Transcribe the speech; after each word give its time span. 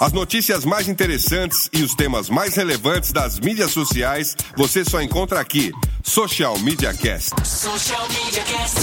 As 0.00 0.12
notícias 0.12 0.64
mais 0.64 0.86
interessantes 0.86 1.68
e 1.72 1.82
os 1.82 1.92
temas 1.92 2.30
mais 2.30 2.54
relevantes 2.54 3.10
das 3.10 3.40
mídias 3.40 3.72
sociais 3.72 4.36
você 4.56 4.84
só 4.84 5.02
encontra 5.02 5.40
aqui. 5.40 5.72
Social 6.04 6.56
Media 6.60 6.94
Cast. 6.94 7.34
Social 7.44 8.06
Media 8.08 8.44
Cast. 8.44 8.78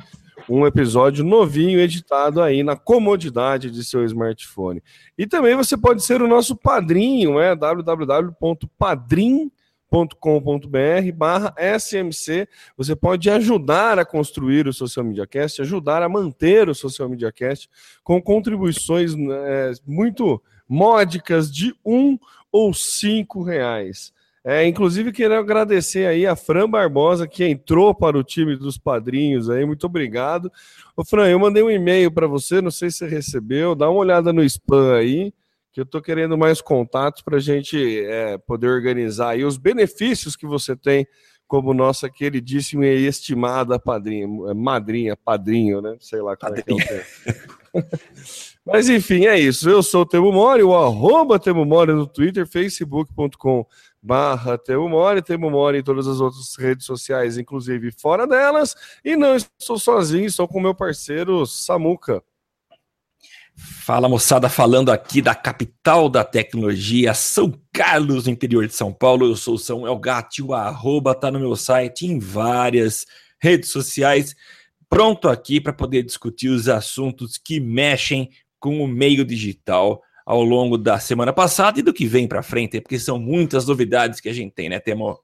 um 0.50 0.66
episódio 0.66 1.23
novinho 1.23 1.80
editado 1.80 2.42
aí 2.42 2.64
na 2.64 2.76
comodidade 2.76 3.70
de 3.70 3.84
seu 3.84 4.04
smartphone. 4.06 4.82
E 5.18 5.28
também 5.28 5.56
você 5.56 5.78
pode 5.78 6.04
ser 6.04 6.22
o 6.22 6.28
nosso 6.28 6.56
padrinho, 6.56 7.40
é 7.40 7.56
www.padrim.com 7.56 9.52
com.br 10.20 11.12
barra 11.14 11.53
SMC. 11.78 12.47
Você 12.78 12.95
pode 12.95 13.30
ajudar 13.30 14.00
a 14.00 14.06
construir 14.06 14.66
o 14.68 14.73
Social 14.73 15.06
Media 15.06 15.28
Cast, 15.28 15.62
ajudar 15.62 16.02
a 16.02 16.08
manter 16.08 16.70
o 16.70 16.75
Social 16.75 17.09
Media 17.09 17.31
Cast 17.31 17.70
com 18.03 18.22
contribuições 18.22 19.14
é, 19.14 19.73
muito 19.86 20.42
módicas 20.68 21.52
de 21.52 21.75
um 21.86 22.18
ou 22.50 22.73
cinco 22.73 23.44
reais. 23.44 24.14
É, 24.44 24.66
inclusive, 24.66 25.11
quero 25.11 25.36
agradecer 25.36 26.08
aí 26.08 26.25
a 26.25 26.36
Fran 26.36 26.67
Barbosa, 26.67 27.28
que 27.28 27.45
entrou 27.45 27.94
para 27.94 28.17
o 28.17 28.23
time 28.23 28.56
dos 28.56 28.78
padrinhos 28.78 29.50
aí. 29.50 29.66
Muito 29.66 29.86
obrigado. 29.86 30.52
Ô, 30.97 31.06
Fran, 31.06 31.28
eu 31.28 31.39
mandei 31.39 31.61
um 31.61 31.70
e-mail 31.70 32.11
para 32.11 32.25
você, 32.25 32.59
não 32.59 32.72
sei 32.72 32.89
se 32.89 32.97
você 32.97 33.08
recebeu, 33.08 33.75
dá 33.75 33.89
uma 33.89 34.00
olhada 34.00 34.34
no 34.34 34.44
spam 34.44 34.95
aí 34.95 35.31
que 35.72 35.80
eu 35.80 35.84
estou 35.84 36.02
querendo 36.02 36.38
mais 36.38 36.62
contatos 36.62 37.22
para 37.22 37.38
a 37.38 37.39
gente 37.39 38.03
é, 38.06 38.38
poder 38.38 38.67
organizar 38.67 39.30
aí 39.30 39.45
os 39.45 39.58
benefícios 39.58 40.36
que 40.36 40.45
você 40.45 40.75
tem 40.75 41.08
como 41.47 41.73
nossa 41.73 42.09
queridíssima 42.09 42.86
e 42.86 43.06
estimada 43.06 43.80
padrinha, 43.80 44.25
é, 44.50 44.53
madrinha, 44.53 45.17
padrinho, 45.17 45.81
né? 45.81 45.95
Sei 46.00 46.22
lá 46.22 46.36
como 46.36 46.56
padrinha. 46.56 46.84
é 46.84 46.88
que 46.88 46.94
é 46.94 47.84
Mas 48.66 48.89
enfim, 48.89 49.25
é 49.25 49.39
isso. 49.39 49.69
Eu 49.69 49.81
sou 49.81 50.02
o 50.02 50.06
Temo 50.06 50.31
Mori, 50.31 50.62
o 50.62 50.75
arroba 50.75 51.39
Temo 51.39 51.66
Mori 51.66 51.94
no 51.94 52.06
Twitter, 52.06 52.45
facebook.com 52.45 53.66
barra 54.02 54.57
Temo 54.57 54.89
Mori, 54.89 55.21
Temo 55.21 55.49
Mori 55.49 55.80
em 55.80 55.83
todas 55.83 56.07
as 56.07 56.19
outras 56.19 56.55
redes 56.57 56.85
sociais, 56.85 57.38
inclusive 57.38 57.91
fora 57.91 58.25
delas. 58.25 58.75
E 59.05 59.16
não 59.16 59.35
estou 59.35 59.77
sozinho, 59.77 60.25
estou 60.25 60.47
com 60.47 60.59
meu 60.59 60.73
parceiro 60.73 61.45
Samuca. 61.45 62.23
Fala 63.53 64.09
moçada, 64.09 64.49
falando 64.49 64.91
aqui 64.91 65.22
da 65.22 65.35
capital 65.35 66.09
da 66.09 66.23
tecnologia, 66.23 67.13
São 67.13 67.53
Carlos, 67.72 68.25
no 68.25 68.31
interior 68.31 68.66
de 68.66 68.73
São 68.73 68.91
Paulo. 68.91 69.27
Eu 69.27 69.35
sou 69.35 69.55
o 69.55 69.59
São 69.59 69.85
Elgatti, 69.85 70.41
o 70.41 70.53
arroba 70.53 71.13
tá 71.13 71.29
no 71.29 71.39
meu 71.39 71.55
site, 71.55 72.07
em 72.07 72.17
várias 72.17 73.05
redes 73.39 73.69
sociais. 73.69 74.35
Pronto 74.89 75.29
aqui 75.29 75.61
para 75.61 75.73
poder 75.73 76.03
discutir 76.03 76.50
os 76.50 76.67
assuntos 76.67 77.38
que 77.38 77.59
mexem 77.59 78.29
com 78.59 78.84
o 78.84 78.88
meio 78.88 79.23
digital 79.23 80.01
ao 80.26 80.44
longo 80.44 80.78
da 80.78 81.00
semana 81.00 81.34
passada 81.34 81.80
e 81.80 81.84
do 81.84 81.94
que 81.94 82.06
vem 82.06 82.28
para 82.28 82.44
frente, 82.44 82.80
porque 82.82 83.00
são 83.00 83.20
muitas 83.20 83.68
novidades 83.68 84.20
que 84.20 84.30
a 84.30 84.34
gente 84.34 84.54
tem, 84.54 84.70
né, 84.70 84.80
Temo? 84.80 85.20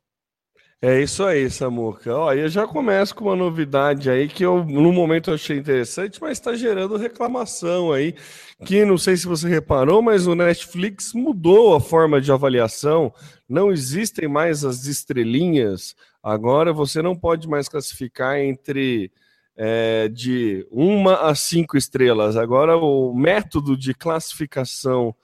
É 0.80 1.02
isso 1.02 1.24
aí, 1.24 1.50
Samuca. 1.50 2.16
Ó, 2.16 2.32
eu 2.34 2.48
já 2.48 2.68
começo 2.68 3.16
com 3.16 3.26
uma 3.26 3.36
novidade 3.36 4.12
aí 4.12 4.28
que 4.28 4.46
eu 4.46 4.64
no 4.64 4.94
momento 4.94 5.32
achei 5.32 5.58
interessante, 5.58 6.22
mas 6.22 6.34
está 6.34 6.54
gerando 6.54 6.98
reclamação 6.98 7.92
aí. 7.92 8.14
Que 8.64 8.86
não 8.86 8.96
sei 8.96 9.18
se 9.18 9.26
você 9.26 9.50
reparou, 9.50 10.04
mas 10.04 10.28
o 10.28 10.36
Netflix 10.36 11.14
mudou 11.14 11.76
a 11.76 11.82
forma 11.82 12.22
de 12.22 12.32
avaliação. 12.32 13.12
Não 13.50 13.72
existem 13.72 14.28
mais 14.28 14.64
as 14.64 14.86
estrelinhas. 14.86 15.96
Agora 16.22 16.72
você 16.72 17.02
não 17.02 17.16
pode 17.16 17.48
mais 17.48 17.68
classificar 17.68 18.38
entre 18.38 19.12
é, 19.58 20.08
de 20.08 20.66
uma 20.70 21.30
a 21.30 21.36
cinco 21.36 21.76
estrelas. 21.76 22.38
Agora 22.38 22.78
o 22.78 23.14
método 23.14 23.76
de 23.76 23.94
classificação 23.94 25.16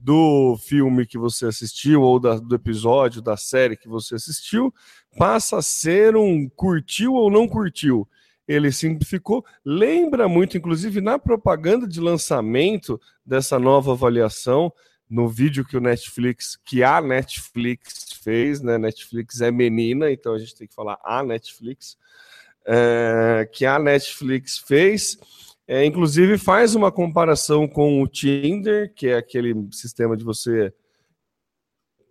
do 0.00 0.56
filme 0.58 1.06
que 1.06 1.18
você 1.18 1.46
assistiu 1.46 2.02
ou 2.02 2.18
da, 2.18 2.36
do 2.36 2.54
episódio 2.54 3.22
da 3.22 3.36
série 3.36 3.76
que 3.76 3.88
você 3.88 4.14
assistiu 4.14 4.72
passa 5.16 5.58
a 5.58 5.62
ser 5.62 6.16
um 6.16 6.48
curtiu 6.48 7.14
ou 7.14 7.30
não 7.30 7.46
curtiu. 7.46 8.08
Ele 8.46 8.70
simplificou, 8.70 9.44
lembra 9.64 10.28
muito, 10.28 10.56
inclusive 10.58 11.00
na 11.00 11.18
propaganda 11.18 11.86
de 11.86 12.00
lançamento 12.00 13.00
dessa 13.24 13.58
nova 13.58 13.92
avaliação, 13.92 14.72
no 15.08 15.28
vídeo 15.28 15.64
que 15.64 15.76
o 15.76 15.80
Netflix, 15.80 16.58
que 16.64 16.82
a 16.82 17.00
Netflix 17.00 18.12
fez, 18.22 18.60
né? 18.60 18.76
Netflix 18.76 19.40
é 19.40 19.50
menina, 19.50 20.10
então 20.10 20.34
a 20.34 20.38
gente 20.38 20.54
tem 20.54 20.66
que 20.66 20.74
falar 20.74 20.98
a 21.04 21.22
Netflix, 21.22 21.96
é, 22.66 23.48
que 23.52 23.66
a 23.66 23.78
Netflix 23.78 24.58
fez 24.58 25.18
é, 25.66 25.84
inclusive 25.84 26.36
faz 26.36 26.74
uma 26.74 26.92
comparação 26.92 27.66
com 27.66 28.02
o 28.02 28.06
Tinder, 28.06 28.92
que 28.94 29.08
é 29.08 29.16
aquele 29.16 29.54
sistema 29.72 30.16
de 30.16 30.22
você 30.22 30.72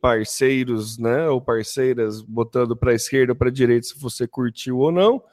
parceiros, 0.01 0.97
né, 0.97 1.29
ou 1.29 1.39
parceiras 1.39 2.21
botando 2.21 2.75
para 2.75 2.91
a 2.91 2.95
esquerda 2.95 3.31
ou 3.31 3.37
para 3.37 3.47
a 3.47 3.51
direita 3.51 3.87
se 3.87 3.99
você 3.99 4.27
curtiu 4.27 4.79
ou 4.79 4.91
não. 4.91 5.23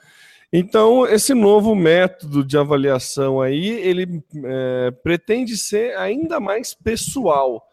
Então, 0.53 1.07
esse 1.07 1.33
novo 1.33 1.75
método 1.75 2.45
de 2.45 2.59
avaliação 2.59 3.41
aí, 3.41 3.69
ele 3.69 4.23
é, 4.45 4.91
pretende 5.03 5.57
ser 5.57 5.97
ainda 5.97 6.39
mais 6.39 6.75
pessoal. 6.75 7.65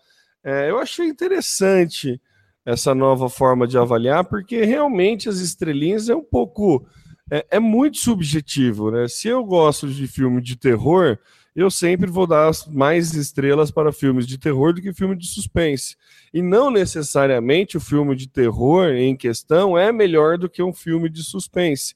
É, 0.44 0.70
eu 0.70 0.80
achei 0.80 1.08
interessante 1.08 2.22
essa 2.66 2.96
nova 2.96 3.30
forma 3.30 3.68
de 3.68 3.78
avaliar, 3.78 4.24
porque 4.24 4.64
realmente 4.64 5.28
as 5.28 5.40
estrelinhas 5.40 6.10
é 6.10 6.16
um 6.16 6.24
pouco 6.24 6.88
é, 7.30 7.46
é, 7.52 7.60
muito 7.60 7.98
subjetivo, 7.98 8.92
né? 8.92 9.08
Se 9.08 9.28
eu 9.28 9.44
gosto 9.44 9.88
de 9.88 10.08
filme 10.08 10.42
de 10.42 10.56
terror, 10.56 11.18
eu 11.56 11.70
sempre 11.70 12.10
vou 12.10 12.26
dar 12.26 12.52
mais 12.70 13.14
estrelas 13.14 13.72
para 13.72 13.92
filmes 13.92 14.26
de 14.26 14.38
terror 14.38 14.74
do 14.74 14.82
que 14.82 14.94
filme 14.94 15.16
de 15.16 15.28
suspense. 15.28 15.96
E 16.34 16.42
não 16.42 16.70
necessariamente 16.70 17.76
o 17.76 17.82
filme 17.82 18.16
de 18.16 18.28
terror 18.30 18.90
em 18.90 19.16
questão 19.16 19.78
é 19.78 19.92
melhor 19.92 20.38
do 20.38 20.50
que 20.50 20.64
um 20.64 20.74
filme 20.74 21.10
de 21.10 21.24
suspense. 21.24 21.96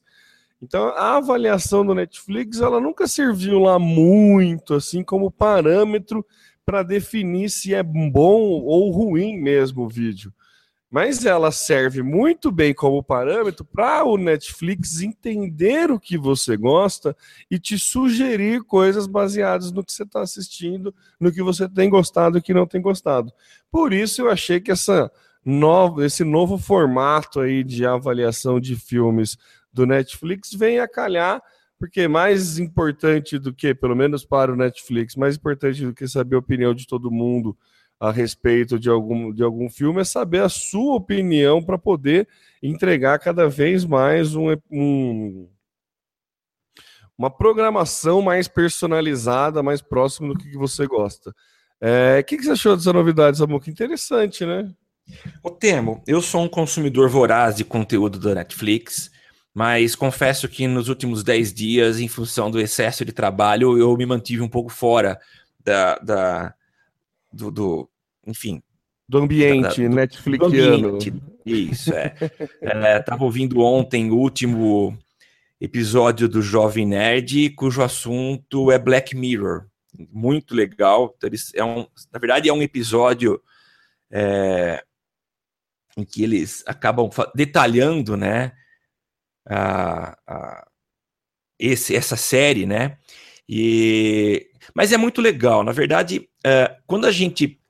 Então, 0.60 0.88
a 0.90 1.16
avaliação 1.16 1.84
do 1.84 1.94
Netflix, 1.94 2.60
ela 2.60 2.80
nunca 2.80 3.08
serviu 3.08 3.58
lá 3.58 3.78
muito 3.78 4.74
assim 4.74 5.02
como 5.02 5.30
parâmetro 5.30 6.24
para 6.64 6.82
definir 6.82 7.50
se 7.50 7.74
é 7.74 7.82
bom 7.82 8.40
ou 8.40 8.90
ruim 8.90 9.36
mesmo 9.38 9.82
o 9.82 9.88
vídeo 9.88 10.32
mas 10.92 11.24
ela 11.24 11.50
serve 11.50 12.02
muito 12.02 12.52
bem 12.52 12.74
como 12.74 13.02
parâmetro 13.02 13.64
para 13.64 14.04
o 14.04 14.18
Netflix 14.18 15.00
entender 15.00 15.90
o 15.90 15.98
que 15.98 16.18
você 16.18 16.54
gosta 16.54 17.16
e 17.50 17.58
te 17.58 17.78
sugerir 17.78 18.62
coisas 18.64 19.06
baseadas 19.06 19.72
no 19.72 19.82
que 19.82 19.90
você 19.90 20.02
está 20.02 20.20
assistindo, 20.20 20.94
no 21.18 21.32
que 21.32 21.42
você 21.42 21.66
tem 21.66 21.88
gostado 21.88 22.36
e 22.36 22.42
que 22.42 22.52
não 22.52 22.66
tem 22.66 22.82
gostado. 22.82 23.32
Por 23.70 23.94
isso 23.94 24.20
eu 24.20 24.30
achei 24.30 24.60
que 24.60 24.70
essa 24.70 25.10
nova, 25.42 26.04
esse 26.04 26.24
novo 26.24 26.58
formato 26.58 27.40
aí 27.40 27.64
de 27.64 27.86
avaliação 27.86 28.60
de 28.60 28.76
filmes 28.76 29.38
do 29.72 29.86
Netflix 29.86 30.52
vem 30.52 30.78
a 30.78 30.86
calhar, 30.86 31.42
porque 31.78 32.06
mais 32.06 32.58
importante 32.58 33.38
do 33.38 33.54
que, 33.54 33.74
pelo 33.74 33.96
menos 33.96 34.26
para 34.26 34.52
o 34.52 34.56
Netflix, 34.56 35.16
mais 35.16 35.36
importante 35.36 35.86
do 35.86 35.94
que 35.94 36.06
saber 36.06 36.36
a 36.36 36.40
opinião 36.40 36.74
de 36.74 36.86
todo 36.86 37.10
mundo 37.10 37.56
a 38.02 38.10
respeito 38.10 38.80
de 38.80 38.90
algum, 38.90 39.32
de 39.32 39.44
algum 39.44 39.70
filme 39.70 40.00
é 40.00 40.04
saber 40.04 40.42
a 40.42 40.48
sua 40.48 40.96
opinião 40.96 41.62
para 41.62 41.78
poder 41.78 42.26
entregar 42.60 43.16
cada 43.20 43.48
vez 43.48 43.84
mais 43.84 44.34
um, 44.34 44.48
um, 44.68 45.48
uma 47.16 47.30
programação 47.30 48.20
mais 48.20 48.48
personalizada, 48.48 49.62
mais 49.62 49.80
próximo 49.80 50.34
do 50.34 50.40
que 50.40 50.58
você 50.58 50.84
gosta. 50.84 51.32
É, 51.80 52.18
o 52.18 52.24
que, 52.24 52.38
que 52.38 52.42
você 52.42 52.50
achou 52.50 52.76
dessa 52.76 52.92
novidade, 52.92 53.38
Samuca? 53.38 53.70
Interessante, 53.70 54.44
né? 54.44 54.68
O 55.40 55.48
Temo, 55.48 56.02
eu 56.04 56.20
sou 56.20 56.42
um 56.42 56.48
consumidor 56.48 57.08
voraz 57.08 57.54
de 57.54 57.64
conteúdo 57.64 58.18
da 58.18 58.34
Netflix, 58.34 59.12
mas 59.54 59.94
confesso 59.94 60.48
que 60.48 60.66
nos 60.66 60.88
últimos 60.88 61.22
10 61.22 61.54
dias, 61.54 62.00
em 62.00 62.08
função 62.08 62.50
do 62.50 62.58
excesso 62.58 63.04
de 63.04 63.12
trabalho, 63.12 63.78
eu 63.78 63.96
me 63.96 64.06
mantive 64.06 64.42
um 64.42 64.48
pouco 64.48 64.70
fora 64.70 65.20
da, 65.64 65.98
da 65.98 66.54
do, 67.32 67.50
do, 67.50 67.88
enfim. 68.26 68.62
Do 69.08 69.18
ambiente 69.18 69.82
da, 69.82 69.88
do, 69.88 69.94
Netflixiano. 69.94 70.80
Do 70.80 70.96
ambiente, 70.96 71.14
Isso, 71.44 71.92
é. 71.92 72.14
é 72.60 73.00
tava 73.00 73.24
ouvindo 73.24 73.60
ontem 73.60 74.10
o 74.10 74.16
último 74.16 74.96
episódio 75.60 76.28
do 76.28 76.42
Jovem 76.42 76.86
Nerd, 76.86 77.50
cujo 77.50 77.82
assunto 77.82 78.70
é 78.70 78.78
Black 78.78 79.14
Mirror. 79.14 79.66
Muito 80.10 80.54
legal. 80.54 81.14
Então, 81.16 81.28
eles, 81.28 81.52
é 81.54 81.64
um, 81.64 81.86
na 82.12 82.18
verdade, 82.18 82.48
é 82.48 82.52
um 82.52 82.62
episódio 82.62 83.40
é, 84.10 84.82
em 85.96 86.04
que 86.04 86.22
eles 86.22 86.64
acabam 86.66 87.08
detalhando, 87.34 88.16
né, 88.16 88.52
a, 89.48 90.16
a, 90.26 90.66
esse, 91.58 91.94
essa 91.94 92.16
série, 92.16 92.66
né, 92.66 92.98
e, 93.48 94.50
mas 94.74 94.92
é 94.92 94.96
muito 94.96 95.20
legal. 95.20 95.62
Na 95.62 95.72
verdade, 95.72 96.28
é, 96.44 96.76
quando 96.86 97.06
a 97.06 97.10
gente 97.12 97.61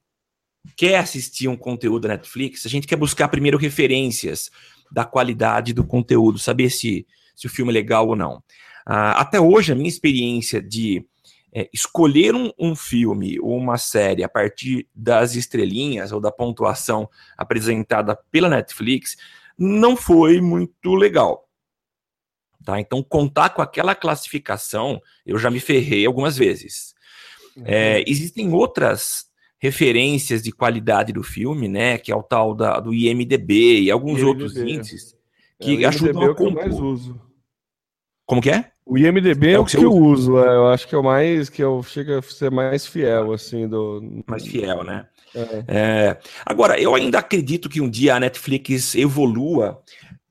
quer 0.76 0.97
assistir 0.99 1.49
um 1.49 1.56
conteúdo 1.56 2.03
da 2.03 2.14
Netflix, 2.14 2.67
a 2.67 2.69
gente 2.69 2.87
quer 2.87 2.97
buscar 2.97 3.29
primeiro 3.29 3.59
referências 3.59 4.50
da 4.91 5.05
qualidade 5.05 5.73
do 5.73 5.85
conteúdo, 5.85 6.38
saber 6.38 6.70
se, 6.70 7.06
se 7.35 7.47
o 7.47 7.50
filme 7.50 7.73
é 7.73 7.75
legal 7.75 8.09
ou 8.09 8.17
não. 8.17 8.37
Uh, 8.87 9.14
até 9.17 9.41
hoje, 9.41 9.73
a 9.73 9.75
minha 9.75 9.88
experiência 9.88 10.61
de 10.61 11.05
é, 11.55 11.69
escolher 11.73 12.35
um, 12.35 12.50
um, 12.59 12.75
filme 12.75 13.38
ou 13.38 13.56
uma 13.56 13.76
série 13.76 14.25
a 14.25 14.29
partir 14.29 14.88
das 14.94 15.35
estrelinhas 15.35 16.11
ou 16.11 16.20
da 16.20 16.32
pontuação 16.32 17.09
apresentada 17.37 18.17
pela 18.31 18.49
Netflix 18.49 19.17
não 19.59 19.97
foi 19.97 20.41
muito 20.41 20.94
legal. 20.94 21.47
Tá? 22.64 22.81
Então, 22.81 23.03
contar 23.03 23.50
com 23.50 23.61
aquela 23.61 23.94
classificação, 23.94 25.00
eu 25.26 25.38
já 25.38 25.50
me 25.50 25.61
ferrei 25.61 26.06
algumas 26.06 26.37
vezes. 26.37 26.94
Uhum. 27.56 27.64
É, 27.67 28.03
existem 28.06 28.53
outras 28.53 29.26
referências 29.62 30.43
de 30.43 30.50
qualidade 30.50 31.12
do 31.12 31.23
filme, 31.23 31.69
né? 31.69 31.97
Que 31.97 32.11
é 32.11 32.17
o 32.17 32.23
tal 32.23 32.53
da, 32.53 32.81
do 32.81 32.93
IMDB 32.93 33.82
e 33.82 33.91
alguns 33.93 34.19
IMDB. 34.19 34.29
outros 34.29 34.56
índices 34.56 35.17
que 35.61 35.85
é, 35.85 35.87
ajudam 35.87 36.32
a 36.32 36.35
compor. 36.35 36.64
É 36.64 36.67
o 36.67 36.69
que 36.69 36.69
eu 36.69 36.70
mais 36.73 36.81
uso. 36.81 37.20
Como 38.26 38.43
que 38.43 38.50
é? 38.50 38.73
O 38.85 38.99
IMDB 38.99 39.50
é, 39.50 39.53
é 39.53 39.59
o 39.61 39.64
que, 39.64 39.76
que 39.76 39.85
eu 39.85 39.93
uso, 39.93 40.37
é, 40.38 40.56
eu 40.56 40.67
acho 40.67 40.88
que 40.88 40.94
é 40.97 40.99
o 40.99 41.05
mais 41.05 41.49
que 41.49 41.62
eu 41.62 41.81
chega 41.85 42.19
a 42.19 42.23
ser 42.23 42.50
mais 42.50 42.85
fiel 42.85 43.32
assim 43.32 43.69
do 43.69 44.23
mais 44.26 44.44
fiel, 44.44 44.82
né? 44.82 45.06
É. 45.32 45.64
É, 45.69 46.19
agora, 46.44 46.81
eu 46.81 46.93
ainda 46.97 47.20
acredito 47.20 47.69
que 47.69 47.81
um 47.81 47.88
dia 47.88 48.17
a 48.17 48.20
Netflix 48.20 48.97
evolua, 48.97 49.81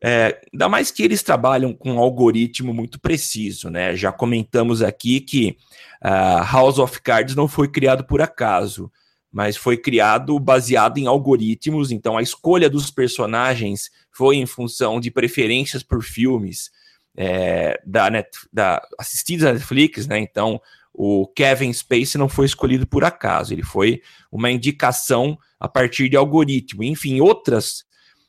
é, 0.04 0.42
ainda 0.51 0.68
mais 0.68 0.92
que 0.92 1.04
eles 1.04 1.24
trabalham 1.24 1.74
com 1.74 1.94
um 1.94 2.00
algoritmo 2.00 2.74
muito 2.74 3.00
preciso, 3.00 3.69
né? 3.69 3.95
Já 3.95 4.12
comentamos 4.12 4.81
aqui 4.81 5.22
que 5.22 5.57
uh, 6.04 6.44
House 6.51 6.80
of 6.80 7.01
Cards 7.01 7.33
não 7.33 7.48
foi 7.48 7.69
criado 7.69 8.04
por 8.04 8.22
acaso, 8.22 8.92
mas 9.31 9.56
foi 9.56 9.78
criado 9.78 10.38
baseado 10.39 10.98
em 10.98 11.07
algoritmos, 11.07 11.92
então 11.92 12.18
a 12.18 12.22
escolha 12.22 12.69
dos 12.69 12.92
personagens 12.92 13.89
foi 14.12 14.36
em 14.36 14.45
função 14.45 15.00
de 15.00 15.10
preferências 15.10 15.81
por 15.83 16.04
filmes 16.04 16.69
é, 17.16 17.81
da, 17.86 18.10
Net, 18.10 18.30
da 18.51 18.81
assistidos 19.00 19.45
à 19.45 19.54
Netflix, 19.54 20.07
né? 20.07 20.19
Então, 20.19 20.62
o 20.94 21.28
Kevin 21.28 21.72
Spacey 21.72 22.19
não 22.19 22.28
foi 22.28 22.45
escolhido 22.45 22.86
por 22.86 23.04
acaso, 23.04 23.54
ele 23.54 23.63
foi 23.63 24.01
uma 24.31 24.51
indicação 24.51 25.38
a 25.60 25.68
partir 25.68 26.10
de 26.10 26.18
algoritmo. 26.18 26.83
Enfim, 26.83 27.22
outras 27.22 27.86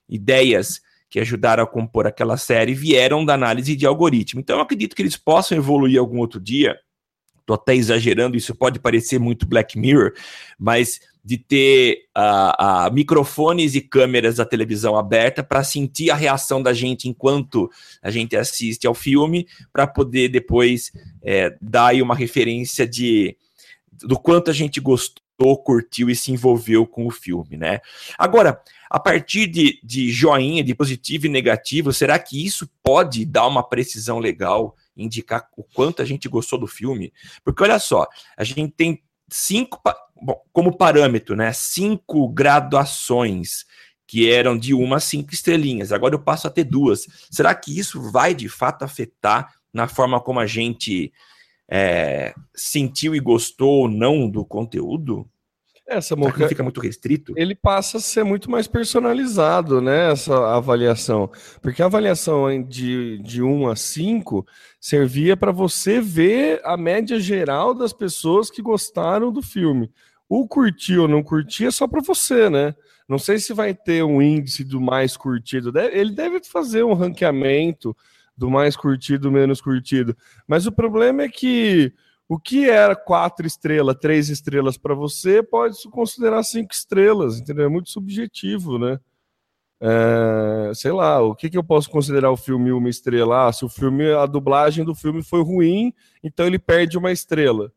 ideias 0.09 0.81
que 1.11 1.19
ajudaram 1.21 1.63
a 1.63 1.67
compor 1.67 2.07
aquela 2.07 2.37
série 2.37 2.75
vieram 2.75 3.25
da 3.25 3.35
análise 3.35 3.75
de 3.77 3.85
algoritmo. 3.85 4.41
Então, 4.41 4.57
eu 4.57 4.63
acredito 4.63 4.95
que 4.95 5.03
eles 5.03 5.17
possam 5.17 5.59
evoluir 5.59 5.99
algum 5.99 6.19
outro 6.19 6.41
dia. 6.41 6.79
Estou 7.43 7.55
até 7.55 7.75
exagerando, 7.75 8.37
isso 8.37 8.55
pode 8.55 8.79
parecer 8.79 9.19
muito 9.19 9.47
Black 9.47 9.79
Mirror, 9.79 10.13
mas 10.59 11.01
de 11.25 11.37
ter 11.37 12.05
uh, 12.17 12.89
uh, 12.89 12.93
microfones 12.93 13.75
e 13.75 13.81
câmeras 13.81 14.37
da 14.37 14.45
televisão 14.45 14.97
aberta 14.97 15.43
para 15.43 15.63
sentir 15.63 16.11
a 16.11 16.17
reação 16.17 16.63
da 16.63 16.73
gente 16.73 17.09
enquanto 17.09 17.71
a 18.01 18.11
gente 18.11 18.37
assiste 18.37 18.87
ao 18.87 18.95
filme, 18.95 19.47
para 19.73 19.87
poder 19.87 20.29
depois 20.29 20.91
é, 21.23 21.57
dar 21.61 21.89
aí 21.89 22.03
uma 22.03 22.15
referência 22.15 22.87
de 22.87 23.37
do 24.05 24.19
quanto 24.19 24.51
a 24.51 24.55
gente 24.55 24.81
gostou, 24.81 25.57
curtiu 25.63 26.11
e 26.11 26.17
se 26.17 26.33
envolveu 26.33 26.87
com 26.87 27.07
o 27.07 27.11
filme, 27.11 27.57
né? 27.57 27.81
Agora, 28.19 28.61
a 28.91 28.99
partir 28.99 29.47
de, 29.47 29.79
de 29.83 30.11
joinha, 30.11 30.65
de 30.65 30.75
positivo 30.75 31.27
e 31.27 31.29
negativo, 31.29 31.93
será 31.93 32.19
que 32.19 32.45
isso 32.45 32.69
pode 32.83 33.25
dar 33.25 33.47
uma 33.47 33.63
precisão 33.63 34.19
legal, 34.19 34.75
indicar 34.97 35.49
o 35.57 35.63
quanto 35.63 36.03
a 36.03 36.05
gente 36.05 36.29
gostou 36.29 36.59
do 36.59 36.67
filme? 36.67 37.13
Porque 37.45 37.63
olha 37.63 37.79
só, 37.79 38.07
a 38.37 38.45
gente 38.45 38.73
tem 38.73 39.03
cinco, 39.29 39.81
bom, 40.21 40.41
como 40.53 40.77
parâmetro, 40.77 41.35
né? 41.35 41.53
Cinco 41.53 42.29
graduações 42.29 43.65
que 44.07 44.31
eram 44.31 44.59
de 44.59 44.75
uma 44.75 44.97
a 44.97 45.01
cinco 45.01 45.33
estrelinhas. 45.33 45.91
Agora 45.91 46.15
eu 46.15 46.23
passo 46.23 46.47
a 46.47 46.51
ter 46.51 46.65
duas. 46.65 47.07
Será 47.31 47.55
que 47.55 47.77
isso 47.79 48.11
vai 48.11 48.35
de 48.35 48.49
fato 48.49 48.85
afetar 48.85 49.55
na 49.73 49.89
forma 49.89 50.21
como 50.21 50.39
a 50.39 50.47
gente 50.47 51.13
é, 51.67 52.35
sentiu 52.55 53.15
e 53.15 53.21
gostou 53.21 53.83
ou 53.83 53.89
não 53.89 54.29
do 54.29 54.45
conteúdo? 54.45 55.27
Essa 55.87 56.15
moca 56.15 56.49
fica 56.49 56.63
muito 56.63 56.81
restrito. 56.81 57.35
Ele 57.37 57.55
passa 57.55 57.99
a 57.99 58.01
ser 58.01 58.25
muito 58.25 58.51
mais 58.51 58.67
personalizado, 58.67 59.81
né? 59.81 60.13
Essa 60.13 60.55
avaliação. 60.55 61.31
Porque 61.61 61.83
a 61.83 61.87
avaliação 61.87 62.63
de, 62.63 63.19
de 63.19 63.43
1 63.43 63.69
a 63.69 63.77
5 63.77 64.47
servia 64.81 65.37
para 65.37 65.53
você 65.53 66.01
ver 66.01 66.61
a 66.65 66.77
média 66.77 67.19
geral 67.19 67.75
das 67.75 67.93
pessoas 67.93 68.51
que 68.51 68.63
gostaram 68.63 69.33
do 69.33 69.43
filme. 69.43 69.91
O 70.29 70.47
curtir 70.47 70.99
ou 70.99 71.09
não 71.09 71.23
curtir 71.23 71.67
é 71.67 71.71
só 71.71 71.87
para 71.87 72.01
você, 72.01 72.49
né? 72.49 72.75
Não 73.09 73.19
sei 73.19 73.39
se 73.39 73.53
vai 73.53 73.75
ter 73.75 74.03
um 74.03 74.23
índice 74.23 74.65
do 74.65 74.81
mais 74.81 75.17
curtido. 75.17 75.77
Ele 75.79 76.13
deve 76.13 76.41
fazer 76.45 76.85
um 76.85 76.95
ranqueamento 76.95 77.95
do 78.37 78.49
mais 78.49 78.77
curtido, 78.77 79.31
menos 79.31 79.61
curtido. 79.61 80.17
Mas 80.47 80.67
o 80.67 80.73
problema 80.73 81.23
é 81.23 81.29
que 81.29 81.93
o 82.33 82.39
que 82.39 82.67
era 82.67 82.97
quatro 82.97 83.47
estrelas, 83.47 83.95
três 84.01 84.31
estrelas 84.31 84.79
para 84.79 84.95
você, 84.95 85.43
pode 85.43 85.79
se 85.79 85.87
considerar 85.91 86.43
cinco 86.43 86.73
estrelas, 86.73 87.39
entendeu? 87.39 87.67
É 87.67 87.69
muito 87.69 87.91
subjetivo, 87.91 88.79
né? 88.79 88.99
É, 89.79 90.73
sei 90.75 90.93
lá, 90.93 91.21
o 91.21 91.35
que, 91.35 91.51
que 91.51 91.59
eu 91.59 91.63
posso 91.63 91.91
considerar 91.91 92.31
o 92.31 92.37
filme 92.37 92.73
uma 92.73 92.89
estrela? 92.89 93.49
Ah, 93.49 93.53
se 93.53 93.67
o 93.67 93.69
filme, 93.69 94.11
a 94.15 94.25
dublagem 94.25 94.83
do 94.83 94.95
filme 94.95 95.23
foi 95.23 95.43
ruim, 95.43 95.93
então 96.25 96.47
ele 96.47 96.59
perde 96.59 96.97
uma 96.97 97.13
estrela. 97.13 97.71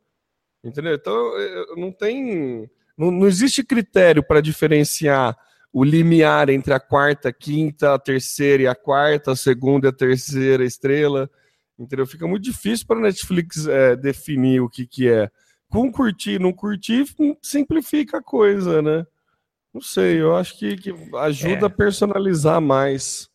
Entendeu? 0.64 0.96
Então 0.96 1.32
não 1.76 1.92
tem. 1.92 2.72
Não, 2.98 3.12
não 3.12 3.28
existe 3.28 3.62
critério 3.62 4.24
para 4.24 4.40
diferenciar 4.40 5.38
o 5.74 5.84
limiar 5.84 6.50
entre 6.50 6.74
a 6.74 6.80
quarta, 6.80 7.28
a 7.28 7.34
quinta, 7.34 7.94
a 7.94 8.00
terceira 8.00 8.64
e 8.64 8.68
a 8.68 8.74
quarta, 8.74 9.34
a 9.34 9.36
segunda 9.36 9.88
e 9.88 9.90
a 9.90 9.94
terceira 9.94 10.64
estrela. 10.64 11.30
Entendeu? 11.78 12.08
Fica 12.08 12.28
muito 12.28 12.44
difícil 12.44 12.86
para 12.88 12.98
a 12.98 13.02
Netflix 13.02 13.68
é, 13.68 13.96
definir 13.96 14.62
o 14.62 14.70
que, 14.70 14.88
que 14.88 15.10
é. 15.10 15.30
Com 15.70 15.92
curtir 15.92 16.40
não 16.40 16.54
curtir, 16.54 17.06
simplifica 17.42 18.20
a 18.20 18.24
coisa, 18.24 18.82
né? 18.82 19.06
Não 19.74 19.82
sei, 19.82 20.22
eu 20.22 20.36
acho 20.36 20.58
que, 20.58 20.78
que 20.78 20.94
ajuda 21.18 21.66
é. 21.66 21.66
a 21.66 21.70
personalizar 21.70 22.62
mais. 22.62 23.30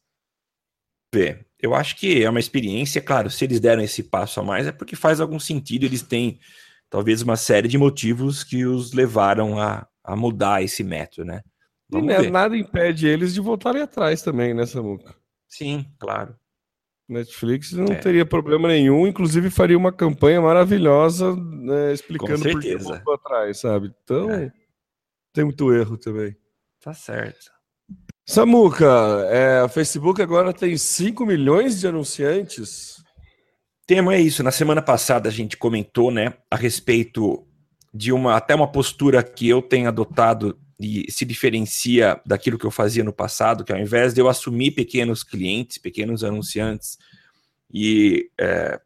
Vê, 1.14 1.44
eu 1.60 1.74
acho 1.74 1.96
que 1.96 2.24
é 2.24 2.30
uma 2.30 2.40
experiência, 2.40 3.02
claro, 3.02 3.28
se 3.28 3.44
eles 3.44 3.60
deram 3.60 3.82
esse 3.82 4.02
passo 4.02 4.40
a 4.40 4.42
mais 4.42 4.66
é 4.66 4.72
porque 4.72 4.96
faz 4.96 5.20
algum 5.20 5.38
sentido, 5.38 5.84
eles 5.84 6.02
têm 6.02 6.40
talvez 6.88 7.20
uma 7.20 7.36
série 7.36 7.68
de 7.68 7.76
motivos 7.76 8.42
que 8.42 8.64
os 8.64 8.92
levaram 8.92 9.60
a, 9.60 9.86
a 10.02 10.16
mudar 10.16 10.62
esse 10.62 10.82
método, 10.82 11.26
né? 11.26 11.42
Vamos 11.90 12.14
e 12.14 12.18
né, 12.22 12.30
nada 12.30 12.56
impede 12.56 13.06
eles 13.06 13.34
de 13.34 13.40
voltarem 13.40 13.82
atrás 13.82 14.22
também, 14.22 14.54
né, 14.54 14.64
Samuca? 14.64 15.14
Sim, 15.48 15.84
claro. 15.98 16.34
Netflix 17.12 17.72
não 17.72 17.92
é. 17.92 17.96
teria 17.96 18.24
problema 18.24 18.68
nenhum, 18.68 19.06
inclusive 19.06 19.50
faria 19.50 19.76
uma 19.76 19.92
campanha 19.92 20.40
maravilhosa 20.40 21.34
né, 21.34 21.92
explicando 21.92 22.42
por 22.42 22.60
que 22.60 22.76
voltou 22.76 23.14
atrás, 23.14 23.58
sabe? 23.58 23.92
Então, 24.04 24.30
é. 24.30 24.52
tem 25.32 25.44
muito 25.44 25.72
erro 25.72 25.96
também. 25.96 26.36
Tá 26.80 26.94
certo. 26.94 27.50
Samuca, 28.24 28.86
é, 29.30 29.62
o 29.62 29.68
Facebook 29.68 30.22
agora 30.22 30.52
tem 30.52 30.76
5 30.76 31.26
milhões 31.26 31.80
de 31.80 31.88
anunciantes. 31.88 33.02
Tema 33.86 34.14
é 34.14 34.20
isso. 34.20 34.42
Na 34.44 34.52
semana 34.52 34.80
passada 34.80 35.28
a 35.28 35.32
gente 35.32 35.56
comentou, 35.56 36.12
né, 36.12 36.34
a 36.48 36.56
respeito 36.56 37.44
de 37.92 38.12
uma 38.12 38.36
até 38.36 38.54
uma 38.54 38.70
postura 38.70 39.20
que 39.22 39.48
eu 39.48 39.60
tenho 39.60 39.88
adotado 39.88 40.56
e 40.80 41.12
se 41.12 41.26
diferencia 41.26 42.18
daquilo 42.24 42.58
que 42.58 42.64
eu 42.64 42.70
fazia 42.70 43.04
no 43.04 43.12
passado, 43.12 43.64
que 43.64 43.72
ao 43.72 43.78
invés 43.78 44.14
de 44.14 44.20
eu 44.22 44.28
assumir 44.28 44.70
pequenos 44.70 45.22
clientes, 45.22 45.76
pequenos 45.76 46.24
anunciantes 46.24 46.96
e 47.70 48.30
é, 48.40 48.80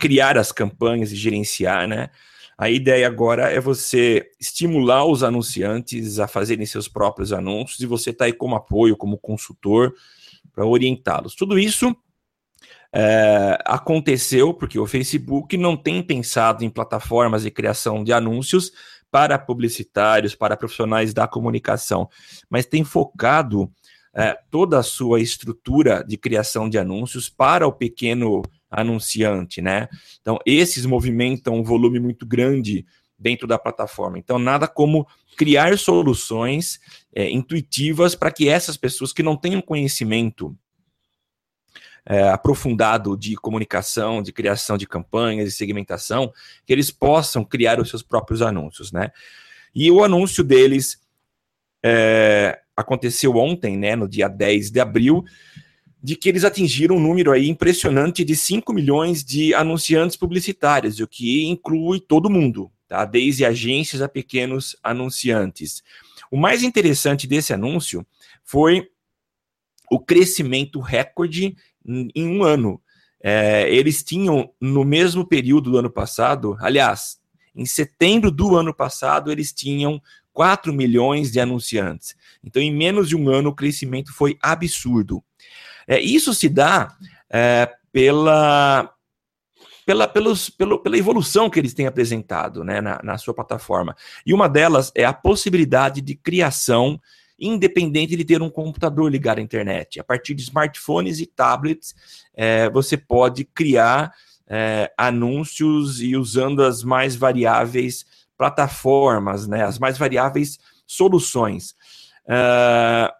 criar 0.00 0.36
as 0.36 0.50
campanhas 0.50 1.12
e 1.12 1.16
gerenciar, 1.16 1.86
né? 1.86 2.10
A 2.58 2.68
ideia 2.68 3.06
agora 3.06 3.50
é 3.50 3.60
você 3.60 4.28
estimular 4.40 5.04
os 5.04 5.22
anunciantes 5.22 6.18
a 6.18 6.26
fazerem 6.26 6.66
seus 6.66 6.88
próprios 6.88 7.32
anúncios 7.32 7.80
e 7.80 7.86
você 7.86 8.10
está 8.10 8.24
aí 8.24 8.32
como 8.32 8.56
apoio, 8.56 8.96
como 8.96 9.18
consultor, 9.18 9.94
para 10.52 10.66
orientá-los. 10.66 11.34
Tudo 11.34 11.58
isso 11.58 11.96
é, 12.92 13.56
aconteceu 13.64 14.52
porque 14.52 14.78
o 14.78 14.86
Facebook 14.86 15.56
não 15.56 15.76
tem 15.76 16.02
pensado 16.02 16.64
em 16.64 16.70
plataformas 16.70 17.42
de 17.42 17.50
criação 17.50 18.04
de 18.04 18.12
anúncios 18.12 18.72
para 19.12 19.38
publicitários, 19.38 20.34
para 20.34 20.56
profissionais 20.56 21.12
da 21.12 21.28
comunicação, 21.28 22.08
mas 22.48 22.64
tem 22.64 22.82
focado 22.82 23.70
é, 24.14 24.38
toda 24.50 24.78
a 24.78 24.82
sua 24.82 25.20
estrutura 25.20 26.02
de 26.02 26.16
criação 26.16 26.68
de 26.68 26.78
anúncios 26.78 27.28
para 27.28 27.66
o 27.66 27.72
pequeno 27.72 28.40
anunciante, 28.70 29.60
né? 29.60 29.86
Então, 30.22 30.38
esses 30.46 30.86
movimentam 30.86 31.54
um 31.54 31.62
volume 31.62 32.00
muito 32.00 32.24
grande 32.24 32.86
dentro 33.18 33.46
da 33.46 33.58
plataforma. 33.58 34.18
Então, 34.18 34.38
nada 34.38 34.66
como 34.66 35.06
criar 35.36 35.76
soluções 35.76 36.80
é, 37.14 37.30
intuitivas 37.30 38.14
para 38.14 38.32
que 38.32 38.48
essas 38.48 38.78
pessoas 38.78 39.12
que 39.12 39.22
não 39.22 39.36
tenham 39.36 39.60
conhecimento 39.60 40.56
é, 42.04 42.28
aprofundado 42.28 43.16
de 43.16 43.36
comunicação, 43.36 44.22
de 44.22 44.32
criação 44.32 44.76
de 44.76 44.86
campanhas, 44.86 45.50
de 45.50 45.54
segmentação, 45.54 46.32
que 46.66 46.72
eles 46.72 46.90
possam 46.90 47.44
criar 47.44 47.80
os 47.80 47.88
seus 47.88 48.02
próprios 48.02 48.42
anúncios, 48.42 48.92
né? 48.92 49.10
E 49.74 49.90
o 49.90 50.04
anúncio 50.04 50.44
deles 50.44 51.00
é, 51.82 52.60
aconteceu 52.76 53.36
ontem, 53.36 53.76
né, 53.76 53.96
no 53.96 54.08
dia 54.08 54.28
10 54.28 54.70
de 54.70 54.80
abril, 54.80 55.24
de 56.02 56.16
que 56.16 56.28
eles 56.28 56.44
atingiram 56.44 56.96
um 56.96 57.00
número 57.00 57.30
aí 57.30 57.48
impressionante 57.48 58.24
de 58.24 58.34
5 58.34 58.72
milhões 58.72 59.24
de 59.24 59.54
anunciantes 59.54 60.16
publicitários, 60.16 60.98
o 60.98 61.06
que 61.06 61.46
inclui 61.46 62.00
todo 62.00 62.28
mundo, 62.28 62.70
tá? 62.88 63.04
desde 63.04 63.44
agências 63.44 64.02
a 64.02 64.08
pequenos 64.08 64.76
anunciantes. 64.82 65.82
O 66.30 66.36
mais 66.36 66.62
interessante 66.62 67.26
desse 67.26 67.52
anúncio 67.52 68.04
foi 68.42 68.90
o 69.92 70.00
crescimento 70.00 70.80
recorde 70.80 71.54
em 71.86 72.26
um 72.26 72.42
ano. 72.42 72.80
É, 73.22 73.70
eles 73.70 74.02
tinham, 74.02 74.50
no 74.58 74.84
mesmo 74.84 75.26
período 75.26 75.72
do 75.72 75.76
ano 75.76 75.90
passado, 75.90 76.56
aliás, 76.60 77.20
em 77.54 77.66
setembro 77.66 78.30
do 78.30 78.56
ano 78.56 78.74
passado, 78.74 79.30
eles 79.30 79.52
tinham 79.52 80.00
4 80.32 80.72
milhões 80.72 81.30
de 81.30 81.38
anunciantes. 81.38 82.16
Então, 82.42 82.62
em 82.62 82.74
menos 82.74 83.06
de 83.06 83.14
um 83.14 83.28
ano, 83.28 83.50
o 83.50 83.54
crescimento 83.54 84.14
foi 84.14 84.38
absurdo. 84.40 85.22
É, 85.86 86.00
isso 86.00 86.32
se 86.32 86.48
dá 86.48 86.96
é, 87.28 87.70
pela, 87.92 88.90
pela, 89.84 90.08
pelos, 90.08 90.48
pelo, 90.48 90.78
pela 90.78 90.96
evolução 90.96 91.50
que 91.50 91.60
eles 91.60 91.74
têm 91.74 91.86
apresentado 91.86 92.64
né, 92.64 92.80
na, 92.80 92.98
na 93.04 93.18
sua 93.18 93.34
plataforma. 93.34 93.94
E 94.24 94.32
uma 94.32 94.48
delas 94.48 94.90
é 94.94 95.04
a 95.04 95.12
possibilidade 95.12 96.00
de 96.00 96.14
criação 96.14 96.98
independente 97.42 98.16
de 98.16 98.24
ter 98.24 98.40
um 98.40 98.48
computador 98.48 99.10
ligado 99.10 99.38
à 99.38 99.42
internet. 99.42 99.98
A 99.98 100.04
partir 100.04 100.34
de 100.34 100.42
smartphones 100.42 101.18
e 101.18 101.26
tablets, 101.26 101.94
é, 102.34 102.70
você 102.70 102.96
pode 102.96 103.44
criar 103.44 104.12
é, 104.46 104.92
anúncios 104.96 106.00
e 106.00 106.16
usando 106.16 106.62
as 106.62 106.84
mais 106.84 107.16
variáveis 107.16 108.06
plataformas, 108.36 109.46
né, 109.46 109.64
as 109.64 109.78
mais 109.78 109.98
variáveis 109.98 110.58
soluções. 110.86 111.74
Uh, 112.24 113.12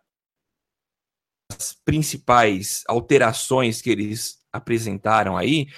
as 1.51 1.75
principais 1.85 2.83
alterações 2.89 3.83
que 3.83 3.91
eles 3.91 4.39
apresentaram 4.53 5.37
aí 5.37 5.69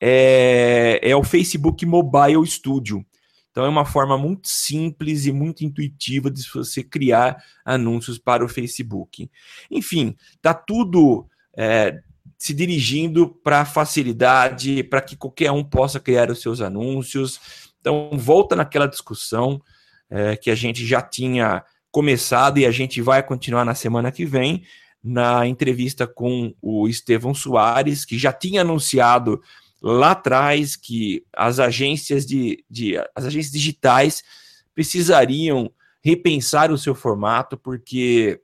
é, 0.00 1.00
é 1.02 1.16
o 1.16 1.24
Facebook 1.24 1.84
Mobile 1.86 2.46
Studio. 2.46 3.04
Então 3.54 3.64
é 3.64 3.68
uma 3.68 3.84
forma 3.84 4.18
muito 4.18 4.48
simples 4.48 5.26
e 5.26 5.32
muito 5.32 5.64
intuitiva 5.64 6.28
de 6.28 6.42
você 6.52 6.82
criar 6.82 7.40
anúncios 7.64 8.18
para 8.18 8.44
o 8.44 8.48
Facebook. 8.48 9.30
Enfim, 9.70 10.16
tá 10.42 10.52
tudo 10.52 11.28
é, 11.56 12.00
se 12.36 12.52
dirigindo 12.52 13.28
para 13.28 13.64
facilidade, 13.64 14.82
para 14.82 15.00
que 15.00 15.14
qualquer 15.14 15.52
um 15.52 15.62
possa 15.62 16.00
criar 16.00 16.32
os 16.32 16.42
seus 16.42 16.60
anúncios. 16.60 17.70
Então 17.80 18.10
volta 18.14 18.56
naquela 18.56 18.88
discussão 18.88 19.62
é, 20.10 20.34
que 20.34 20.50
a 20.50 20.56
gente 20.56 20.84
já 20.84 21.00
tinha 21.00 21.62
começado 21.92 22.58
e 22.58 22.66
a 22.66 22.72
gente 22.72 23.00
vai 23.00 23.22
continuar 23.22 23.64
na 23.64 23.76
semana 23.76 24.10
que 24.10 24.26
vem 24.26 24.64
na 25.00 25.46
entrevista 25.46 26.08
com 26.08 26.52
o 26.60 26.88
Estevão 26.88 27.32
Soares, 27.32 28.04
que 28.04 28.18
já 28.18 28.32
tinha 28.32 28.62
anunciado 28.62 29.40
lá 29.86 30.12
atrás 30.12 30.76
que 30.76 31.22
as 31.30 31.60
agências 31.60 32.24
de, 32.24 32.64
de 32.70 32.96
as 33.14 33.26
agências 33.26 33.52
digitais 33.52 34.24
precisariam 34.74 35.70
repensar 36.02 36.72
o 36.72 36.78
seu 36.78 36.94
formato 36.94 37.58
porque 37.58 38.40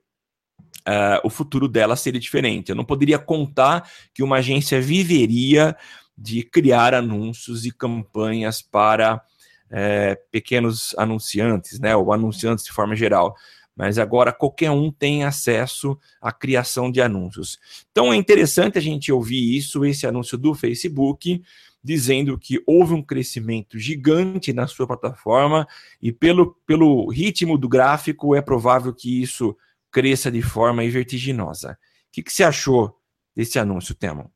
uh, 0.81 1.27
o 1.27 1.31
futuro 1.31 1.67
delas 1.67 2.01
seria 2.01 2.21
diferente. 2.21 2.69
Eu 2.69 2.77
não 2.77 2.85
poderia 2.85 3.19
contar 3.19 3.91
que 4.13 4.23
uma 4.23 4.37
agência 4.37 4.83
viveria 4.83 5.75
de 6.17 6.43
criar 6.43 6.93
anúncios 6.93 7.65
e 7.65 7.71
campanhas 7.71 8.61
para 8.61 9.17
uh, 9.17 10.31
pequenos 10.31 10.95
anunciantes, 10.99 11.81
né, 11.81 11.97
ou 11.97 12.13
anunciantes 12.13 12.67
de 12.67 12.73
forma 12.73 12.95
geral 12.95 13.35
mas 13.77 13.99
agora 13.99 14.33
qualquer 14.33 14.71
um 14.71 14.91
tem 14.91 15.25
acesso 15.25 15.99
à 16.21 16.33
criação 16.33 16.91
de 16.91 17.01
anúncios. 17.01 17.59
Então 17.91 18.13
é 18.13 18.17
interessante 18.17 18.79
a 18.79 18.81
gente 18.81 19.13
ouvir 19.13 19.57
isso, 19.57 19.85
esse 19.85 20.07
anúncio 20.07 20.37
do 20.37 20.55
Facebook, 20.55 21.43
dizendo 21.83 22.39
que 22.39 22.63
houve 22.67 22.93
um 22.93 23.03
crescimento 23.03 23.79
gigante 23.79 24.53
na 24.53 24.67
sua 24.67 24.87
plataforma 24.87 25.67
e 26.01 26.13
pelo, 26.13 26.55
pelo 26.67 27.09
ritmo 27.09 27.57
do 27.57 27.69
gráfico 27.69 28.35
é 28.35 28.43
provável 28.43 28.93
que 28.93 29.23
isso 29.23 29.57
cresça 29.91 30.31
de 30.31 30.43
forma 30.43 30.87
vertiginosa. 30.89 31.73
O 31.73 31.77
que, 32.13 32.23
que 32.23 32.33
você 32.33 32.45
achou 32.45 32.97
desse 33.35 33.59
anúncio, 33.59 33.95
Temo? 33.95 34.31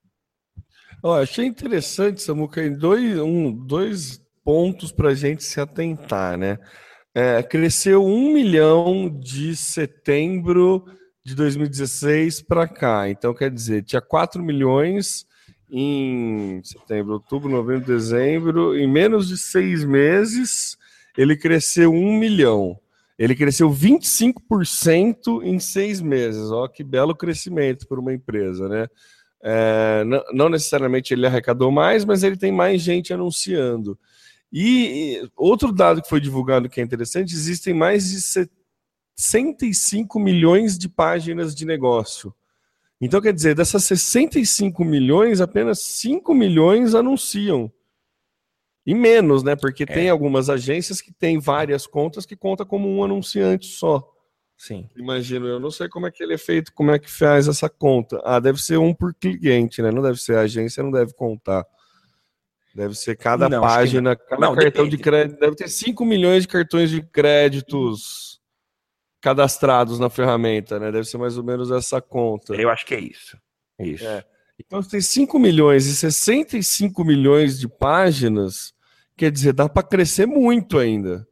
Achei 1.21 1.45
interessante, 1.45 2.23
Samuca, 2.23 2.69
dois, 2.71 3.19
um, 3.19 3.53
dois 3.53 4.25
pontos 4.43 4.91
para 4.91 5.11
a 5.11 5.15
gente 5.15 5.45
se 5.45 5.61
atentar, 5.61 6.39
né? 6.39 6.59
É, 7.15 7.43
cresceu 7.43 8.05
um 8.05 8.33
milhão 8.33 9.09
de 9.09 9.55
setembro 9.55 10.85
de 11.25 11.35
2016 11.35 12.43
para 12.43 12.67
cá. 12.67 13.09
Então, 13.09 13.33
quer 13.33 13.51
dizer, 13.51 13.85
tinha 13.85 14.01
4 14.01 14.43
milhões 14.43 15.25
em 15.71 16.61
setembro, 16.63 17.15
outubro, 17.15 17.49
novembro, 17.49 17.87
dezembro. 17.87 18.77
Em 18.77 18.87
menos 18.87 19.29
de 19.29 19.39
seis 19.39 19.85
meses, 19.85 20.77
ele 21.17 21.37
cresceu 21.37 21.93
um 21.93 22.19
milhão. 22.19 22.79
Ele 23.19 23.35
cresceu 23.35 23.71
25% 23.71 25.43
em 25.43 25.59
seis 25.59 26.01
meses. 26.01 26.51
Ó, 26.51 26.67
que 26.69 26.83
belo 26.83 27.15
crescimento 27.15 27.87
para 27.87 28.01
uma 28.01 28.13
empresa, 28.13 28.69
né? 28.69 28.87
É, 29.47 30.05
não 30.33 30.49
necessariamente 30.49 31.13
ele 31.13 31.27
arrecadou 31.27 31.71
mais, 31.71 32.05
mas 32.05 32.23
ele 32.23 32.37
tem 32.37 32.51
mais 32.51 32.81
gente 32.81 33.13
anunciando. 33.13 33.99
E 34.53 35.29
outro 35.37 35.73
dado 35.73 36.01
que 36.03 36.09
foi 36.09 36.21
divulgado 36.21 36.69
que 36.69 36.81
é 36.81 36.85
interessante, 36.85 37.35
existem 37.35 37.75
mais 37.75 38.11
de 38.11 38.21
65 39.17 40.19
milhões 40.19 40.79
de 40.79 40.89
páginas 40.89 41.55
de 41.55 41.65
negócio. 41.65 42.35
Então, 43.01 43.21
quer 43.21 43.33
dizer, 43.33 43.55
dessas 43.55 43.85
65 43.85 44.85
milhões, 44.85 45.41
apenas 45.41 45.81
5 45.83 46.33
milhões 46.33 46.95
anunciam. 46.95 47.71
E 48.87 48.95
menos, 48.95 49.43
né? 49.43 49.57
Porque 49.57 49.83
é. 49.85 49.87
tem 49.87 50.09
algumas 50.11 50.49
agências 50.49 51.01
que 51.01 51.13
têm 51.13 51.39
várias 51.39 51.87
contas 51.87 52.27
que 52.27 52.37
conta 52.37 52.65
como 52.65 52.89
um 52.89 53.03
anunciante 53.03 53.67
só. 53.67 54.11
Sim. 54.57 54.89
Imagino, 54.97 55.47
eu 55.47 55.59
não 55.59 55.71
sei 55.71 55.89
como 55.89 56.07
é 56.07 56.11
que 56.11 56.23
ele 56.23 56.35
é 56.35 56.39
feito, 56.39 56.73
como 56.73 56.91
é 56.91 56.99
que 56.99 57.11
faz 57.11 57.49
essa 57.49 57.69
conta. 57.69 58.21
Ah, 58.25 58.39
deve 58.39 58.63
ser 58.63 58.79
um 58.79 58.95
por 58.95 59.13
cliente, 59.15 59.83
né? 59.83 59.91
Não 59.91 60.03
deve 60.03 60.21
ser 60.21 60.37
a 60.37 60.43
agência, 60.43 60.83
não 60.83 60.91
deve 60.91 61.13
contar. 61.15 61.67
Deve 62.75 62.95
ser 62.95 63.17
cada 63.17 63.49
não, 63.49 63.61
página, 63.61 64.17
cada 64.17 64.41
não, 64.41 64.55
cartão 64.55 64.85
depende. 64.85 64.97
de 64.97 65.03
crédito. 65.03 65.39
Deve 65.39 65.55
ter 65.55 65.69
5 65.69 66.05
milhões 66.05 66.43
de 66.43 66.49
cartões 66.49 66.91
de 66.91 67.01
créditos 67.03 68.41
cadastrados 69.21 70.01
na 70.01 70.11
ferramenta, 70.11 70.81
né? 70.81 70.91
Deve 70.91 71.05
ser 71.05 71.17
mais 71.17 71.39
ou 71.39 71.45
menos 71.45 71.71
essa 71.71 72.01
conta. 72.01 72.55
Eu 72.55 72.69
acho 72.69 72.85
que 72.85 72.95
é 72.95 73.01
isso. 73.01 73.39
Isso. 73.79 74.05
É. 74.05 74.25
Então, 74.59 74.83
se 74.83 74.91
tem 74.91 75.01
5 75.01 75.39
milhões 75.39 75.87
e 75.87 75.95
65 75.95 77.05
milhões 77.05 77.59
de 77.59 77.69
páginas, 77.69 78.75
quer 79.17 79.31
dizer, 79.31 79.53
dá 79.53 79.69
para 79.69 79.83
crescer 79.83 80.27
muito 80.27 80.79
ainda. 80.79 81.27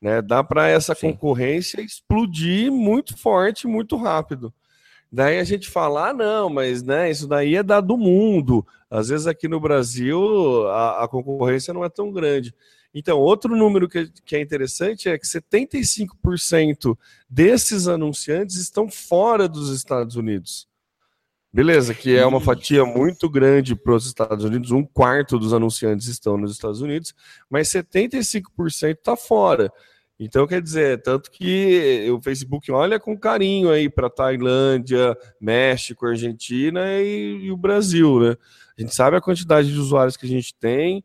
Né? 0.00 0.20
Dá 0.20 0.44
para 0.44 0.68
essa 0.68 0.94
Sim. 0.94 1.12
concorrência 1.12 1.80
explodir 1.80 2.70
muito 2.70 3.16
forte, 3.16 3.66
muito 3.66 3.96
rápido. 3.96 4.52
Daí 5.10 5.38
a 5.38 5.44
gente 5.44 5.68
fala, 5.68 6.10
ah, 6.10 6.12
não, 6.12 6.50
mas 6.50 6.82
né, 6.82 7.10
isso 7.10 7.26
daí 7.26 7.56
é 7.56 7.62
dado 7.62 7.88
do 7.88 7.96
mundo. 7.96 8.66
Às 8.94 9.08
vezes 9.08 9.26
aqui 9.26 9.48
no 9.48 9.58
Brasil 9.58 10.68
a, 10.68 11.02
a 11.02 11.08
concorrência 11.08 11.74
não 11.74 11.84
é 11.84 11.88
tão 11.88 12.12
grande. 12.12 12.54
Então, 12.94 13.18
outro 13.18 13.56
número 13.56 13.88
que, 13.88 14.08
que 14.24 14.36
é 14.36 14.40
interessante 14.40 15.08
é 15.08 15.18
que 15.18 15.26
75% 15.26 16.96
desses 17.28 17.88
anunciantes 17.88 18.54
estão 18.54 18.88
fora 18.88 19.48
dos 19.48 19.70
Estados 19.70 20.14
Unidos. 20.14 20.68
Beleza, 21.52 21.92
que 21.92 22.16
é 22.16 22.24
uma 22.24 22.40
fatia 22.40 22.84
muito 22.84 23.28
grande 23.28 23.74
para 23.74 23.94
os 23.94 24.06
Estados 24.06 24.44
Unidos, 24.44 24.70
um 24.70 24.84
quarto 24.84 25.40
dos 25.40 25.52
anunciantes 25.52 26.06
estão 26.06 26.36
nos 26.36 26.52
Estados 26.52 26.80
Unidos, 26.80 27.12
mas 27.50 27.68
75% 27.68 28.90
está 28.90 29.16
fora. 29.16 29.72
Então, 30.18 30.46
quer 30.46 30.62
dizer, 30.62 31.02
tanto 31.02 31.32
que 31.32 32.08
o 32.12 32.20
Facebook 32.22 32.70
olha 32.70 33.00
com 33.00 33.18
carinho 33.18 33.70
aí 33.70 33.88
para 33.88 34.08
Tailândia, 34.08 35.16
México, 35.40 36.06
Argentina 36.06 37.00
e, 37.00 37.46
e, 37.46 37.50
o 37.50 37.56
Brasil, 37.56 38.20
né? 38.20 38.36
A 38.76 38.82
gente 38.82 38.94
sabe 38.94 39.16
a 39.16 39.20
quantidade 39.20 39.72
de 39.72 39.78
usuários 39.78 40.16
que 40.16 40.26
a 40.26 40.28
gente 40.28 40.54
tem. 40.54 41.02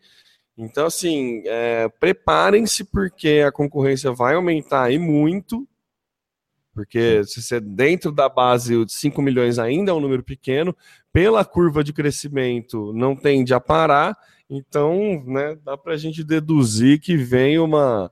Então, 0.57 0.87
assim, 0.87 1.41
é, 1.45 1.87
preparem-se 1.99 2.83
porque 2.83 3.43
a 3.45 3.51
concorrência 3.51 4.11
vai 4.11 4.35
aumentar 4.35 4.83
aí 4.83 4.97
muito. 4.97 5.67
Porque 6.73 7.23
se 7.25 7.41
você 7.41 7.59
dentro 7.59 8.11
da 8.11 8.29
base 8.29 8.85
de 8.85 8.93
5 8.93 9.21
milhões 9.21 9.59
ainda 9.59 9.91
é 9.91 9.93
um 9.93 9.99
número 9.99 10.23
pequeno, 10.23 10.75
pela 11.11 11.43
curva 11.43 11.83
de 11.83 11.93
crescimento 11.93 12.93
não 12.93 13.15
tende 13.15 13.53
a 13.53 13.59
parar, 13.59 14.17
então 14.49 15.23
né, 15.25 15.57
dá 15.63 15.77
para 15.77 15.93
a 15.93 15.97
gente 15.97 16.23
deduzir 16.23 16.99
que 16.99 17.17
vem 17.17 17.59
uma, 17.59 18.11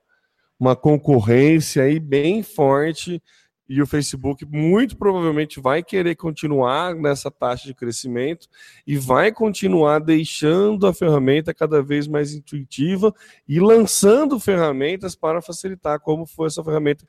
uma 0.59 0.75
concorrência 0.75 1.83
aí 1.83 1.99
bem 1.99 2.43
forte 2.43 3.21
e 3.69 3.81
o 3.81 3.87
Facebook 3.87 4.45
muito 4.45 4.97
provavelmente 4.97 5.59
vai 5.59 5.83
querer 5.83 6.15
continuar 6.15 6.95
nessa 6.95 7.29
taxa 7.29 7.67
de 7.67 7.73
crescimento 7.73 8.47
e 8.85 8.97
vai 8.97 9.31
continuar 9.31 9.99
deixando 9.99 10.87
a 10.87 10.93
ferramenta 10.93 11.53
cada 11.53 11.81
vez 11.81 12.07
mais 12.07 12.33
intuitiva 12.33 13.13
e 13.47 13.59
lançando 13.59 14.39
ferramentas 14.39 15.15
para 15.15 15.41
facilitar, 15.41 15.99
como 15.99 16.25
foi 16.25 16.47
essa 16.47 16.63
ferramenta 16.63 17.05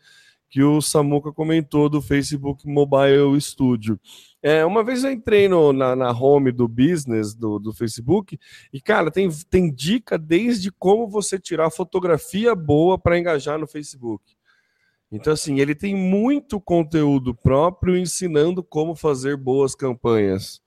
que 0.50 0.62
o 0.62 0.81
Samuca 0.81 1.31
comentou 1.31 1.88
do 1.88 2.00
Facebook 2.00 2.67
Mobile 2.67 3.38
Studio. 3.41 4.00
É, 4.43 4.65
uma 4.65 4.83
vez 4.83 5.05
eu 5.05 5.12
entrei 5.12 5.49
no, 5.49 5.73
na, 5.73 5.95
na 5.95 6.11
home 6.11 6.50
do 6.50 6.67
business 6.67 7.35
do, 7.35 7.59
do 7.59 7.73
Facebook 7.73 8.38
e, 8.73 8.81
cara, 8.81 9.11
tem, 9.11 9.29
tem 9.50 9.71
dica 9.71 10.17
desde 10.17 10.71
como 10.73 11.09
você 11.09 11.38
tirar 11.38 11.71
fotografia 11.71 12.55
boa 12.55 12.99
para 12.99 13.19
engajar 13.19 13.59
no 13.59 13.67
Facebook. 13.67 14.38
Então, 15.11 15.33
assim, 15.33 15.59
ele 15.61 15.75
tem 15.75 15.95
muito 15.95 16.61
conteúdo 16.61 17.35
próprio 17.35 17.97
ensinando 17.97 18.62
como 18.62 18.95
fazer 18.95 19.37
boas 19.37 19.75
campanhas. 19.75 20.61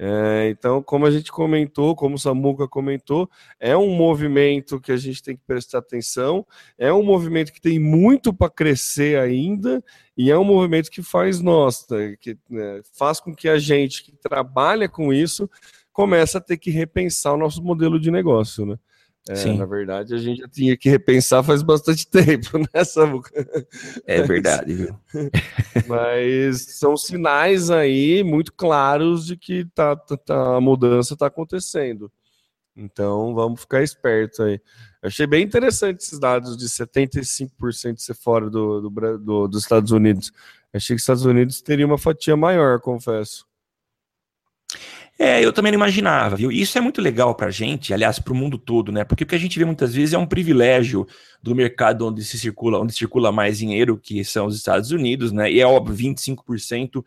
É, 0.00 0.48
então, 0.50 0.80
como 0.80 1.06
a 1.06 1.10
gente 1.10 1.32
comentou, 1.32 1.96
como 1.96 2.14
o 2.14 2.18
Samuca 2.18 2.68
comentou, 2.68 3.28
é 3.58 3.76
um 3.76 3.90
movimento 3.90 4.80
que 4.80 4.92
a 4.92 4.96
gente 4.96 5.20
tem 5.20 5.36
que 5.36 5.42
prestar 5.44 5.78
atenção, 5.78 6.46
é 6.78 6.92
um 6.92 7.02
movimento 7.02 7.52
que 7.52 7.60
tem 7.60 7.80
muito 7.80 8.32
para 8.32 8.48
crescer 8.48 9.18
ainda, 9.18 9.82
e 10.16 10.30
é 10.30 10.38
um 10.38 10.44
movimento 10.44 10.88
que 10.88 11.02
faz 11.02 11.40
nossa, 11.40 12.16
que 12.20 12.38
né, 12.48 12.80
faz 12.96 13.18
com 13.18 13.34
que 13.34 13.48
a 13.48 13.58
gente 13.58 14.04
que 14.04 14.12
trabalha 14.12 14.88
com 14.88 15.12
isso 15.12 15.50
comece 15.92 16.36
a 16.36 16.40
ter 16.40 16.58
que 16.58 16.70
repensar 16.70 17.34
o 17.34 17.38
nosso 17.38 17.60
modelo 17.60 17.98
de 17.98 18.08
negócio, 18.08 18.64
né? 18.64 18.78
É. 19.28 19.52
Na 19.52 19.66
verdade, 19.66 20.14
a 20.14 20.18
gente 20.18 20.40
já 20.40 20.48
tinha 20.48 20.76
que 20.76 20.88
repensar 20.88 21.42
faz 21.42 21.62
bastante 21.62 22.06
tempo, 22.10 22.58
né, 22.58 22.84
Samuca? 22.84 23.30
É 24.06 24.22
verdade, 24.22 24.72
viu? 24.72 24.96
Mas 25.86 26.62
são 26.78 26.96
sinais 26.96 27.70
aí 27.70 28.22
muito 28.24 28.52
claros 28.52 29.26
de 29.26 29.36
que 29.36 29.66
tá, 29.74 29.94
tá, 29.96 30.16
tá 30.16 30.56
a 30.56 30.60
mudança 30.60 31.14
está 31.14 31.26
acontecendo. 31.26 32.10
Então, 32.74 33.34
vamos 33.34 33.60
ficar 33.60 33.82
espertos 33.82 34.38
aí. 34.38 34.60
Eu 35.02 35.08
achei 35.08 35.26
bem 35.26 35.42
interessante 35.42 36.00
esses 36.00 36.18
dados 36.18 36.56
de 36.56 36.66
75% 36.66 37.94
de 37.94 38.02
ser 38.02 38.14
fora 38.14 38.48
do, 38.48 38.82
do, 38.82 39.18
do, 39.18 39.48
dos 39.48 39.62
Estados 39.62 39.90
Unidos. 39.90 40.32
achei 40.72 40.94
que 40.94 40.98
os 40.98 41.02
Estados 41.02 41.24
Unidos 41.24 41.60
teria 41.60 41.84
uma 41.84 41.98
fatia 41.98 42.36
maior, 42.36 42.80
confesso. 42.80 43.47
É, 45.20 45.44
eu 45.44 45.52
também 45.52 45.72
não 45.72 45.78
imaginava, 45.78 46.36
viu? 46.36 46.52
Isso 46.52 46.78
é 46.78 46.80
muito 46.80 47.00
legal 47.00 47.34
para 47.34 47.48
a 47.48 47.50
gente, 47.50 47.92
aliás, 47.92 48.20
para 48.20 48.32
o 48.32 48.36
mundo 48.36 48.56
todo, 48.56 48.92
né? 48.92 49.02
Porque 49.02 49.24
o 49.24 49.26
que 49.26 49.34
a 49.34 49.38
gente 49.38 49.58
vê 49.58 49.64
muitas 49.64 49.92
vezes 49.92 50.14
é 50.14 50.18
um 50.18 50.26
privilégio 50.26 51.04
do 51.42 51.56
mercado 51.56 52.06
onde 52.06 52.24
se 52.24 52.38
circula, 52.38 52.78
onde 52.78 52.92
circula 52.92 53.32
mais 53.32 53.58
dinheiro, 53.58 53.98
que 53.98 54.24
são 54.24 54.46
os 54.46 54.54
Estados 54.54 54.92
Unidos, 54.92 55.32
né? 55.32 55.50
E 55.50 55.60
é 55.60 55.66
óbvio, 55.66 56.14
25% 56.14 57.04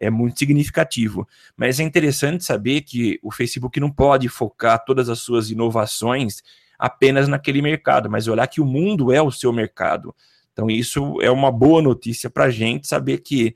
é 0.00 0.10
muito 0.10 0.36
significativo. 0.36 1.28
Mas 1.56 1.78
é 1.78 1.84
interessante 1.84 2.42
saber 2.42 2.80
que 2.80 3.20
o 3.22 3.30
Facebook 3.30 3.78
não 3.78 3.90
pode 3.90 4.28
focar 4.28 4.84
todas 4.84 5.08
as 5.08 5.20
suas 5.20 5.48
inovações 5.48 6.42
apenas 6.76 7.28
naquele 7.28 7.62
mercado, 7.62 8.10
mas 8.10 8.26
olhar 8.26 8.48
que 8.48 8.60
o 8.60 8.66
mundo 8.66 9.12
é 9.12 9.22
o 9.22 9.30
seu 9.30 9.52
mercado. 9.52 10.12
Então, 10.52 10.68
isso 10.68 11.20
é 11.22 11.30
uma 11.30 11.52
boa 11.52 11.80
notícia 11.80 12.28
para 12.28 12.44
a 12.44 12.50
gente 12.50 12.88
saber 12.88 13.18
que 13.18 13.54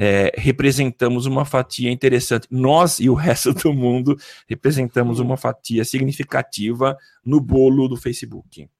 é, 0.00 0.30
representamos 0.36 1.26
uma 1.26 1.44
fatia 1.44 1.90
interessante. 1.90 2.46
Nós 2.48 3.00
e 3.00 3.10
o 3.10 3.14
resto 3.14 3.52
do 3.52 3.72
mundo 3.72 4.16
representamos 4.48 5.18
uma 5.18 5.36
fatia 5.36 5.84
significativa 5.84 6.96
no 7.24 7.40
bolo 7.40 7.88
do 7.88 7.96
Facebook. 7.96 8.70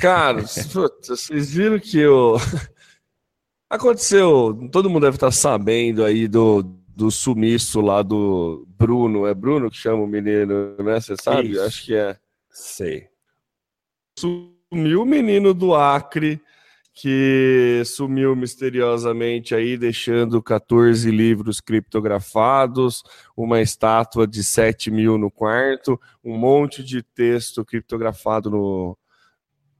Cara, 0.00 0.42
vocês 1.06 1.52
viram 1.52 1.78
que 1.78 2.06
o. 2.06 2.36
Aconteceu, 3.68 4.56
todo 4.72 4.88
mundo 4.88 5.02
deve 5.02 5.16
estar 5.16 5.32
sabendo 5.32 6.04
aí 6.04 6.28
do, 6.28 6.62
do 6.62 7.10
sumiço 7.10 7.80
lá 7.80 8.00
do 8.00 8.66
Bruno. 8.78 9.26
É 9.26 9.34
Bruno 9.34 9.70
que 9.70 9.76
chama 9.76 10.02
o 10.02 10.06
menino, 10.06 10.76
né? 10.78 11.00
Você 11.00 11.16
sabe? 11.20 11.50
Isso. 11.50 11.60
Acho 11.60 11.84
que 11.84 11.94
é. 11.94 12.16
Sei. 12.48 13.08
Sumiu 14.18 15.02
o 15.02 15.06
menino 15.06 15.52
do 15.52 15.74
Acre 15.74 16.40
que 16.98 17.82
sumiu 17.84 18.34
misteriosamente 18.34 19.54
aí, 19.54 19.76
deixando 19.76 20.42
14 20.42 21.10
livros 21.10 21.60
criptografados, 21.60 23.02
uma 23.36 23.60
estátua 23.60 24.26
de 24.26 24.42
7 24.42 24.90
mil 24.90 25.18
no 25.18 25.30
quarto, 25.30 26.00
um 26.24 26.38
monte 26.38 26.82
de 26.82 27.02
texto 27.02 27.62
criptografado 27.66 28.50
no, 28.50 28.98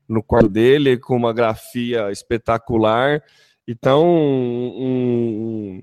no 0.06 0.22
quarto 0.22 0.50
dele, 0.50 0.98
com 0.98 1.16
uma 1.16 1.32
grafia 1.32 2.12
espetacular. 2.12 3.22
Então, 3.66 4.06
um, 4.06 5.80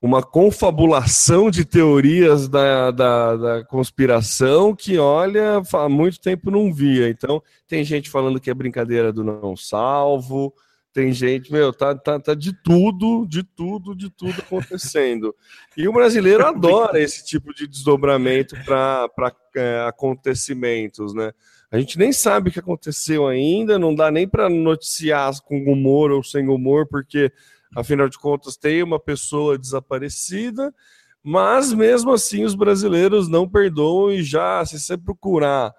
uma 0.00 0.22
confabulação 0.22 1.50
de 1.50 1.64
teorias 1.64 2.48
da, 2.48 2.90
da, 2.92 3.36
da, 3.36 3.64
conspiração 3.64 4.74
que, 4.74 4.96
olha, 4.96 5.60
há 5.72 5.88
muito 5.88 6.20
tempo 6.20 6.50
não 6.50 6.72
via. 6.72 7.08
Então, 7.08 7.42
tem 7.66 7.82
gente 7.82 8.08
falando 8.08 8.40
que 8.40 8.48
é 8.48 8.54
brincadeira 8.54 9.12
do 9.12 9.24
não 9.24 9.56
salvo, 9.56 10.54
tem 10.92 11.12
gente, 11.12 11.52
meu, 11.52 11.72
tá, 11.72 11.94
tá, 11.94 12.18
tá 12.18 12.34
de 12.34 12.52
tudo, 12.62 13.26
de 13.26 13.42
tudo, 13.42 13.94
de 13.94 14.08
tudo 14.10 14.40
acontecendo. 14.40 15.34
E 15.76 15.86
o 15.86 15.92
brasileiro 15.92 16.46
adora 16.46 17.00
esse 17.00 17.24
tipo 17.24 17.52
de 17.52 17.66
desdobramento 17.66 18.56
para 18.64 19.08
é, 19.56 19.84
acontecimentos, 19.86 21.12
né? 21.12 21.32
A 21.70 21.78
gente 21.78 21.98
nem 21.98 22.12
sabe 22.12 22.48
o 22.48 22.52
que 22.52 22.58
aconteceu 22.58 23.26
ainda, 23.26 23.78
não 23.78 23.94
dá 23.94 24.10
nem 24.10 24.26
para 24.26 24.48
noticiar 24.48 25.30
com 25.42 25.70
humor 25.70 26.10
ou 26.10 26.22
sem 26.22 26.48
humor, 26.48 26.86
porque 26.88 27.30
Afinal 27.76 28.08
de 28.08 28.18
contas, 28.18 28.56
tem 28.56 28.82
uma 28.82 28.98
pessoa 28.98 29.58
desaparecida, 29.58 30.74
mas 31.22 31.72
mesmo 31.72 32.12
assim 32.12 32.44
os 32.44 32.54
brasileiros 32.54 33.28
não 33.28 33.48
perdoam 33.48 34.12
e 34.12 34.22
já, 34.22 34.64
se 34.64 34.78
você 34.78 34.96
procurar 34.96 35.74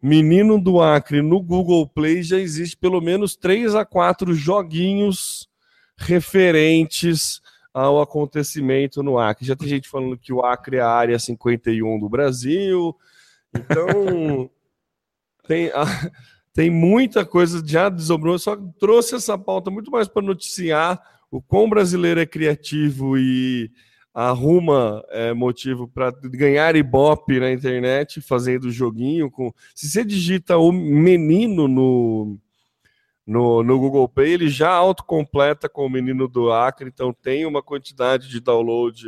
Menino 0.00 0.60
do 0.60 0.80
Acre 0.80 1.22
no 1.22 1.40
Google 1.40 1.86
Play, 1.86 2.24
já 2.24 2.36
existe 2.36 2.76
pelo 2.76 3.00
menos 3.00 3.36
três 3.36 3.72
a 3.74 3.84
quatro 3.84 4.34
joguinhos 4.34 5.48
referentes 5.96 7.40
ao 7.72 8.00
acontecimento 8.00 9.00
no 9.00 9.16
Acre. 9.16 9.46
Já 9.46 9.54
tem 9.54 9.68
gente 9.68 9.88
falando 9.88 10.18
que 10.18 10.32
o 10.32 10.44
Acre 10.44 10.78
é 10.78 10.80
a 10.80 10.88
área 10.88 11.18
51 11.18 12.00
do 12.00 12.08
Brasil. 12.08 12.96
Então, 13.54 14.50
tem, 15.46 15.68
a, 15.70 15.84
tem 16.52 16.68
muita 16.68 17.24
coisa 17.24 17.62
já 17.64 17.88
desobrou. 17.88 18.36
Só 18.40 18.56
trouxe 18.78 19.14
essa 19.14 19.38
pauta 19.38 19.70
muito 19.70 19.90
mais 19.90 20.08
para 20.08 20.22
noticiar 20.22 21.00
o 21.32 21.40
quão 21.40 21.68
brasileiro 21.68 22.20
é 22.20 22.26
criativo 22.26 23.16
e 23.16 23.70
arruma 24.12 25.02
é, 25.08 25.32
motivo 25.32 25.88
para 25.88 26.12
ganhar 26.24 26.76
ibope 26.76 27.40
na 27.40 27.50
internet 27.50 28.20
fazendo 28.20 28.70
joguinho 28.70 29.30
com 29.30 29.50
se 29.74 29.88
você 29.88 30.04
digita 30.04 30.58
o 30.58 30.70
menino 30.70 31.66
no, 31.66 32.38
no, 33.26 33.62
no 33.62 33.78
Google 33.78 34.06
Play 34.06 34.34
ele 34.34 34.50
já 34.50 34.68
autocompleta 34.68 35.66
com 35.70 35.86
o 35.86 35.90
menino 35.90 36.28
do 36.28 36.52
Acre 36.52 36.90
então 36.90 37.10
tem 37.10 37.46
uma 37.46 37.62
quantidade 37.62 38.28
de 38.28 38.38
download 38.38 39.02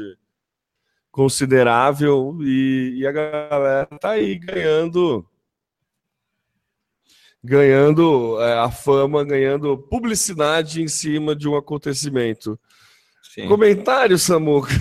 considerável 1.10 2.38
e, 2.40 2.94
e 2.96 3.06
a 3.06 3.12
galera 3.12 3.86
tá 4.00 4.12
aí 4.12 4.38
ganhando 4.38 5.28
ganhando 7.44 8.40
é, 8.40 8.58
a 8.58 8.70
fama, 8.70 9.22
ganhando 9.22 9.76
publicidade 9.76 10.82
em 10.82 10.88
cima 10.88 11.36
de 11.36 11.46
um 11.46 11.54
acontecimento. 11.54 12.58
Sim. 13.34 13.46
Comentário, 13.46 14.18
Samuca? 14.18 14.72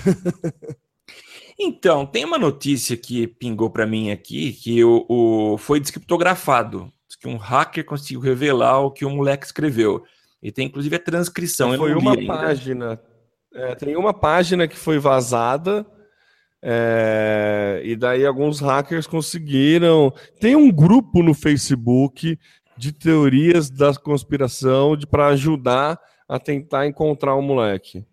então, 1.60 2.06
tem 2.06 2.24
uma 2.24 2.38
notícia 2.38 2.96
que 2.96 3.26
pingou 3.26 3.68
para 3.68 3.86
mim 3.86 4.10
aqui 4.10 4.52
que 4.52 4.82
o, 4.82 5.04
o, 5.08 5.58
foi 5.58 5.78
descriptografado. 5.78 6.90
Que 7.20 7.28
um 7.28 7.36
hacker 7.36 7.84
conseguiu 7.84 8.20
revelar 8.20 8.80
o 8.80 8.90
que 8.90 9.04
o 9.04 9.10
moleque 9.10 9.46
escreveu. 9.46 10.02
E 10.42 10.50
tem 10.50 10.66
inclusive 10.66 10.96
a 10.96 10.98
transcrição. 10.98 11.74
Foi 11.76 11.94
uma 11.94 12.16
página. 12.26 13.00
É, 13.54 13.74
tem 13.74 13.96
uma 13.96 14.12
página 14.12 14.66
que 14.66 14.76
foi 14.76 14.98
vazada. 14.98 15.86
É, 16.66 17.82
e 17.84 17.94
daí 17.94 18.24
alguns 18.24 18.58
hackers 18.58 19.06
conseguiram. 19.06 20.10
Tem 20.40 20.56
um 20.56 20.72
grupo 20.72 21.22
no 21.22 21.34
Facebook 21.34 22.38
de 22.74 22.90
teorias 22.90 23.68
da 23.68 23.94
conspiração 23.94 24.96
para 25.10 25.26
ajudar 25.28 26.00
a 26.26 26.38
tentar 26.38 26.86
encontrar 26.86 27.34
o 27.34 27.40
um 27.40 27.42
moleque. 27.42 28.06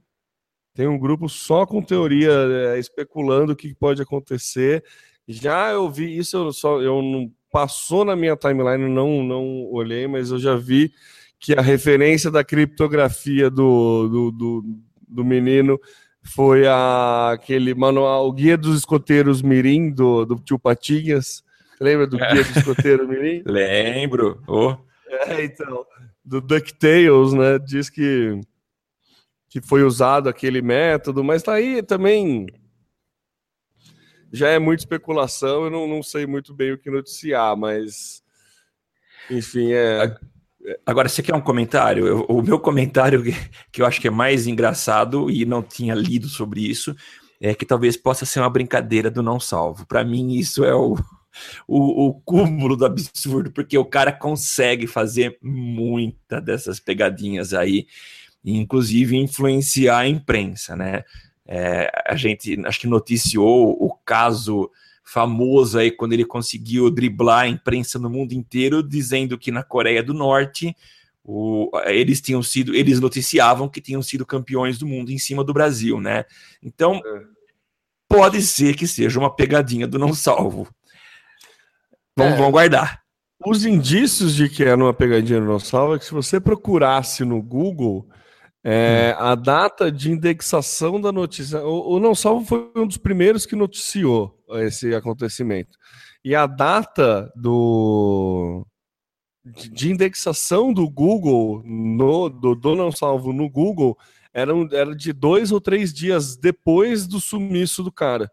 Tem 0.73 0.85
um 0.85 0.99
grupo 0.99 1.29
só 1.29 1.65
com 1.65 1.81
teoria, 1.81 2.31
é, 2.31 2.77
especulando 2.77 3.53
o 3.53 3.55
que 3.55 3.73
pode 3.73 4.01
acontecer. 4.01 4.83
Já 5.25 5.71
eu 5.71 5.89
vi 5.89 6.17
isso, 6.17 6.35
eu 6.35 6.51
só 6.51 6.81
eu 6.81 7.01
não 7.01 7.31
passou 7.49 8.03
na 8.03 8.17
minha 8.17 8.35
timeline, 8.35 8.93
não 8.93 9.23
não 9.23 9.65
olhei, 9.71 10.07
mas 10.07 10.29
eu 10.29 10.39
já 10.39 10.57
vi 10.57 10.91
que 11.39 11.53
a 11.53 11.61
referência 11.61 12.29
da 12.29 12.43
criptografia 12.43 13.49
do, 13.49 14.09
do, 14.09 14.31
do, 14.31 14.65
do 15.07 15.23
menino 15.25 15.79
foi 16.23 16.67
a, 16.67 17.31
aquele 17.31 17.73
manual, 17.73 18.27
o 18.27 18.31
Guia 18.31 18.57
dos 18.57 18.77
Escoteiros 18.77 19.41
Mirim, 19.41 19.89
do, 19.89 20.25
do 20.25 20.35
tio 20.35 20.59
Patinhas. 20.59 21.43
Lembra 21.79 22.05
do 22.05 22.17
Guia 22.17 22.43
dos 22.43 22.55
Escoteiros 22.55 23.07
Mirim? 23.07 23.43
Lembro. 23.47 24.41
Oh. 24.47 24.75
É, 25.09 25.43
então, 25.43 25.85
do 26.23 26.39
DuckTales, 26.39 27.33
né? 27.33 27.59
Diz 27.59 27.89
que, 27.89 28.39
que 29.49 29.61
foi 29.61 29.83
usado 29.83 30.29
aquele 30.29 30.61
método, 30.61 31.23
mas 31.23 31.43
tá 31.43 31.53
aí 31.53 31.81
também. 31.81 32.47
Já 34.31 34.49
é 34.49 34.59
muita 34.59 34.83
especulação, 34.83 35.65
eu 35.65 35.69
não, 35.69 35.87
não 35.87 36.01
sei 36.01 36.25
muito 36.25 36.53
bem 36.53 36.71
o 36.71 36.77
que 36.77 36.89
noticiar, 36.89 37.57
mas. 37.57 38.23
Enfim, 39.29 39.73
é. 39.73 40.15
Agora, 40.85 41.09
você 41.09 41.23
quer 41.23 41.35
um 41.35 41.41
comentário? 41.41 42.05
Eu, 42.07 42.25
o 42.27 42.41
meu 42.41 42.59
comentário, 42.59 43.23
que 43.71 43.81
eu 43.81 43.85
acho 43.85 43.99
que 43.99 44.07
é 44.07 44.11
mais 44.11 44.47
engraçado, 44.47 45.29
e 45.29 45.45
não 45.45 45.63
tinha 45.63 45.95
lido 45.95 46.27
sobre 46.27 46.61
isso, 46.61 46.95
é 47.39 47.55
que 47.55 47.65
talvez 47.65 47.97
possa 47.97 48.25
ser 48.25 48.39
uma 48.39 48.49
brincadeira 48.49 49.09
do 49.09 49.23
não 49.23 49.39
salvo. 49.39 49.85
Para 49.87 50.03
mim, 50.03 50.33
isso 50.33 50.63
é 50.63 50.75
o, 50.75 50.95
o, 51.67 52.07
o, 52.07 52.13
cúmulo 52.21 52.77
do 52.77 52.85
absurdo, 52.85 53.51
porque 53.51 53.77
o 53.77 53.85
cara 53.85 54.11
consegue 54.11 54.85
fazer 54.85 55.37
muita 55.41 56.39
dessas 56.39 56.79
pegadinhas 56.79 57.53
aí, 57.53 57.87
inclusive 58.45 59.17
influenciar 59.17 59.99
a 59.99 60.07
imprensa, 60.07 60.75
né? 60.75 61.03
É, 61.47 61.91
a 62.05 62.15
gente 62.15 62.59
acho 62.65 62.79
que 62.79 62.87
noticiou 62.87 63.71
o 63.71 63.93
caso 64.05 64.69
famoso 65.11 65.77
aí 65.77 65.91
quando 65.91 66.13
ele 66.13 66.23
conseguiu 66.23 66.89
driblar 66.89 67.41
a 67.41 67.47
imprensa 67.49 67.99
no 67.99 68.09
mundo 68.09 68.31
inteiro, 68.31 68.81
dizendo 68.81 69.37
que 69.37 69.51
na 69.51 69.61
Coreia 69.61 70.01
do 70.01 70.13
Norte 70.13 70.73
o, 71.21 71.69
eles 71.85 72.21
tinham 72.21 72.41
sido, 72.41 72.73
eles 72.73 73.01
noticiavam 73.01 73.67
que 73.67 73.81
tinham 73.81 74.01
sido 74.01 74.25
campeões 74.25 74.79
do 74.79 74.87
mundo 74.87 75.11
em 75.11 75.17
cima 75.17 75.43
do 75.43 75.53
Brasil, 75.53 75.99
né? 75.99 76.23
Então 76.63 77.01
é. 77.05 77.23
pode 78.07 78.41
ser 78.41 78.73
que 78.73 78.87
seja 78.87 79.19
uma 79.19 79.35
pegadinha 79.35 79.85
do 79.85 79.99
não 79.99 80.13
salvo. 80.13 80.69
Vamos, 82.15 82.33
é, 82.33 82.37
vamos 82.37 82.51
guardar. 82.51 83.01
Os 83.45 83.65
indícios 83.65 84.33
de 84.33 84.47
que 84.47 84.63
era 84.63 84.77
uma 84.77 84.93
pegadinha 84.93 85.41
do 85.41 85.45
não 85.45 85.59
salvo 85.59 85.95
é 85.95 85.99
que 85.99 86.05
se 86.05 86.13
você 86.13 86.39
procurasse 86.39 87.25
no 87.25 87.41
Google 87.41 88.07
é, 88.63 89.15
hum. 89.17 89.23
a 89.23 89.35
data 89.35 89.91
de 89.91 90.11
indexação 90.11 91.01
da 91.01 91.11
notícia, 91.11 91.63
o, 91.63 91.95
o 91.95 91.99
não 91.99 92.13
salvo 92.13 92.45
foi 92.45 92.71
um 92.75 92.85
dos 92.85 92.97
primeiros 92.97 93.45
que 93.45 93.55
noticiou 93.55 94.37
esse 94.59 94.93
acontecimento. 94.93 95.77
E 96.23 96.35
a 96.35 96.45
data 96.45 97.31
do 97.35 98.65
de 99.43 99.89
indexação 99.89 100.71
do 100.71 100.87
Google 100.87 101.63
no 101.65 102.29
do, 102.29 102.53
do 102.53 102.75
não 102.75 102.91
salvo 102.91 103.33
no 103.33 103.49
Google 103.49 103.97
era, 104.31 104.53
era 104.71 104.95
de 104.95 105.11
dois 105.11 105.51
ou 105.51 105.59
três 105.59 105.91
dias 105.91 106.37
depois 106.37 107.07
do 107.07 107.19
sumiço 107.19 107.81
do 107.81 107.91
cara. 107.91 108.31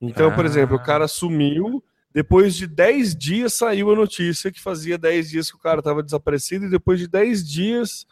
Então, 0.00 0.30
ah. 0.30 0.34
por 0.34 0.46
exemplo, 0.46 0.76
o 0.76 0.82
cara 0.82 1.08
sumiu, 1.08 1.82
depois 2.14 2.54
de 2.54 2.68
dez 2.68 3.16
dias 3.16 3.54
saiu 3.54 3.90
a 3.90 3.96
notícia 3.96 4.52
que 4.52 4.60
fazia 4.60 4.96
dez 4.96 5.28
dias 5.28 5.50
que 5.50 5.56
o 5.56 5.60
cara 5.60 5.80
estava 5.80 6.04
desaparecido, 6.04 6.66
e 6.66 6.70
depois 6.70 7.00
de 7.00 7.08
dez 7.08 7.46
dias 7.46 8.06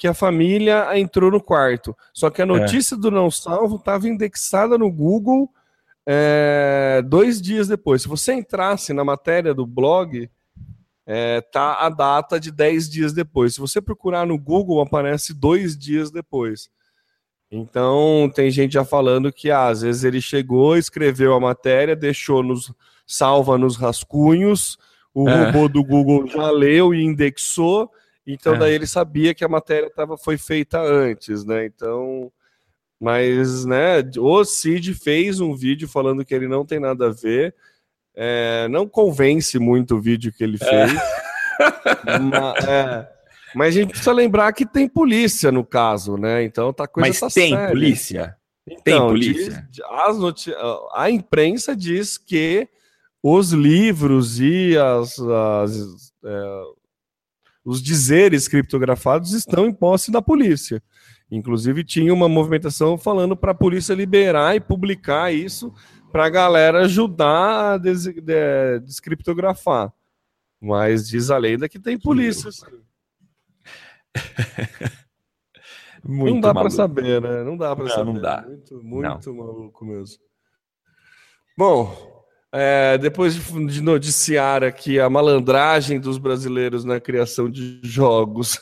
que 0.00 0.08
a 0.08 0.14
família 0.14 0.98
entrou 0.98 1.30
no 1.30 1.42
quarto. 1.42 1.94
Só 2.10 2.30
que 2.30 2.40
a 2.40 2.44
é. 2.44 2.48
notícia 2.48 2.94
é. 2.94 2.98
do 2.98 3.10
não 3.10 3.30
salvo 3.30 3.76
estava 3.76 4.08
indexada 4.08 4.78
no 4.78 4.90
Google 4.90 5.52
é, 6.06 7.02
dois 7.04 7.38
dias 7.38 7.68
depois. 7.68 8.00
Se 8.00 8.08
você 8.08 8.32
entrasse 8.32 8.94
na 8.94 9.04
matéria 9.04 9.52
do 9.52 9.66
blog, 9.66 10.30
é, 11.04 11.42
tá 11.42 11.84
a 11.84 11.90
data 11.90 12.40
de 12.40 12.50
dez 12.50 12.88
dias 12.88 13.12
depois. 13.12 13.52
Se 13.52 13.60
você 13.60 13.78
procurar 13.78 14.26
no 14.26 14.38
Google, 14.38 14.80
aparece 14.80 15.34
dois 15.34 15.76
dias 15.76 16.10
depois. 16.10 16.70
Então, 17.50 18.32
tem 18.34 18.50
gente 18.50 18.72
já 18.72 18.86
falando 18.86 19.30
que 19.30 19.50
ah, 19.50 19.66
às 19.66 19.82
vezes 19.82 20.02
ele 20.02 20.22
chegou, 20.22 20.78
escreveu 20.78 21.34
a 21.34 21.40
matéria, 21.40 21.94
deixou 21.94 22.42
nos 22.42 22.72
salva 23.06 23.58
nos 23.58 23.76
rascunhos, 23.76 24.78
o 25.12 25.28
é. 25.28 25.44
robô 25.44 25.68
do 25.68 25.84
Google 25.84 26.26
já 26.26 26.50
leu 26.50 26.94
e 26.94 27.04
indexou, 27.04 27.90
então 28.32 28.54
é. 28.54 28.58
daí 28.58 28.74
ele 28.74 28.86
sabia 28.86 29.34
que 29.34 29.44
a 29.44 29.48
matéria 29.48 29.90
tava, 29.90 30.16
foi 30.16 30.36
feita 30.36 30.80
antes, 30.80 31.44
né? 31.44 31.64
Então, 31.66 32.30
mas, 33.00 33.64
né, 33.64 34.02
o 34.18 34.44
Cid 34.44 34.92
fez 34.94 35.40
um 35.40 35.54
vídeo 35.54 35.88
falando 35.88 36.24
que 36.24 36.34
ele 36.34 36.46
não 36.46 36.66
tem 36.66 36.78
nada 36.78 37.06
a 37.06 37.12
ver. 37.12 37.54
É, 38.14 38.68
não 38.68 38.86
convence 38.86 39.58
muito 39.58 39.96
o 39.96 40.00
vídeo 40.00 40.32
que 40.32 40.44
ele 40.44 40.58
é. 40.60 40.86
fez. 40.88 41.00
É. 41.00 42.18
Mas, 42.18 42.64
é, 42.66 43.08
mas, 43.54 43.68
a 43.68 43.78
gente 43.78 43.90
precisa 43.90 44.12
lembrar 44.12 44.52
que 44.52 44.66
tem 44.66 44.88
polícia 44.88 45.50
no 45.50 45.64
caso, 45.64 46.16
né? 46.16 46.42
Então 46.42 46.72
tá 46.72 46.86
coisa 46.86 47.08
Mas 47.08 47.20
tá 47.20 47.28
tem 47.28 47.54
séria. 47.54 47.68
polícia? 47.68 48.36
Então, 48.66 48.82
tem 48.82 48.98
polícia? 49.00 49.68
Diz, 49.70 50.54
a 50.94 51.10
imprensa 51.10 51.74
diz 51.74 52.16
que 52.16 52.68
os 53.22 53.52
livros 53.52 54.40
e 54.40 54.76
as, 54.76 55.18
as 55.18 56.12
é, 56.24 56.62
os 57.64 57.82
dizeres 57.82 58.48
criptografados 58.48 59.32
estão 59.32 59.66
em 59.66 59.72
posse 59.72 60.10
da 60.10 60.22
polícia. 60.22 60.82
Inclusive, 61.30 61.84
tinha 61.84 62.12
uma 62.12 62.28
movimentação 62.28 62.98
falando 62.98 63.36
para 63.36 63.52
a 63.52 63.54
polícia 63.54 63.94
liberar 63.94 64.56
e 64.56 64.60
publicar 64.60 65.32
isso 65.32 65.72
para 66.10 66.26
a 66.26 66.30
galera 66.30 66.80
ajudar 66.80 67.74
a 67.74 67.78
des 67.78 68.02
de 68.04 68.80
descriptografar. 68.80 69.92
Mas 70.60 71.08
diz 71.08 71.30
a 71.30 71.38
lenda 71.38 71.68
que 71.68 71.78
tem 71.78 71.98
polícia. 71.98 72.50
não 76.04 76.40
dá 76.40 76.52
para 76.52 76.68
saber, 76.68 77.22
né? 77.22 77.44
Não 77.44 77.56
dá 77.56 77.76
para 77.76 77.88
saber. 77.88 78.12
Não 78.12 78.20
dá. 78.20 78.42
Muito, 78.46 78.82
muito 78.82 79.32
não. 79.32 79.46
maluco 79.46 79.84
mesmo. 79.84 80.20
Bom, 81.56 82.09
é, 82.52 82.98
depois 82.98 83.34
de 83.68 83.80
noticiar 83.80 84.64
aqui 84.64 84.98
a 84.98 85.08
malandragem 85.08 86.00
dos 86.00 86.18
brasileiros 86.18 86.84
na 86.84 86.98
criação 86.98 87.48
de 87.48 87.78
jogos 87.82 88.58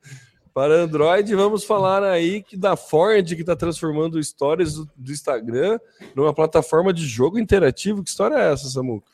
para 0.52 0.82
Android. 0.82 1.34
Vamos 1.34 1.64
falar 1.64 2.04
aí 2.04 2.42
que 2.42 2.56
da 2.56 2.76
Ford 2.76 3.26
que 3.26 3.40
está 3.40 3.56
transformando 3.56 4.22
Stories 4.22 4.74
do, 4.74 4.90
do, 4.94 5.12
Instagram 5.12 5.78
numa 6.14 6.34
plataforma 6.34 6.92
de 6.92 7.06
jogo 7.06 7.38
interativo. 7.38 8.02
Que 8.02 8.10
história 8.10 8.34
é 8.34 8.52
essa, 8.52 8.68
Samuca? 8.68 9.10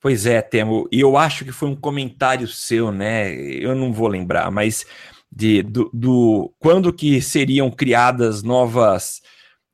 Pois 0.00 0.26
é, 0.26 0.40
Temo. 0.42 0.88
E 0.90 1.00
eu 1.00 1.16
acho 1.16 1.44
que 1.44 1.52
foi 1.52 1.68
um 1.68 1.76
comentário 1.76 2.48
seu, 2.48 2.90
né? 2.90 3.32
Eu 3.32 3.74
não 3.74 3.92
vou 3.92 4.08
lembrar, 4.08 4.50
mas 4.50 4.84
de 5.30 5.62
do, 5.62 5.90
do 5.92 6.52
quando 6.58 6.92
que 6.92 7.20
seriam 7.20 7.70
criadas 7.70 8.42
novas 8.42 9.20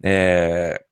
é, 0.02 0.83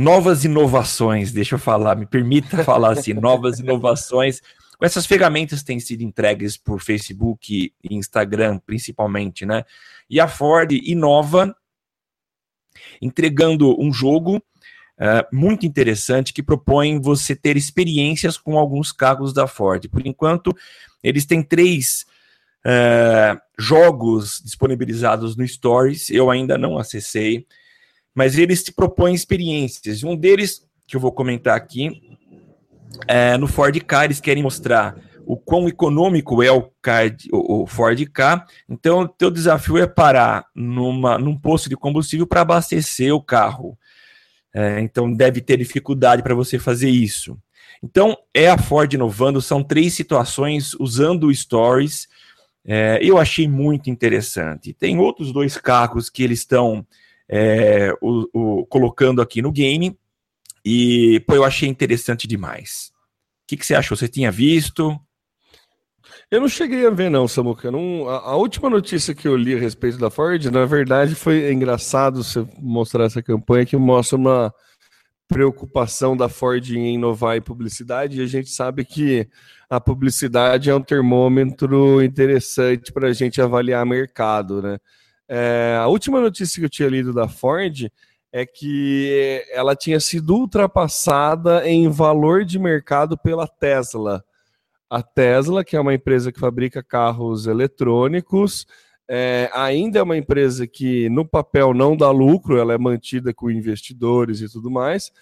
novas 0.00 0.44
inovações. 0.44 1.32
Deixa 1.32 1.54
eu 1.54 1.58
falar, 1.58 1.96
me 1.96 2.06
permita 2.06 2.62
falar 2.64 2.92
assim, 2.92 3.12
novas 3.14 3.58
inovações 3.58 4.40
essas 4.82 5.04
ferramentas 5.04 5.62
têm 5.62 5.78
sido 5.78 6.02
entregues 6.02 6.56
por 6.56 6.80
Facebook 6.80 7.72
e 7.82 7.94
Instagram, 7.94 8.58
principalmente, 8.58 9.44
né? 9.44 9.64
E 10.08 10.18
a 10.18 10.26
Ford 10.26 10.72
inova 10.72 11.54
entregando 13.00 13.78
um 13.80 13.92
jogo 13.92 14.36
uh, 14.36 15.36
muito 15.36 15.66
interessante 15.66 16.32
que 16.32 16.42
propõe 16.42 16.98
você 16.98 17.36
ter 17.36 17.56
experiências 17.56 18.38
com 18.38 18.58
alguns 18.58 18.90
carros 18.90 19.34
da 19.34 19.46
Ford. 19.46 19.86
Por 19.88 20.06
enquanto, 20.06 20.56
eles 21.02 21.26
têm 21.26 21.42
três 21.42 22.06
uh, 22.64 23.38
jogos 23.58 24.40
disponibilizados 24.42 25.36
no 25.36 25.46
Stories, 25.46 26.08
eu 26.08 26.30
ainda 26.30 26.56
não 26.56 26.78
acessei, 26.78 27.46
mas 28.20 28.36
eles 28.36 28.62
te 28.62 28.70
propõem 28.70 29.14
experiências. 29.14 30.04
Um 30.04 30.14
deles, 30.14 30.62
que 30.86 30.94
eu 30.94 31.00
vou 31.00 31.10
comentar 31.10 31.56
aqui, 31.56 32.02
é, 33.08 33.38
no 33.38 33.46
Ford 33.46 33.74
Ka, 33.80 34.04
eles 34.04 34.20
querem 34.20 34.42
mostrar 34.42 34.94
o 35.24 35.38
quão 35.38 35.66
econômico 35.66 36.42
é 36.42 36.52
o, 36.52 36.70
car, 36.82 37.16
o, 37.32 37.66
Ford 37.66 37.98
Ka. 38.12 38.44
Então, 38.68 39.00
o 39.00 39.08
teu 39.08 39.30
desafio 39.30 39.78
é 39.78 39.86
parar 39.86 40.44
numa, 40.54 41.16
num 41.16 41.34
posto 41.34 41.70
de 41.70 41.76
combustível 41.78 42.26
para 42.26 42.42
abastecer 42.42 43.14
o 43.14 43.22
carro. 43.22 43.74
É, 44.54 44.80
então, 44.80 45.10
deve 45.10 45.40
ter 45.40 45.56
dificuldade 45.56 46.22
para 46.22 46.34
você 46.34 46.58
fazer 46.58 46.90
isso. 46.90 47.38
Então, 47.82 48.14
é 48.34 48.50
a 48.50 48.58
Ford 48.58 48.92
inovando, 48.92 49.40
são 49.40 49.64
três 49.64 49.94
situações 49.94 50.74
usando 50.74 51.34
Stories. 51.34 52.06
É, 52.66 52.98
eu 53.00 53.16
achei 53.16 53.48
muito 53.48 53.88
interessante. 53.88 54.74
Tem 54.74 54.98
outros 54.98 55.32
dois 55.32 55.56
carros 55.56 56.10
que 56.10 56.22
eles 56.22 56.40
estão 56.40 56.86
é, 57.32 57.92
o, 58.02 58.26
o, 58.34 58.66
colocando 58.66 59.22
aqui 59.22 59.40
no 59.40 59.52
game. 59.52 59.96
E, 60.64 61.22
pô, 61.26 61.36
eu 61.36 61.44
achei 61.44 61.68
interessante 61.68 62.26
demais. 62.26 62.92
O 63.44 63.46
que, 63.46 63.56
que 63.56 63.64
você 63.64 63.74
achou? 63.74 63.96
Você 63.96 64.08
tinha 64.08 64.32
visto? 64.32 64.98
Eu 66.28 66.40
não 66.40 66.48
cheguei 66.48 66.86
a 66.86 66.90
ver, 66.90 67.08
não, 67.08 67.28
Samuca. 67.28 67.70
Não, 67.70 68.08
a, 68.08 68.16
a, 68.30 68.36
última 68.36 68.68
notícia 68.68 69.14
que 69.14 69.28
eu 69.28 69.36
li 69.36 69.54
a 69.54 69.58
respeito 69.58 69.96
da 69.96 70.10
Ford, 70.10 70.44
na 70.46 70.66
verdade, 70.66 71.14
foi 71.14 71.52
engraçado 71.52 72.22
você 72.22 72.46
mostrar 72.58 73.04
essa 73.04 73.22
campanha 73.22 73.64
que 73.64 73.76
mostra 73.76 74.18
uma 74.18 74.52
preocupação 75.28 76.16
da 76.16 76.28
Ford 76.28 76.68
em 76.70 76.94
inovar 76.94 77.36
em 77.36 77.40
publicidade, 77.40 78.18
e 78.18 78.24
a 78.24 78.26
gente 78.26 78.50
sabe 78.50 78.84
que 78.84 79.28
a 79.68 79.80
publicidade 79.80 80.68
é 80.68 80.74
um 80.74 80.82
termômetro 80.82 82.02
interessante 82.02 82.92
para 82.92 83.08
a 83.08 83.12
gente 83.12 83.40
avaliar 83.40 83.86
mercado, 83.86 84.60
né? 84.60 84.78
É, 85.32 85.76
a 85.78 85.86
última 85.86 86.20
notícia 86.20 86.58
que 86.58 86.64
eu 86.64 86.70
tinha 86.70 86.88
lido 86.88 87.12
da 87.12 87.28
Ford 87.28 87.88
é 88.32 88.44
que 88.44 89.44
ela 89.52 89.76
tinha 89.76 90.00
sido 90.00 90.34
ultrapassada 90.34 91.68
em 91.68 91.88
valor 91.88 92.44
de 92.44 92.58
mercado 92.58 93.16
pela 93.16 93.46
Tesla. 93.46 94.24
A 94.90 95.04
Tesla, 95.04 95.64
que 95.64 95.76
é 95.76 95.80
uma 95.80 95.94
empresa 95.94 96.32
que 96.32 96.40
fabrica 96.40 96.82
carros 96.82 97.46
eletrônicos, 97.46 98.66
é, 99.08 99.48
ainda 99.54 100.00
é 100.00 100.02
uma 100.02 100.16
empresa 100.16 100.66
que 100.66 101.08
no 101.10 101.24
papel 101.24 101.72
não 101.72 101.96
dá 101.96 102.10
lucro, 102.10 102.58
ela 102.58 102.74
é 102.74 102.78
mantida 102.78 103.32
com 103.32 103.52
investidores 103.52 104.40
e 104.40 104.50
tudo 104.50 104.68
mais, 104.68 105.12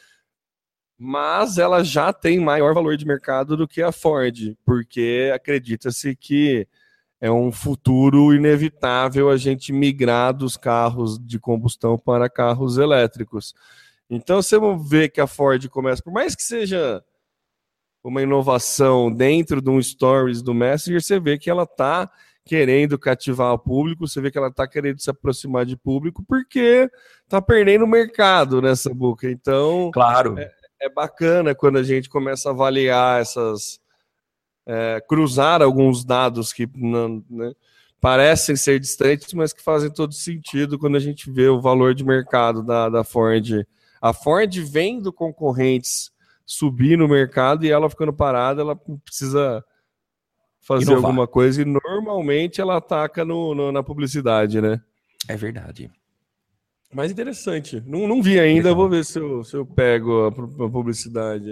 mas 0.99 1.59
ela 1.59 1.85
já 1.85 2.15
tem 2.15 2.41
maior 2.41 2.73
valor 2.73 2.97
de 2.97 3.07
mercado 3.07 3.59
do 3.59 3.69
que 3.69 3.83
a 3.83 3.93
Ford, 3.93 4.57
porque 4.65 5.31
acredita-se 5.35 6.17
que 6.17 6.67
é 7.21 7.31
um 7.31 7.51
futuro 7.51 8.33
inevitável 8.33 9.29
a 9.29 9.37
gente 9.37 9.73
migrar 9.73 10.33
dos 10.33 10.57
carros 10.57 11.19
de 11.19 11.39
combustão 11.39 11.99
para 11.99 12.31
carros 12.31 12.79
elétricos. 12.79 13.55
Então 14.09 14.41
você 14.41 14.57
vê 14.89 15.09
que 15.09 15.21
a 15.21 15.27
Ford 15.27 15.69
começa, 15.69 16.03
por 16.03 16.13
mais 16.13 16.35
que 16.35 16.43
seja 16.43 17.03
uma 18.03 18.23
inovação 18.23 19.13
dentro 19.13 19.61
de 19.61 19.69
um 19.69 19.83
stories 19.83 20.43
do 20.43 20.55
Messenger, 20.55 21.03
você 21.03 21.21
vê 21.21 21.37
que 21.37 21.51
ela 21.51 21.65
está 21.65 22.11
querendo 22.45 22.99
cativar 22.99 23.53
o 23.53 23.59
público, 23.59 24.09
você 24.09 24.21
vê 24.23 24.31
que 24.31 24.39
ela 24.39 24.49
está 24.49 24.67
querendo 24.67 24.99
se 24.99 25.11
aproximar 25.11 25.67
de 25.67 25.77
público, 25.77 26.25
porque 26.27 26.91
está 27.23 27.43
perdendo 27.43 27.87
mercado 27.87 28.63
nessa 28.63 28.93
boca. 28.95 29.31
Então, 29.31 29.91
claro. 29.93 30.39
É, 30.39 30.51
é 30.81 30.89
bacana 30.89 31.55
quando 31.55 31.77
a 31.77 31.83
gente 31.83 32.09
começa 32.09 32.49
a 32.49 32.53
avaliar 32.53 33.21
essas. 33.21 33.79
É, 34.71 35.03
cruzar 35.09 35.63
alguns 35.63 36.05
dados 36.05 36.53
que 36.53 36.69
não, 36.75 37.25
né, 37.31 37.53
parecem 38.01 38.55
ser 38.55 38.79
distantes, 38.79 39.33
mas 39.33 39.53
que 39.53 39.63
fazem 39.63 39.91
todo 39.91 40.13
sentido 40.13 40.79
quando 40.79 40.97
a 40.97 41.01
gente 41.01 41.31
vê 41.31 41.49
o 41.49 41.61
valor 41.61 41.95
de 41.95 42.05
mercado 42.05 42.63
da, 42.63 42.89
da 42.89 43.03
Ford. 43.03 43.67
A 44.01 44.13
Ford 44.13 44.55
vendo 44.59 45.13
concorrentes 45.13 46.13
subir 46.45 46.97
no 46.97 47.09
mercado 47.09 47.65
e 47.65 47.71
ela 47.71 47.91
ficando 47.91 48.13
parada, 48.13 48.61
ela 48.61 48.77
precisa 49.05 49.65
fazer 50.61 50.85
Inovar. 50.85 51.05
alguma 51.07 51.27
coisa 51.27 51.63
e 51.63 51.65
normalmente 51.65 52.61
ela 52.61 52.77
ataca 52.77 53.25
no, 53.25 53.55
no, 53.55 53.73
na 53.73 53.83
publicidade, 53.83 54.61
né? 54.61 54.81
É 55.27 55.37
verdade. 55.37 55.91
Mais 56.93 57.11
interessante. 57.11 57.83
Não, 57.87 58.09
não 58.09 58.23
vi 58.23 58.41
ainda, 58.41 58.75
vou 58.75 58.89
ver 58.89 59.05
se 59.05 59.19
eu, 59.19 59.45
se 59.45 59.55
eu 59.55 59.67
pego 59.67 60.25
a, 60.25 60.29
a 60.29 60.71
publicidade. 60.71 61.51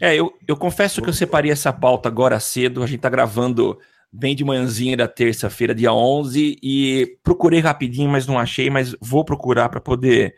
É, 0.00 0.14
eu, 0.14 0.32
eu 0.46 0.56
confesso 0.56 1.00
que 1.00 1.08
eu 1.08 1.12
separei 1.12 1.50
essa 1.50 1.72
pauta 1.72 2.08
agora 2.08 2.38
cedo. 2.38 2.82
A 2.82 2.86
gente 2.86 3.00
tá 3.00 3.08
gravando 3.08 3.78
bem 4.12 4.36
de 4.36 4.44
manhãzinha 4.44 4.96
da 4.96 5.08
terça-feira, 5.08 5.74
dia 5.74 5.92
11, 5.92 6.58
e 6.62 7.18
procurei 7.22 7.60
rapidinho, 7.60 8.10
mas 8.10 8.26
não 8.26 8.38
achei, 8.38 8.68
mas 8.68 8.94
vou 9.00 9.24
procurar 9.24 9.68
para 9.68 9.80
poder 9.80 10.34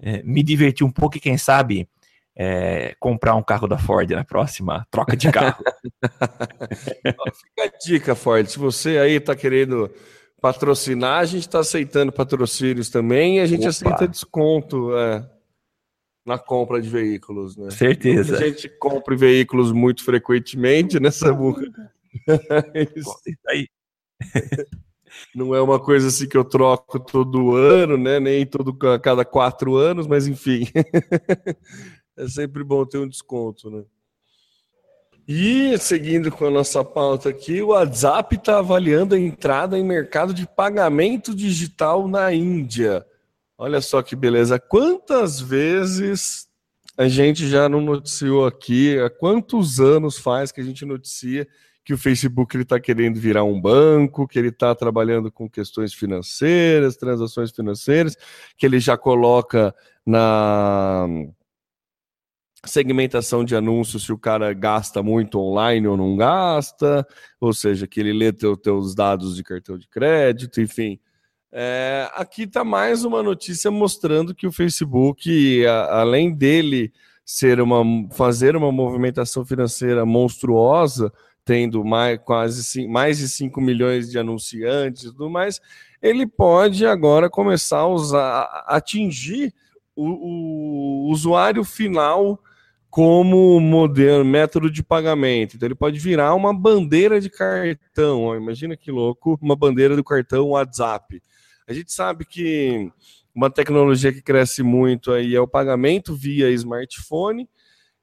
é, 0.00 0.22
me 0.22 0.42
divertir 0.42 0.86
um 0.86 0.90
pouco 0.90 1.16
e 1.16 1.20
quem 1.20 1.36
sabe 1.36 1.88
é, 2.36 2.94
comprar 3.00 3.34
um 3.34 3.42
carro 3.42 3.66
da 3.66 3.76
Ford 3.76 4.08
na 4.10 4.24
próxima 4.24 4.86
troca 4.90 5.16
de 5.16 5.30
carro. 5.30 5.62
Fica 6.02 7.64
a 7.64 7.78
dica, 7.84 8.14
Ford. 8.14 8.46
Se 8.46 8.58
você 8.58 8.98
aí 8.98 9.14
está 9.14 9.34
querendo 9.34 9.90
patrocinar, 10.40 11.20
a 11.20 11.24
gente 11.24 11.42
está 11.42 11.60
aceitando 11.60 12.12
patrocínios 12.12 12.88
também 12.88 13.38
e 13.38 13.40
a 13.40 13.46
gente 13.46 13.60
Opa. 13.60 13.68
aceita 13.68 14.08
desconto 14.08 14.96
é, 14.96 15.28
na 16.24 16.38
compra 16.38 16.80
de 16.80 16.88
veículos. 16.88 17.56
Né? 17.56 17.70
Certeza. 17.70 18.36
A 18.36 18.46
gente 18.46 18.68
compra 18.68 19.16
veículos 19.16 19.72
muito 19.72 20.04
frequentemente 20.04 21.00
nessa 21.00 21.32
boca. 21.34 21.62
Isso 22.94 23.20
aí. 23.48 23.66
Não 25.34 25.54
é 25.54 25.60
uma 25.60 25.80
coisa 25.80 26.08
assim 26.08 26.28
que 26.28 26.36
eu 26.36 26.44
troco 26.44 27.00
todo 27.00 27.56
ano, 27.56 27.96
né? 27.96 28.20
Nem 28.20 28.46
todo 28.46 28.76
a 28.88 28.98
cada 28.98 29.24
quatro 29.24 29.76
anos, 29.76 30.06
mas 30.06 30.26
enfim. 30.26 30.64
é 32.16 32.28
sempre 32.28 32.62
bom 32.62 32.84
ter 32.84 32.98
um 32.98 33.08
desconto, 33.08 33.70
né? 33.70 33.84
E 35.30 35.76
seguindo 35.76 36.32
com 36.32 36.46
a 36.46 36.50
nossa 36.50 36.82
pauta 36.82 37.28
aqui, 37.28 37.60
o 37.60 37.66
WhatsApp 37.66 38.34
está 38.34 38.60
avaliando 38.60 39.14
a 39.14 39.18
entrada 39.18 39.78
em 39.78 39.84
mercado 39.84 40.32
de 40.32 40.46
pagamento 40.46 41.34
digital 41.34 42.08
na 42.08 42.32
Índia. 42.32 43.04
Olha 43.58 43.82
só 43.82 44.00
que 44.00 44.16
beleza. 44.16 44.58
Quantas 44.58 45.38
vezes 45.38 46.48
a 46.96 47.08
gente 47.08 47.46
já 47.46 47.68
não 47.68 47.82
noticiou 47.82 48.46
aqui? 48.46 48.98
Há 48.98 49.10
quantos 49.10 49.78
anos 49.78 50.16
faz 50.16 50.50
que 50.50 50.62
a 50.62 50.64
gente 50.64 50.86
noticia 50.86 51.46
que 51.84 51.92
o 51.92 51.98
Facebook 51.98 52.56
está 52.56 52.80
querendo 52.80 53.20
virar 53.20 53.44
um 53.44 53.60
banco, 53.60 54.26
que 54.26 54.38
ele 54.38 54.48
está 54.48 54.74
trabalhando 54.74 55.30
com 55.30 55.48
questões 55.48 55.92
financeiras, 55.92 56.96
transações 56.96 57.50
financeiras, 57.50 58.16
que 58.56 58.64
ele 58.64 58.80
já 58.80 58.96
coloca 58.96 59.74
na 60.06 61.06
segmentação 62.68 63.44
de 63.44 63.56
anúncios 63.56 64.04
se 64.04 64.12
o 64.12 64.18
cara 64.18 64.52
gasta 64.52 65.02
muito 65.02 65.38
online 65.38 65.86
ou 65.86 65.96
não 65.96 66.16
gasta, 66.16 67.06
ou 67.40 67.52
seja, 67.52 67.86
que 67.86 68.00
ele 68.00 68.12
lê 68.12 68.32
teu, 68.32 68.56
teus 68.56 68.94
dados 68.94 69.36
de 69.36 69.42
cartão 69.42 69.76
de 69.76 69.88
crédito, 69.88 70.60
enfim. 70.60 70.98
É, 71.50 72.08
aqui 72.14 72.42
está 72.42 72.62
mais 72.62 73.04
uma 73.04 73.22
notícia 73.22 73.70
mostrando 73.70 74.34
que 74.34 74.46
o 74.46 74.52
Facebook, 74.52 75.64
a, 75.66 76.00
além 76.00 76.34
dele 76.34 76.92
ser 77.24 77.60
uma, 77.60 77.82
fazer 78.12 78.54
uma 78.56 78.70
movimentação 78.70 79.44
financeira 79.44 80.04
monstruosa, 80.06 81.12
tendo 81.44 81.84
mais, 81.84 82.18
quase 82.22 82.86
mais 82.86 83.18
de 83.18 83.28
5 83.28 83.60
milhões 83.60 84.10
de 84.10 84.18
anunciantes 84.18 85.04
e 85.04 85.12
tudo 85.12 85.30
mais, 85.30 85.60
ele 86.02 86.26
pode 86.26 86.86
agora 86.86 87.30
começar 87.30 87.78
a 87.78 87.88
usar, 87.88 88.64
atingir 88.66 89.54
o, 89.96 91.06
o 91.06 91.10
usuário 91.10 91.64
final 91.64 92.38
como 92.98 93.60
modelo, 93.60 94.24
método 94.24 94.68
de 94.68 94.82
pagamento. 94.82 95.54
Então 95.54 95.68
ele 95.68 95.74
pode 95.76 96.00
virar 96.00 96.34
uma 96.34 96.52
bandeira 96.52 97.20
de 97.20 97.30
cartão. 97.30 98.24
Ó, 98.24 98.34
imagina 98.34 98.76
que 98.76 98.90
louco, 98.90 99.38
uma 99.40 99.54
bandeira 99.54 99.94
do 99.94 100.02
cartão 100.02 100.48
WhatsApp. 100.48 101.22
A 101.68 101.72
gente 101.72 101.92
sabe 101.92 102.24
que 102.24 102.90
uma 103.32 103.48
tecnologia 103.48 104.12
que 104.12 104.20
cresce 104.20 104.64
muito 104.64 105.12
aí 105.12 105.36
é 105.36 105.40
o 105.40 105.46
pagamento 105.46 106.12
via 106.12 106.50
smartphone. 106.50 107.48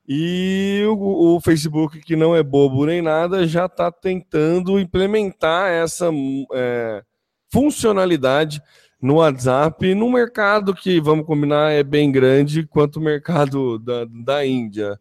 E 0.08 0.84
o, 0.88 1.36
o 1.36 1.41
Facebook, 1.41 1.99
que 1.99 2.15
não 2.15 2.34
é 2.34 2.41
bobo 2.41 2.86
nem 2.86 3.01
nada, 3.01 3.45
já 3.45 3.65
está 3.65 3.91
tentando 3.91 4.79
implementar 4.79 5.71
essa 5.71 6.10
é, 6.53 7.03
funcionalidade 7.51 8.62
no 9.05 9.17
WhatsApp, 9.17 9.93
no 9.93 10.09
mercado 10.09 10.73
que, 10.73 10.99
vamos 10.99 11.27
combinar, 11.27 11.71
é 11.71 11.83
bem 11.83 12.11
grande 12.11 12.65
quanto 12.65 12.97
o 12.97 13.01
mercado 13.01 13.77
da, 13.77 14.03
da 14.05 14.43
Índia. 14.43 14.99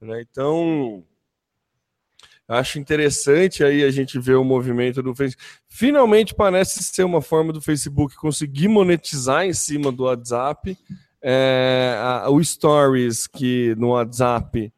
Né? 0.00 0.22
Então, 0.22 1.04
acho 2.48 2.78
interessante 2.78 3.62
aí 3.62 3.84
a 3.84 3.90
gente 3.90 4.18
ver 4.18 4.36
o 4.36 4.44
movimento 4.44 5.02
do 5.02 5.14
Facebook. 5.14 5.44
Finalmente 5.68 6.34
parece 6.34 6.82
ser 6.82 7.04
uma 7.04 7.20
forma 7.20 7.52
do 7.52 7.60
Facebook 7.60 8.16
conseguir 8.16 8.68
monetizar 8.68 9.44
em 9.44 9.52
cima 9.52 9.92
do 9.92 10.04
WhatsApp. 10.04 10.74
É, 11.20 11.94
a, 12.00 12.30
o 12.30 12.42
Stories, 12.42 13.26
que 13.26 13.74
no 13.76 13.90
WhatsApp 13.90 14.72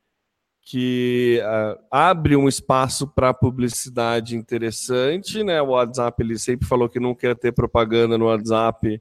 que 0.71 1.41
uh, 1.43 1.83
abre 1.91 2.37
um 2.37 2.47
espaço 2.47 3.07
para 3.07 3.33
publicidade 3.33 4.37
interessante, 4.37 5.43
né? 5.43 5.63
O 5.63 5.69
WhatsApp 5.69 6.23
ele 6.23 6.39
sempre 6.39 6.69
falou 6.69 6.91
que 6.91 7.01
não 7.01 7.15
quer 7.15 7.35
ter 7.35 7.53
propaganda 7.53 8.19
no 8.19 8.27
WhatsApp, 8.27 9.01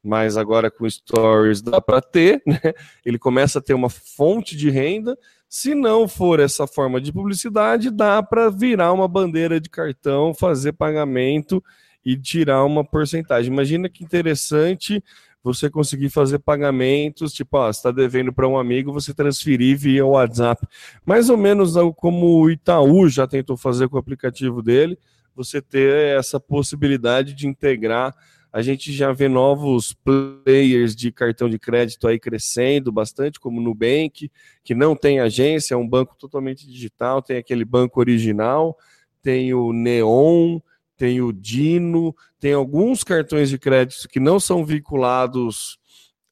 mas 0.00 0.36
agora 0.36 0.70
com 0.70 0.88
stories 0.88 1.60
dá 1.60 1.80
para 1.80 2.00
ter, 2.00 2.40
né? 2.46 2.60
Ele 3.04 3.18
começa 3.18 3.58
a 3.58 3.62
ter 3.62 3.74
uma 3.74 3.90
fonte 3.90 4.56
de 4.56 4.70
renda. 4.70 5.18
Se 5.48 5.74
não 5.74 6.06
for 6.06 6.38
essa 6.38 6.64
forma 6.64 7.00
de 7.00 7.12
publicidade, 7.12 7.90
dá 7.90 8.22
para 8.22 8.48
virar 8.48 8.92
uma 8.92 9.08
bandeira 9.08 9.60
de 9.60 9.68
cartão, 9.68 10.32
fazer 10.32 10.74
pagamento 10.74 11.60
e 12.04 12.16
tirar 12.16 12.64
uma 12.64 12.84
porcentagem. 12.84 13.52
Imagina 13.52 13.88
que 13.88 14.04
interessante 14.04 15.02
você 15.44 15.68
conseguir 15.68 16.08
fazer 16.08 16.38
pagamentos, 16.38 17.34
tipo, 17.34 17.58
ó, 17.58 17.68
está 17.68 17.90
devendo 17.90 18.32
para 18.32 18.48
um 18.48 18.56
amigo, 18.56 18.94
você 18.94 19.12
transferir 19.12 19.76
via 19.76 20.04
WhatsApp. 20.04 20.66
Mais 21.04 21.28
ou 21.28 21.36
menos 21.36 21.74
como 21.96 22.40
o 22.40 22.50
Itaú 22.50 23.06
já 23.10 23.26
tentou 23.26 23.54
fazer 23.54 23.90
com 23.90 23.96
o 23.96 24.00
aplicativo 24.00 24.62
dele, 24.62 24.98
você 25.36 25.60
ter 25.60 26.16
essa 26.18 26.40
possibilidade 26.40 27.34
de 27.34 27.46
integrar. 27.46 28.16
A 28.50 28.62
gente 28.62 28.90
já 28.90 29.12
vê 29.12 29.28
novos 29.28 29.92
players 29.92 30.96
de 30.96 31.12
cartão 31.12 31.50
de 31.50 31.58
crédito 31.58 32.08
aí 32.08 32.18
crescendo 32.18 32.90
bastante, 32.90 33.38
como 33.38 33.60
o 33.60 33.62
Nubank, 33.62 34.30
que 34.62 34.74
não 34.74 34.96
tem 34.96 35.20
agência, 35.20 35.74
é 35.74 35.76
um 35.76 35.86
banco 35.86 36.16
totalmente 36.16 36.66
digital, 36.66 37.20
tem 37.20 37.36
aquele 37.36 37.66
banco 37.66 38.00
original, 38.00 38.78
tem 39.20 39.52
o 39.52 39.74
Neon, 39.74 40.58
tem 40.96 41.20
o 41.20 41.32
Dino, 41.32 42.14
tem 42.38 42.52
alguns 42.52 43.02
cartões 43.02 43.48
de 43.48 43.58
crédito 43.58 44.08
que 44.08 44.20
não 44.20 44.38
são 44.38 44.64
vinculados 44.64 45.78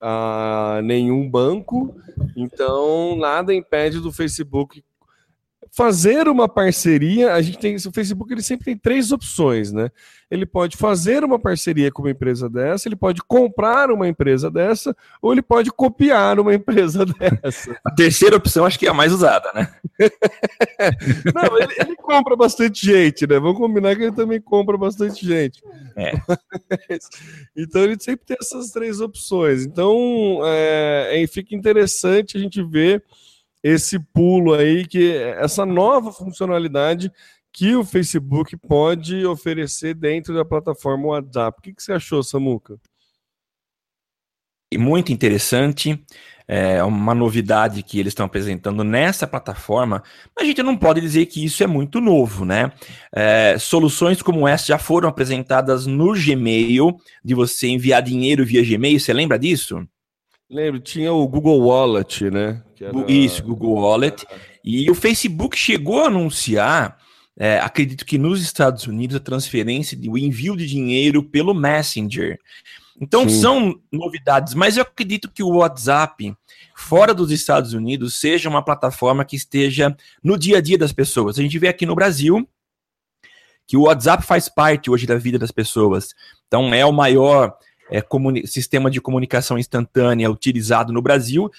a 0.01 0.81
nenhum 0.83 1.29
banco, 1.31 1.94
então 2.37 3.16
nada 3.16 3.55
impede 3.55 4.01
do 4.01 4.12
Facebook 4.12 4.85
fazer 5.74 6.28
uma 6.28 6.46
parceria, 6.46 7.32
a 7.32 7.40
gente 7.40 7.58
tem 7.58 7.74
o 7.76 7.92
Facebook 7.92 8.30
ele 8.30 8.42
sempre 8.42 8.66
tem 8.66 8.76
três 8.76 9.11
opções, 9.11 9.72
né? 9.72 9.90
Ele 10.30 10.44
pode 10.44 10.76
fazer 10.76 11.24
uma 11.24 11.38
parceria 11.38 11.90
com 11.90 12.02
uma 12.02 12.11
empresa 12.11 12.48
dessa, 12.48 12.88
ele 12.88 12.96
pode 12.96 13.22
comprar 13.22 13.90
uma 13.90 14.06
empresa 14.06 14.50
dessa, 14.50 14.94
ou 15.20 15.32
ele 15.32 15.40
pode 15.40 15.70
copiar 15.70 16.38
uma 16.38 16.52
empresa 16.54 17.06
dessa. 17.06 17.74
A 17.85 17.90
terceira 17.90 18.37
opção 18.37 18.66
acho 18.66 18.78
que 18.78 18.87
é 18.87 18.90
a 18.90 18.94
mais 18.94 19.12
usada, 19.12 19.50
né? 19.54 19.74
Não, 21.35 21.58
ele, 21.58 21.74
ele, 21.78 21.96
compra 21.96 22.37
bastante 22.37 22.85
gente, 22.85 23.26
né? 23.26 23.38
Vamos 23.40 23.56
combinar 23.56 23.96
que 23.96 24.02
ele 24.02 24.12
também 24.12 24.40
compra 24.42 24.76
bastante 24.76 25.26
gente. 25.26 25.62
É. 25.96 26.12
então 27.56 27.82
ele 27.82 27.98
sempre 27.98 28.26
tem 28.26 28.37
essas 28.38 28.70
três 28.70 29.00
opções. 29.00 29.64
Então 29.64 30.40
é, 30.44 31.22
é, 31.22 31.26
fica 31.26 31.54
interessante 31.54 32.37
a 32.37 32.40
gente 32.40 32.62
ver 32.62 33.02
esse 33.62 33.98
pulo 33.98 34.55
aí, 34.55 34.87
que 34.87 35.12
essa 35.38 35.64
nova 35.64 36.12
funcionalidade 36.12 37.12
que 37.53 37.77
o 37.77 37.85
Facebook 37.85 38.57
pode 38.57 39.27
oferecer 39.27 39.94
dentro 39.94 40.35
da 40.35 40.44
plataforma 40.44 41.09
WhatsApp. 41.09 41.59
O 41.59 41.62
que, 41.62 41.75
que 41.75 41.83
você 41.83 41.92
achou, 41.92 42.22
Samuca? 42.22 42.79
Muito 44.75 45.12
interessante, 45.12 46.03
é 46.48 46.83
uma 46.83 47.14
novidade 47.14 47.83
que 47.83 48.01
eles 48.01 48.12
estão 48.12 48.25
apresentando 48.25 48.83
nessa 48.83 49.27
plataforma, 49.27 50.03
mas 50.35 50.44
a 50.44 50.46
gente 50.46 50.62
não 50.62 50.77
pode 50.77 50.98
dizer 51.01 51.27
que 51.27 51.44
isso 51.44 51.62
é 51.62 51.66
muito 51.66 52.01
novo, 52.01 52.46
né? 52.46 52.72
É, 53.14 53.57
soluções 53.59 54.22
como 54.22 54.48
essa 54.48 54.66
já 54.66 54.79
foram 54.79 55.11
apresentadas 55.11 55.87
no 55.87 56.14
Gmail, 56.14 56.96
de 57.22 57.35
você 57.35 57.68
enviar 57.68 58.03
dinheiro 58.03 58.46
via 58.46 58.64
Gmail, 58.64 58.98
você 58.98 59.12
lembra 59.12 59.38
disso? 59.38 59.87
Lembro, 60.51 60.81
tinha 60.81 61.12
o 61.12 61.29
Google 61.29 61.66
Wallet, 61.66 62.31
né? 62.31 62.62
Era... 62.82 63.10
Isso, 63.10 63.42
Google 63.42 63.74
Wallet. 63.74 64.26
E 64.64 64.90
o 64.90 64.94
Facebook 64.94 65.56
chegou 65.56 66.02
a 66.02 66.06
anunciar, 66.06 66.98
é, 67.36 67.58
acredito 67.58 68.04
que 68.04 68.18
nos 68.18 68.42
Estados 68.42 68.86
Unidos, 68.86 69.16
a 69.16 69.20
transferência, 69.20 69.96
de, 69.96 70.08
o 70.08 70.18
envio 70.18 70.56
de 70.56 70.66
dinheiro 70.66 71.22
pelo 71.22 71.54
Messenger. 71.54 72.38
Então 73.00 73.28
Sim. 73.28 73.40
são 73.40 73.80
novidades, 73.90 74.54
mas 74.54 74.76
eu 74.76 74.82
acredito 74.82 75.30
que 75.30 75.42
o 75.42 75.56
WhatsApp, 75.56 76.34
fora 76.76 77.14
dos 77.14 77.30
Estados 77.30 77.72
Unidos, 77.72 78.14
seja 78.14 78.48
uma 78.48 78.62
plataforma 78.62 79.24
que 79.24 79.34
esteja 79.34 79.96
no 80.22 80.38
dia 80.38 80.58
a 80.58 80.60
dia 80.60 80.78
das 80.78 80.92
pessoas. 80.92 81.38
A 81.38 81.42
gente 81.42 81.58
vê 81.58 81.68
aqui 81.68 81.86
no 81.86 81.94
Brasil 81.94 82.46
que 83.66 83.76
o 83.76 83.82
WhatsApp 83.82 84.24
faz 84.24 84.48
parte 84.48 84.90
hoje 84.90 85.06
da 85.06 85.16
vida 85.16 85.38
das 85.38 85.50
pessoas. 85.50 86.14
Então 86.46 86.74
é 86.74 86.84
o 86.84 86.92
maior 86.92 87.56
é, 87.90 88.04
sistema 88.46 88.90
de 88.90 89.00
comunicação 89.00 89.58
instantânea 89.58 90.30
utilizado 90.30 90.92
no 90.92 91.02
Brasil. 91.02 91.50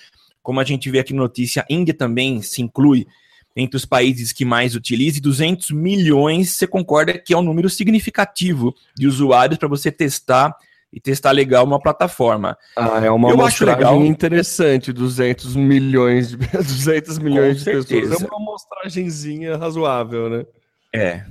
Como 0.44 0.60
a 0.60 0.64
gente 0.64 0.92
vê 0.92 1.00
aqui 1.00 1.14
na 1.14 1.22
notícia, 1.22 1.64
a 1.64 1.74
Índia 1.74 1.94
também 1.94 2.42
se 2.42 2.62
inclui 2.62 3.08
entre 3.56 3.78
os 3.78 3.86
países 3.86 4.32
que 4.32 4.44
mais 4.44 4.76
utilizam. 4.76 5.22
200 5.22 5.72
milhões, 5.72 6.52
você 6.52 6.68
concorda 6.68 7.18
que 7.18 7.34
é 7.34 7.38
um 7.38 7.42
número 7.42 7.70
significativo 7.70 8.76
de 8.96 9.08
usuários 9.08 9.58
para 9.58 9.68
você 9.68 9.92
testar 9.92 10.56
e 10.92 11.00
testar 11.00 11.32
legal 11.32 11.66
uma 11.66 11.80
plataforma. 11.80 12.56
Ah, 12.76 13.02
é 13.04 13.10
uma 13.10 13.32
Eu 13.32 13.44
acho 13.44 13.66
legal. 13.66 14.04
interessante, 14.06 14.94
200 14.94 15.56
milhões 15.56 16.30
de, 16.30 16.38
200 16.54 17.18
milhões 17.18 17.64
de 17.64 17.66
pessoas. 17.66 18.22
É 18.22 18.26
uma 18.26 18.38
amostragenzinha 18.38 19.58
razoável, 19.58 20.30
né? 20.30 20.46
É. 20.94 21.24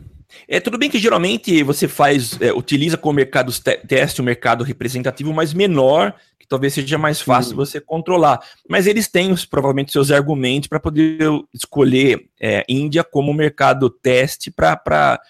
É 0.48 0.60
tudo 0.60 0.78
bem 0.78 0.90
que 0.90 0.98
geralmente 0.98 1.62
você 1.62 1.86
faz, 1.88 2.40
é, 2.40 2.52
utiliza 2.52 2.96
como 2.96 3.16
mercado 3.16 3.52
te 3.52 3.76
teste 3.86 4.20
um 4.20 4.24
mercado 4.24 4.64
representativo 4.64 5.32
mais 5.32 5.54
menor, 5.54 6.14
que 6.38 6.46
talvez 6.46 6.74
seja 6.74 6.98
mais 6.98 7.20
fácil 7.20 7.50
Sim. 7.50 7.56
você 7.56 7.80
controlar. 7.80 8.40
Mas 8.68 8.86
eles 8.86 9.08
têm 9.08 9.34
provavelmente 9.50 9.92
seus 9.92 10.10
argumentos 10.10 10.68
para 10.68 10.80
poder 10.80 11.18
escolher 11.54 12.28
é, 12.40 12.64
Índia 12.68 13.04
como 13.04 13.32
mercado 13.32 13.88
teste 13.88 14.50
para 14.50 15.20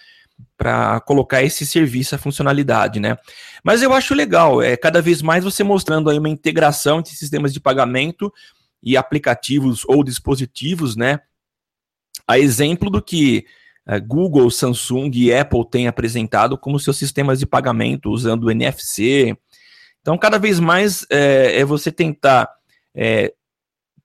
para 0.57 1.01
colocar 1.01 1.43
esse 1.43 1.67
serviço, 1.67 2.15
a 2.15 2.19
funcionalidade, 2.19 3.01
né? 3.01 3.17
Mas 3.65 3.83
eu 3.83 3.93
acho 3.93 4.15
legal, 4.15 4.63
é 4.63 4.77
cada 4.77 5.03
vez 5.03 5.21
mais 5.21 5.43
você 5.43 5.65
mostrando 5.65 6.09
aí 6.09 6.19
uma 6.19 6.29
integração 6.29 7.01
entre 7.01 7.15
sistemas 7.15 7.53
de 7.53 7.59
pagamento 7.59 8.33
e 8.81 8.97
aplicativos 8.97 9.85
ou 9.87 10.05
dispositivos, 10.05 10.95
né? 10.95 11.19
A 12.29 12.39
exemplo 12.39 12.89
do 12.91 13.03
que 13.03 13.45
Google, 14.07 14.51
Samsung 14.51 15.11
e 15.15 15.35
Apple 15.35 15.69
têm 15.69 15.89
apresentado 15.89 16.57
como 16.57 16.79
seus 16.79 16.97
sistemas 16.97 17.39
de 17.39 17.47
pagamento 17.47 18.11
usando 18.11 18.45
o 18.45 18.51
NFC. 18.51 19.37
Então, 20.01 20.17
cada 20.17 20.39
vez 20.39 20.61
mais 20.61 21.05
é, 21.11 21.61
é 21.61 21.65
você 21.65 21.91
tentar 21.91 22.49
é, 22.95 23.33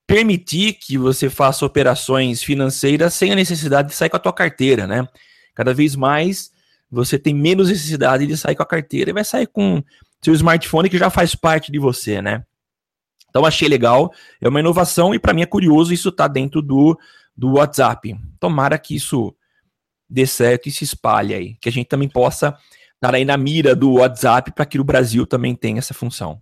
permitir 0.06 0.74
que 0.74 0.98
você 0.98 1.30
faça 1.30 1.66
operações 1.66 2.42
financeiras 2.42 3.14
sem 3.14 3.32
a 3.32 3.36
necessidade 3.36 3.90
de 3.90 3.96
sair 3.96 4.10
com 4.10 4.18
a 4.18 4.20
tua 4.20 4.34
carteira, 4.34 4.88
né? 4.88 5.08
Cada 5.54 5.74
vez 5.74 5.96
mais 5.96 6.52
você 6.90 7.20
tem 7.20 7.34
menos 7.34 7.68
necessidade 7.68 8.26
de 8.26 8.38
sair 8.38 8.56
com 8.56 8.64
a 8.64 8.68
carteira 8.68 9.10
e 9.10 9.14
vai 9.14 9.26
sair 9.26 9.48
com 9.48 9.84
seu 10.22 10.34
smartphone 10.34 10.90
que 10.90 10.98
já 10.98 11.10
faz 11.10 11.36
parte 11.36 11.72
de 11.72 11.78
você, 11.78 12.22
né? 12.22 12.44
Então 13.30 13.46
achei 13.46 13.68
legal, 13.68 14.12
é 14.42 14.48
uma 14.48 14.60
inovação 14.60 15.14
e 15.14 15.20
para 15.20 15.34
mim 15.34 15.42
é 15.42 15.46
curioso 15.46 15.94
isso 15.94 16.12
tá 16.12 16.28
dentro 16.28 16.62
do, 16.62 16.98
do 17.36 17.54
WhatsApp. 17.54 18.16
Tomara 18.40 18.80
que 18.80 18.96
isso 18.96 19.36
dê 20.10 20.26
certo 20.26 20.68
e 20.68 20.72
se 20.72 20.84
espalhe 20.84 21.34
aí. 21.34 21.56
Que 21.62 21.70
a 21.70 21.72
gente 21.72 21.88
também 21.88 22.10
possa 22.10 22.58
estar 22.96 23.14
aí 23.14 23.26
na 23.26 23.38
mira 23.38 23.76
do 23.76 23.94
WhatsApp 23.94 24.52
para 24.52 24.66
que 24.66 24.80
o 24.80 24.84
Brasil 24.84 25.26
também 25.26 25.56
tenha 25.56 25.80
essa 25.80 25.94
função. 25.94 26.42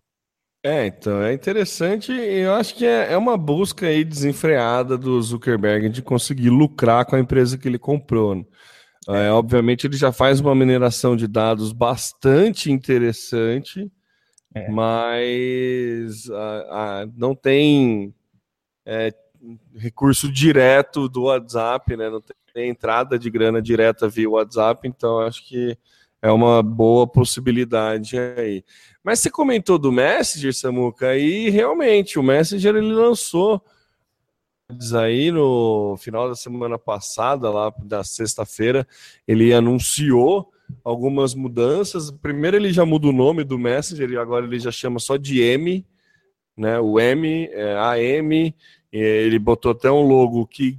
É, 0.63 0.87
então, 0.87 1.21
é 1.21 1.31
interessante 1.31 2.11
e 2.11 2.39
eu 2.39 2.53
acho 2.55 2.73
que 2.73 2.87
é, 2.87 3.13
é 3.13 3.17
uma 3.17 3.37
busca 3.37 3.85
aí 3.85 4.03
desenfreada 4.03 4.97
do 4.97 5.21
Zuckerberg 5.21 5.89
de 5.89 6.01
conseguir 6.01 6.49
lucrar 6.49 7.05
com 7.05 7.15
a 7.15 7.19
empresa 7.19 7.55
que 7.55 7.67
ele 7.67 7.77
comprou. 7.77 8.33
Né? 8.33 8.45
É, 9.07 9.29
obviamente 9.29 9.85
ele 9.85 9.95
já 9.95 10.11
faz 10.11 10.39
uma 10.39 10.55
mineração 10.55 11.15
de 11.15 11.27
dados 11.27 11.71
bastante 11.71 12.71
interessante, 12.71 13.91
é. 14.55 14.67
mas 14.71 16.27
a, 16.31 17.01
a, 17.01 17.07
não 17.15 17.35
tem 17.35 18.11
é, 18.83 19.13
recurso 19.75 20.31
direto 20.31 21.07
do 21.07 21.23
WhatsApp, 21.23 21.95
né? 21.95 22.09
Não 22.09 22.21
tem 22.53 22.69
entrada 22.69 23.17
de 23.19 23.29
grana 23.29 23.61
direta 23.61 24.07
via 24.07 24.29
WhatsApp, 24.29 24.87
então 24.87 25.19
acho 25.19 25.45
que 25.47 25.77
é 26.21 26.31
uma 26.31 26.63
boa 26.63 27.05
possibilidade 27.05 28.17
aí. 28.17 28.63
Mas 29.03 29.19
você 29.19 29.29
comentou 29.29 29.77
do 29.77 29.91
Messenger, 29.91 30.53
Samuca, 30.53 31.15
e 31.17 31.49
realmente 31.49 32.17
o 32.17 32.23
Messenger 32.23 32.75
ele 32.75 32.93
lançou 32.93 33.61
aí 34.97 35.31
no 35.31 35.95
final 35.97 36.27
da 36.27 36.35
semana 36.35 36.79
passada, 36.79 37.49
lá 37.51 37.71
da 37.83 38.03
sexta-feira, 38.03 38.87
ele 39.27 39.53
anunciou 39.53 40.51
algumas 40.83 41.35
mudanças. 41.35 42.09
Primeiro 42.09 42.57
ele 42.57 42.73
já 42.73 42.85
muda 42.85 43.07
o 43.07 43.13
nome 43.13 43.43
do 43.43 43.59
Messenger 43.59 44.09
e 44.09 44.17
agora 44.17 44.45
ele 44.45 44.59
já 44.59 44.71
chama 44.71 44.99
só 44.99 45.17
de 45.17 45.41
M, 45.41 45.85
né? 46.57 46.79
O 46.79 46.99
M, 46.99 47.47
é, 47.51 47.75
AM, 47.77 48.55
ele 48.97 49.39
botou 49.39 49.71
até 49.71 49.91
um 49.91 50.01
logo 50.01 50.45
que 50.47 50.77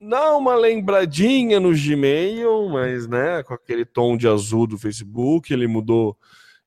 dá 0.00 0.36
uma 0.36 0.54
lembradinha 0.54 1.58
no 1.58 1.72
Gmail, 1.72 2.68
mas 2.68 3.06
né, 3.06 3.42
com 3.42 3.54
aquele 3.54 3.84
tom 3.84 4.16
de 4.16 4.28
azul 4.28 4.66
do 4.66 4.78
Facebook, 4.78 5.52
ele 5.52 5.66
mudou, 5.66 6.16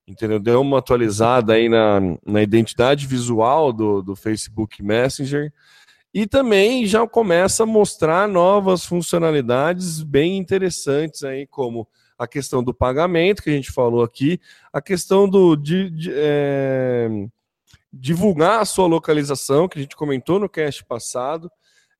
entendeu? 0.07 0.39
Deu 0.39 0.61
uma 0.61 0.79
atualizada 0.79 1.53
aí 1.53 1.69
na, 1.69 1.99
na 2.25 2.41
identidade 2.41 3.05
visual 3.05 3.71
do, 3.71 4.01
do 4.01 4.15
Facebook 4.15 4.81
Messenger. 4.81 5.53
E 6.11 6.25
também 6.25 6.85
já 6.87 7.07
começa 7.07 7.63
a 7.63 7.67
mostrar 7.67 8.27
novas 8.27 8.83
funcionalidades 8.83 10.01
bem 10.01 10.37
interessantes 10.37 11.23
aí, 11.23 11.45
como 11.45 11.87
a 12.17 12.27
questão 12.27 12.63
do 12.63 12.73
pagamento, 12.73 13.43
que 13.43 13.49
a 13.49 13.53
gente 13.53 13.71
falou 13.71 14.03
aqui, 14.03 14.41
a 14.73 14.81
questão 14.81 15.29
do 15.29 15.55
de, 15.55 15.89
de 15.91 16.11
é, 16.11 17.07
divulgar 17.91 18.61
a 18.61 18.65
sua 18.65 18.87
localização, 18.87 19.67
que 19.67 19.79
a 19.79 19.81
gente 19.81 19.95
comentou 19.95 20.39
no 20.39 20.49
cast 20.49 20.83
passado, 20.85 21.51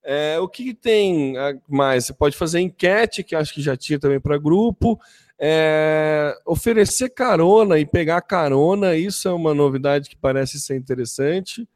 é, 0.04 0.40
o 0.40 0.48
que 0.48 0.74
tem 0.74 1.34
mais? 1.68 2.06
Você 2.06 2.14
pode 2.14 2.38
fazer 2.38 2.60
enquete, 2.60 3.24
que 3.24 3.36
acho 3.36 3.54
que 3.54 3.62
já 3.62 3.76
tinha 3.76 4.00
também 4.00 4.20
para 4.20 4.38
grupo. 4.38 5.00
É, 5.38 6.36
oferecer 6.46 7.10
carona 7.10 7.80
e 7.80 7.86
pegar 7.86 8.22
carona, 8.22 8.96
isso 8.96 9.28
é 9.28 9.32
uma 9.32 9.54
novidade 9.54 10.10
que 10.10 10.16
parece 10.16 10.60
ser 10.60 10.76
interessante. 10.78 11.68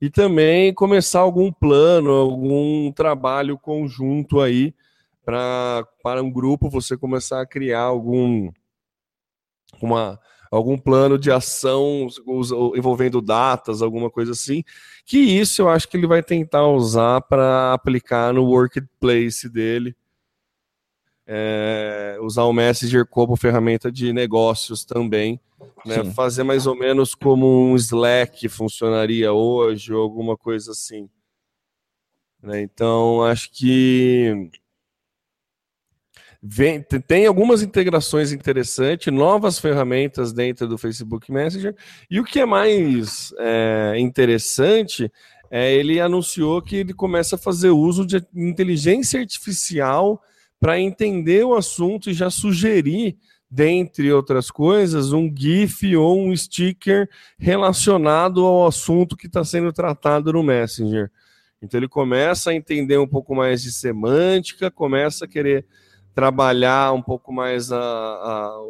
E 0.00 0.10
também 0.10 0.74
começar 0.74 1.20
algum 1.20 1.52
plano, 1.52 2.10
algum 2.10 2.90
trabalho 2.92 3.58
conjunto 3.58 4.40
aí 4.40 4.74
para 5.24 6.22
um 6.22 6.30
grupo 6.30 6.68
você 6.68 6.96
começar 6.96 7.40
a 7.40 7.46
criar 7.46 7.82
algum 7.82 8.50
uma, 9.80 10.18
algum 10.52 10.76
plano 10.76 11.18
de 11.18 11.30
ação 11.32 12.06
envolvendo 12.76 13.22
datas, 13.22 13.80
alguma 13.80 14.10
coisa 14.10 14.32
assim, 14.32 14.62
que 15.06 15.16
isso 15.16 15.62
eu 15.62 15.68
acho 15.70 15.88
que 15.88 15.96
ele 15.96 16.06
vai 16.06 16.22
tentar 16.22 16.68
usar 16.68 17.22
para 17.22 17.72
aplicar 17.72 18.34
no 18.34 18.44
workplace 18.44 19.48
dele. 19.48 19.96
é, 21.26 22.18
usar 22.20 22.44
o 22.44 22.52
Messenger 22.52 23.06
como 23.06 23.36
ferramenta 23.36 23.90
de 23.90 24.12
negócios 24.12 24.84
também, 24.84 25.40
né? 25.86 26.04
fazer 26.12 26.42
mais 26.42 26.66
ou 26.66 26.76
menos 26.76 27.14
como 27.14 27.46
um 27.46 27.76
Slack 27.76 28.48
funcionaria 28.48 29.32
hoje 29.32 29.94
ou 29.94 30.02
alguma 30.02 30.36
coisa 30.36 30.72
assim. 30.72 31.08
Né? 32.42 32.60
Então, 32.60 33.22
acho 33.22 33.50
que 33.52 34.50
Vem, 36.44 36.84
tem 37.06 37.24
algumas 37.24 37.62
integrações 37.62 38.32
interessantes, 38.32 39.12
novas 39.14 39.60
ferramentas 39.60 40.32
dentro 40.32 40.66
do 40.66 40.76
Facebook 40.76 41.30
Messenger. 41.30 41.72
E 42.10 42.18
o 42.18 42.24
que 42.24 42.40
é 42.40 42.44
mais 42.44 43.32
é, 43.38 43.94
interessante 43.98 45.08
é 45.48 45.72
ele 45.72 46.00
anunciou 46.00 46.60
que 46.60 46.76
ele 46.76 46.92
começa 46.92 47.36
a 47.36 47.38
fazer 47.38 47.70
uso 47.70 48.04
de 48.04 48.20
inteligência 48.34 49.20
artificial 49.20 50.20
para 50.58 50.80
entender 50.80 51.44
o 51.44 51.54
assunto 51.54 52.10
e 52.10 52.14
já 52.14 52.28
sugerir, 52.28 53.16
dentre 53.48 54.12
outras 54.12 54.50
coisas, 54.50 55.12
um 55.12 55.32
GIF 55.32 55.94
ou 55.94 56.18
um 56.18 56.34
sticker 56.34 57.08
relacionado 57.38 58.44
ao 58.44 58.66
assunto 58.66 59.16
que 59.16 59.28
está 59.28 59.44
sendo 59.44 59.72
tratado 59.72 60.32
no 60.32 60.42
Messenger. 60.42 61.08
Então 61.62 61.78
ele 61.78 61.88
começa 61.88 62.50
a 62.50 62.54
entender 62.54 62.98
um 62.98 63.06
pouco 63.06 63.32
mais 63.32 63.62
de 63.62 63.70
semântica, 63.70 64.72
começa 64.72 65.24
a 65.24 65.28
querer 65.28 65.64
trabalhar 66.14 66.92
um 66.92 67.02
pouco 67.02 67.32
mais 67.32 67.72
a, 67.72 67.78
a 67.78 68.60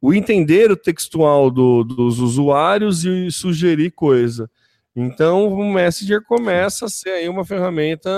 o 0.00 0.14
entender 0.14 0.70
o 0.70 0.76
textual 0.76 1.50
do, 1.50 1.84
dos 1.84 2.20
usuários 2.20 3.04
e 3.04 3.30
sugerir 3.30 3.90
coisa. 3.90 4.50
Então, 4.96 5.52
o 5.52 5.72
Messenger 5.72 6.22
começa 6.24 6.86
a 6.86 6.88
ser 6.88 7.10
aí 7.10 7.28
uma 7.28 7.44
ferramenta 7.44 8.10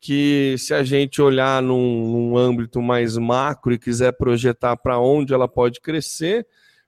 que, 0.00 0.56
se 0.58 0.74
a 0.74 0.82
gente 0.82 1.22
olhar 1.22 1.62
num, 1.62 2.12
num 2.12 2.36
âmbito 2.36 2.82
mais 2.82 3.16
macro 3.16 3.72
e 3.72 3.78
quiser 3.78 4.12
projetar 4.12 4.76
para 4.76 4.98
onde 4.98 5.32
ela 5.32 5.48
pode 5.48 5.80
crescer, 5.80 6.44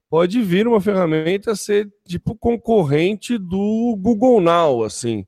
pode 0.08 0.42
vir 0.42 0.66
uma 0.66 0.80
ferramenta 0.80 1.52
a 1.52 1.56
ser 1.56 1.88
tipo 2.04 2.34
concorrente 2.34 3.38
do 3.38 3.96
Google 4.00 4.40
Now, 4.40 4.82
assim 4.82 5.24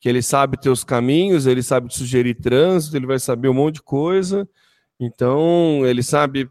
que 0.00 0.08
ele 0.08 0.22
sabe 0.22 0.58
teus 0.58 0.82
caminhos, 0.82 1.46
ele 1.46 1.62
sabe 1.62 1.88
te 1.88 1.98
sugerir 1.98 2.34
trânsito, 2.34 2.96
ele 2.96 3.06
vai 3.06 3.18
saber 3.18 3.48
um 3.48 3.54
monte 3.54 3.74
de 3.76 3.82
coisa. 3.82 4.48
Então, 4.98 5.86
ele 5.86 6.02
sabe 6.02 6.50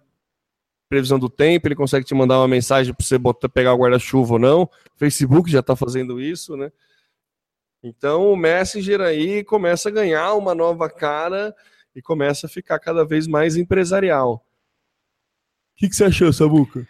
previsão 0.88 1.20
do 1.20 1.30
tempo, 1.30 1.68
ele 1.68 1.76
consegue 1.76 2.06
te 2.06 2.14
mandar 2.14 2.40
uma 2.40 2.48
mensagem 2.48 2.94
para 2.94 3.06
você 3.06 3.18
botar, 3.18 3.50
pegar 3.50 3.74
o 3.74 3.78
guarda-chuva 3.78 4.34
ou 4.34 4.40
não. 4.40 4.64
O 4.64 4.70
Facebook 4.98 5.50
já 5.50 5.60
está 5.60 5.76
fazendo 5.76 6.22
isso, 6.22 6.56
né? 6.56 6.72
Então, 7.82 8.32
o 8.32 8.36
Messenger 8.36 9.02
aí 9.02 9.44
começa 9.44 9.90
a 9.90 9.92
ganhar 9.92 10.34
uma 10.34 10.54
nova 10.54 10.90
cara 10.90 11.56
e 11.96 12.02
começa 12.02 12.46
a 12.46 12.50
ficar 12.50 12.78
cada 12.78 13.04
vez 13.04 13.26
mais 13.26 13.56
empresarial. 13.56 14.46
O 15.74 15.78
que, 15.78 15.90
que 15.90 15.96
você 15.96 16.04
achou, 16.04 16.32
Sabuca? 16.32 16.88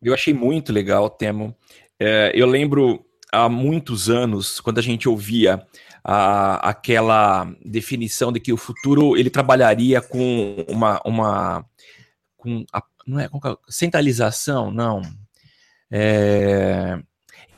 Eu 0.00 0.14
achei 0.14 0.32
muito 0.32 0.72
legal, 0.72 1.10
Temo. 1.10 1.54
É, 1.98 2.32
eu 2.34 2.46
lembro 2.46 3.04
há 3.32 3.48
muitos 3.48 4.08
anos, 4.08 4.60
quando 4.60 4.78
a 4.78 4.82
gente 4.82 5.08
ouvia 5.08 5.64
a, 6.04 6.68
aquela 6.68 7.52
definição 7.64 8.32
de 8.32 8.40
que 8.40 8.52
o 8.52 8.56
futuro 8.56 9.16
ele 9.16 9.30
trabalharia 9.30 10.00
com 10.00 10.64
uma, 10.68 11.00
uma 11.04 11.64
com 12.36 12.64
a, 12.72 12.82
não 13.06 13.18
é 13.18 13.28
com 13.28 13.40
centralização, 13.68 14.70
não. 14.70 15.02
É, 15.90 16.98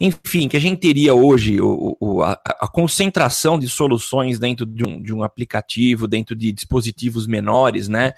enfim, 0.01 0.49
que 0.49 0.57
a 0.57 0.61
gente 0.61 0.81
teria 0.81 1.15
hoje 1.15 1.61
o, 1.61 1.97
o, 2.01 2.23
a, 2.23 2.33
a, 2.33 2.67
concentração 2.67 3.59
de 3.59 3.69
soluções 3.69 4.39
dentro 4.39 4.67
de 4.67 4.83
um, 4.85 5.01
de 5.01 5.13
um 5.13 5.23
aplicativo, 5.23 6.09
dentro 6.09 6.35
de 6.35 6.51
dispositivos 6.51 7.27
menores, 7.27 7.89
né? 7.89 8.13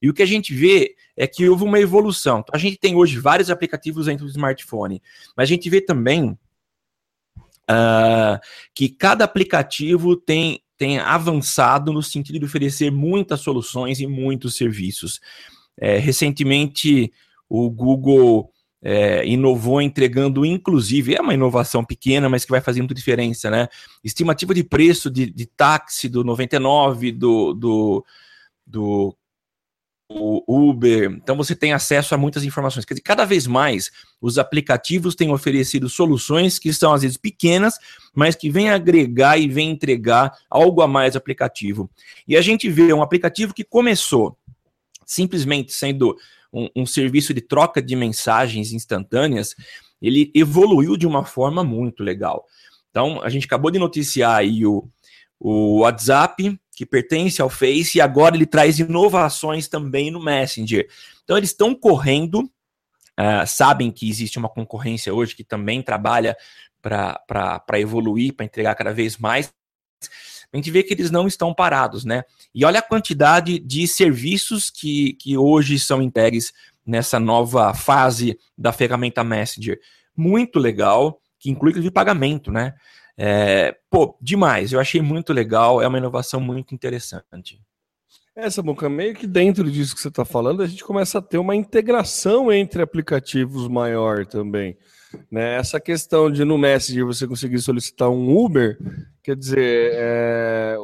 E 0.00 0.08
o 0.08 0.14
que 0.14 0.22
a 0.22 0.26
gente 0.26 0.54
vê 0.54 0.94
é 1.16 1.26
que 1.26 1.48
houve 1.48 1.64
uma 1.64 1.80
evolução. 1.80 2.44
A 2.52 2.58
gente 2.58 2.76
tem 2.76 2.94
hoje 2.94 3.18
vários 3.18 3.50
aplicativos 3.50 4.06
dentro 4.06 4.24
do 4.24 4.30
smartphone, 4.30 5.02
mas 5.36 5.44
a 5.44 5.52
gente 5.52 5.68
vê 5.68 5.80
também 5.80 6.38
uh, 7.70 8.38
que 8.74 8.88
cada 8.88 9.24
aplicativo 9.24 10.16
tem, 10.16 10.60
tem 10.76 10.98
avançado 10.98 11.92
no 11.92 12.02
sentido 12.02 12.38
de 12.38 12.44
oferecer 12.44 12.90
muitas 12.90 13.40
soluções 13.40 14.00
e 14.00 14.06
muitos 14.06 14.56
serviços. 14.56 15.20
É, 15.78 15.98
recentemente, 15.98 17.12
o 17.48 17.70
Google 17.70 18.50
é, 18.82 19.26
inovou 19.26 19.82
entregando, 19.82 20.44
inclusive, 20.44 21.14
é 21.14 21.20
uma 21.20 21.34
inovação 21.34 21.84
pequena, 21.84 22.28
mas 22.28 22.44
que 22.44 22.50
vai 22.50 22.60
fazer 22.60 22.80
muita 22.80 22.94
diferença, 22.94 23.50
né? 23.50 23.68
Estimativa 24.04 24.54
de 24.54 24.62
preço 24.62 25.10
de, 25.10 25.30
de 25.30 25.46
táxi 25.46 26.08
do 26.08 26.22
99, 26.22 27.12
do, 27.12 27.52
do, 27.52 28.04
do 28.66 29.16
Uber. 30.08 31.10
Então 31.12 31.36
você 31.36 31.54
tem 31.54 31.72
acesso 31.72 32.14
a 32.14 32.18
muitas 32.18 32.44
informações. 32.44 32.84
Quer 32.84 32.94
dizer, 32.94 33.02
cada 33.02 33.24
vez 33.24 33.46
mais 33.46 33.90
os 34.20 34.38
aplicativos 34.38 35.14
têm 35.14 35.32
oferecido 35.32 35.88
soluções 35.88 36.58
que 36.58 36.72
são 36.72 36.92
às 36.92 37.02
vezes 37.02 37.16
pequenas, 37.16 37.74
mas 38.14 38.36
que 38.36 38.48
vêm 38.48 38.70
agregar 38.70 39.36
e 39.38 39.48
vêm 39.48 39.70
entregar 39.70 40.32
algo 40.48 40.80
a 40.80 40.86
mais 40.86 41.16
aplicativo. 41.16 41.90
E 42.26 42.36
a 42.36 42.40
gente 42.40 42.68
vê 42.68 42.92
um 42.92 43.02
aplicativo 43.02 43.52
que 43.52 43.64
começou 43.64 44.36
simplesmente 45.06 45.72
sendo 45.72 46.16
um, 46.52 46.68
um 46.74 46.86
serviço 46.86 47.32
de 47.32 47.40
troca 47.40 47.80
de 47.80 47.94
mensagens 47.94 48.72
instantâneas, 48.72 49.54
ele 50.02 50.30
evoluiu 50.34 50.96
de 50.96 51.06
uma 51.06 51.24
forma 51.24 51.62
muito 51.62 52.02
legal. 52.02 52.44
Então, 52.90 53.22
a 53.22 53.28
gente 53.28 53.46
acabou 53.46 53.70
de 53.70 53.78
noticiar 53.78 54.36
aí 54.36 54.66
o, 54.66 54.88
o 55.38 55.80
WhatsApp, 55.80 56.58
que 56.76 56.84
pertence 56.84 57.40
ao 57.40 57.48
Face, 57.48 57.96
e 57.96 58.00
agora 58.02 58.36
ele 58.36 58.44
traz 58.44 58.78
inovações 58.78 59.66
também 59.66 60.10
no 60.10 60.22
Messenger. 60.22 60.86
Então, 61.24 61.38
eles 61.38 61.48
estão 61.48 61.74
correndo, 61.74 62.40
uh, 63.18 63.46
sabem 63.46 63.90
que 63.90 64.10
existe 64.10 64.38
uma 64.38 64.50
concorrência 64.50 65.12
hoje 65.12 65.34
que 65.34 65.42
também 65.42 65.80
trabalha 65.82 66.36
para 66.82 67.80
evoluir, 67.80 68.34
para 68.34 68.44
entregar 68.44 68.74
cada 68.74 68.92
vez 68.92 69.16
mais. 69.16 69.50
A 70.52 70.56
gente 70.56 70.70
vê 70.70 70.82
que 70.82 70.92
eles 70.92 71.10
não 71.10 71.26
estão 71.26 71.54
parados, 71.54 72.04
né? 72.04 72.24
E 72.54 72.62
olha 72.62 72.80
a 72.80 72.82
quantidade 72.82 73.58
de 73.58 73.88
serviços 73.88 74.68
que, 74.68 75.14
que 75.14 75.36
hoje 75.36 75.78
são 75.78 76.02
entregues 76.02 76.52
nessa 76.84 77.18
nova 77.18 77.72
fase 77.72 78.38
da 78.56 78.70
ferramenta 78.70 79.24
Messenger. 79.24 79.80
Muito 80.14 80.58
legal, 80.58 81.20
que 81.38 81.50
inclui 81.50 81.70
inclusive 81.70 81.90
pagamento, 81.90 82.52
né? 82.52 82.74
É, 83.18 83.76
pô, 83.90 84.16
demais. 84.20 84.72
Eu 84.72 84.80
achei 84.80 85.00
muito 85.00 85.32
legal. 85.32 85.80
É 85.80 85.88
uma 85.88 85.98
inovação 85.98 86.40
muito 86.40 86.74
interessante. 86.74 87.60
Essa 88.34 88.62
boca 88.62 88.88
meio 88.88 89.14
que 89.14 89.26
dentro 89.26 89.70
disso 89.70 89.94
que 89.94 90.00
você 90.00 90.08
está 90.08 90.24
falando, 90.24 90.62
a 90.62 90.66
gente 90.66 90.84
começa 90.84 91.18
a 91.18 91.22
ter 91.22 91.38
uma 91.38 91.56
integração 91.56 92.52
entre 92.52 92.82
aplicativos 92.82 93.66
maior 93.66 94.26
também. 94.26 94.76
Né? 95.30 95.56
Essa 95.56 95.80
questão 95.80 96.30
de 96.30 96.44
no 96.44 96.58
Messenger 96.58 97.06
você 97.06 97.26
conseguir 97.26 97.58
solicitar 97.60 98.10
um 98.10 98.36
Uber, 98.36 98.76
quer 99.22 99.36
dizer, 99.36 99.92
é, 99.94 100.76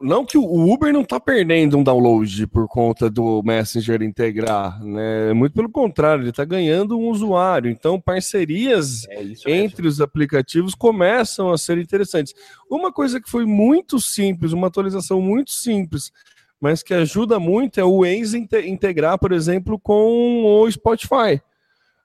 não 0.00 0.26
que 0.26 0.36
o 0.36 0.72
Uber 0.72 0.92
não 0.92 1.00
está 1.00 1.18
perdendo 1.18 1.78
um 1.78 1.82
download 1.82 2.46
por 2.48 2.68
conta 2.68 3.08
do 3.08 3.42
Messenger 3.42 4.02
integrar, 4.02 4.82
né? 4.84 5.32
Muito 5.32 5.54
pelo 5.54 5.70
contrário, 5.70 6.22
ele 6.22 6.30
está 6.30 6.44
ganhando 6.44 6.98
um 6.98 7.08
usuário. 7.08 7.70
Então, 7.70 8.00
parcerias 8.00 9.06
é 9.08 9.22
entre 9.46 9.88
os 9.88 10.00
aplicativos 10.00 10.74
começam 10.74 11.50
a 11.50 11.56
ser 11.56 11.78
interessantes. 11.78 12.34
Uma 12.70 12.92
coisa 12.92 13.20
que 13.20 13.30
foi 13.30 13.46
muito 13.46 13.98
simples, 13.98 14.52
uma 14.52 14.66
atualização 14.66 15.20
muito 15.20 15.50
simples, 15.50 16.12
mas 16.60 16.82
que 16.82 16.92
ajuda 16.92 17.40
muito 17.40 17.80
é 17.80 17.84
o 17.84 18.00
Waze 18.00 18.38
integrar, 18.66 19.18
por 19.18 19.32
exemplo, 19.32 19.78
com 19.78 20.44
o 20.44 20.70
Spotify. 20.70 21.40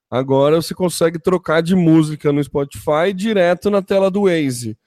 Agora 0.09 0.61
você 0.61 0.73
consegue 0.73 1.19
trocar 1.19 1.61
de 1.61 1.75
música 1.75 2.31
no 2.31 2.43
Spotify 2.43 3.13
direto 3.13 3.69
na 3.69 3.81
tela 3.81 4.09
do 4.09 4.23
Waze. 4.23 4.77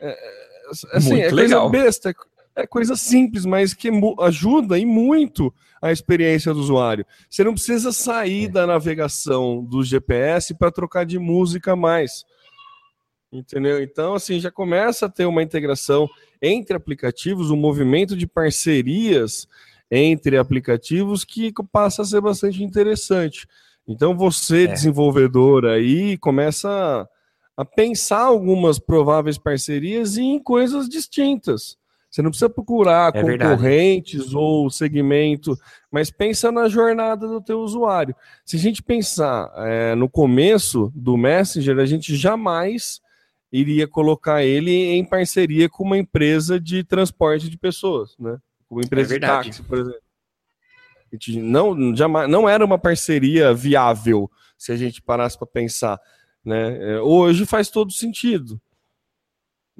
É, 0.00 0.49
assim, 0.70 1.08
muito 1.08 1.24
é 1.24 1.30
legal. 1.30 1.70
coisa 1.70 1.84
besta, 1.84 2.14
é 2.56 2.66
coisa 2.66 2.96
simples, 2.96 3.44
mas 3.44 3.74
que 3.74 3.90
ajuda 4.20 4.78
e 4.78 4.84
muito 4.84 5.52
a 5.80 5.90
experiência 5.90 6.52
do 6.52 6.60
usuário. 6.60 7.06
Você 7.28 7.42
não 7.42 7.54
precisa 7.54 7.92
sair 7.92 8.44
é. 8.44 8.48
da 8.48 8.66
navegação 8.66 9.64
do 9.64 9.82
GPS 9.82 10.54
para 10.54 10.70
trocar 10.70 11.04
de 11.04 11.18
música 11.18 11.74
mais. 11.74 12.24
Entendeu? 13.32 13.80
Então, 13.82 14.14
assim, 14.14 14.40
já 14.40 14.50
começa 14.50 15.06
a 15.06 15.08
ter 15.08 15.24
uma 15.24 15.42
integração 15.42 16.08
entre 16.42 16.76
aplicativos, 16.76 17.50
um 17.50 17.56
movimento 17.56 18.16
de 18.16 18.26
parcerias 18.26 19.46
entre 19.90 20.36
aplicativos 20.36 21.24
que 21.24 21.52
passa 21.72 22.02
a 22.02 22.04
ser 22.04 22.20
bastante 22.20 22.62
interessante. 22.62 23.46
Então, 23.86 24.16
você, 24.16 24.64
é. 24.64 24.66
desenvolvedor 24.66 25.64
aí, 25.64 26.18
começa 26.18 27.08
a 27.60 27.64
pensar 27.64 28.22
algumas 28.22 28.78
prováveis 28.78 29.36
parcerias 29.36 30.16
em 30.16 30.38
coisas 30.38 30.88
distintas. 30.88 31.76
Você 32.10 32.22
não 32.22 32.30
precisa 32.30 32.48
procurar 32.48 33.14
é 33.14 33.20
concorrentes 33.20 34.14
verdade. 34.14 34.36
ou 34.36 34.70
segmento, 34.70 35.54
mas 35.92 36.10
pensa 36.10 36.50
na 36.50 36.68
jornada 36.70 37.28
do 37.28 37.38
teu 37.38 37.60
usuário. 37.60 38.16
Se 38.46 38.56
a 38.56 38.58
gente 38.58 38.82
pensar 38.82 39.52
é, 39.56 39.94
no 39.94 40.08
começo 40.08 40.90
do 40.94 41.18
Messenger, 41.18 41.78
a 41.78 41.84
gente 41.84 42.16
jamais 42.16 42.98
iria 43.52 43.86
colocar 43.86 44.42
ele 44.42 44.72
em 44.72 45.04
parceria 45.04 45.68
com 45.68 45.84
uma 45.84 45.98
empresa 45.98 46.58
de 46.58 46.82
transporte 46.82 47.50
de 47.50 47.58
pessoas, 47.58 48.16
né? 48.18 48.38
Uma 48.70 48.80
empresa 48.80 49.16
é 49.16 49.18
de 49.18 49.26
táxi, 49.26 49.62
por 49.62 49.76
exemplo. 49.76 50.00
Não, 51.42 51.94
jamais, 51.94 52.26
não 52.26 52.48
era 52.48 52.64
uma 52.64 52.78
parceria 52.78 53.52
viável 53.52 54.30
se 54.56 54.72
a 54.72 54.76
gente 54.76 55.02
parasse 55.02 55.36
para 55.36 55.46
pensar. 55.46 56.00
Né? 56.44 56.94
É, 56.94 57.00
hoje 57.00 57.44
faz 57.46 57.68
todo 57.68 57.92
sentido. 57.92 58.60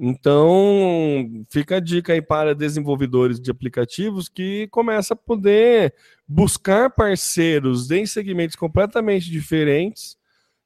Então, 0.03 1.45
fica 1.49 1.77
a 1.77 1.79
dica 1.79 2.13
aí 2.13 2.21
para 2.23 2.55
desenvolvedores 2.55 3.39
de 3.39 3.51
aplicativos 3.51 4.27
que 4.27 4.67
começam 4.69 5.13
a 5.13 5.17
poder 5.17 5.93
buscar 6.27 6.89
parceiros 6.89 7.91
em 7.91 8.05
segmentos 8.07 8.55
completamente 8.55 9.29
diferentes. 9.29 10.17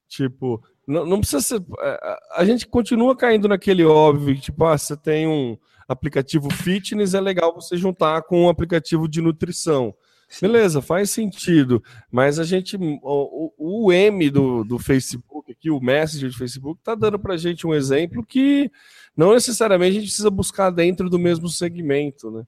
Tipo, 0.08 0.64
não, 0.88 1.06
não 1.06 1.20
precisa 1.20 1.42
ser. 1.42 1.62
A 2.32 2.46
gente 2.46 2.66
continua 2.66 3.14
caindo 3.14 3.50
naquele 3.50 3.84
óbvio, 3.84 4.40
tipo, 4.40 4.64
ah, 4.64 4.78
você 4.78 4.96
tem 4.96 5.28
um 5.28 5.58
aplicativo 5.88 6.50
fitness, 6.50 7.14
é 7.14 7.20
legal 7.20 7.54
você 7.54 7.76
juntar 7.76 8.22
com 8.24 8.46
um 8.46 8.50
aplicativo 8.50 9.08
de 9.08 9.22
nutrição. 9.22 9.94
Beleza, 10.42 10.82
faz 10.82 11.12
sentido. 11.12 11.84
Mas 12.12 12.40
a 12.40 12.44
gente, 12.44 12.78
o, 12.78 13.54
o 13.58 13.92
M 13.92 14.30
do, 14.30 14.64
do 14.64 14.78
Facebook, 14.78 15.52
aqui, 15.52 15.70
o 15.70 15.80
Messenger 15.80 16.30
do 16.30 16.38
Facebook, 16.38 16.80
está 16.80 16.96
dando 16.96 17.18
para 17.20 17.36
a 17.36 17.38
gente 17.38 17.66
um 17.66 17.74
exemplo 17.74 18.26
que 18.26 18.70
não 19.16 19.34
necessariamente 19.34 19.92
a 19.92 20.00
gente 20.00 20.10
precisa 20.10 20.30
buscar 20.30 20.70
dentro 20.72 21.10
do 21.10 21.20
mesmo 21.20 21.48
segmento, 21.48 22.30
né? 22.30 22.44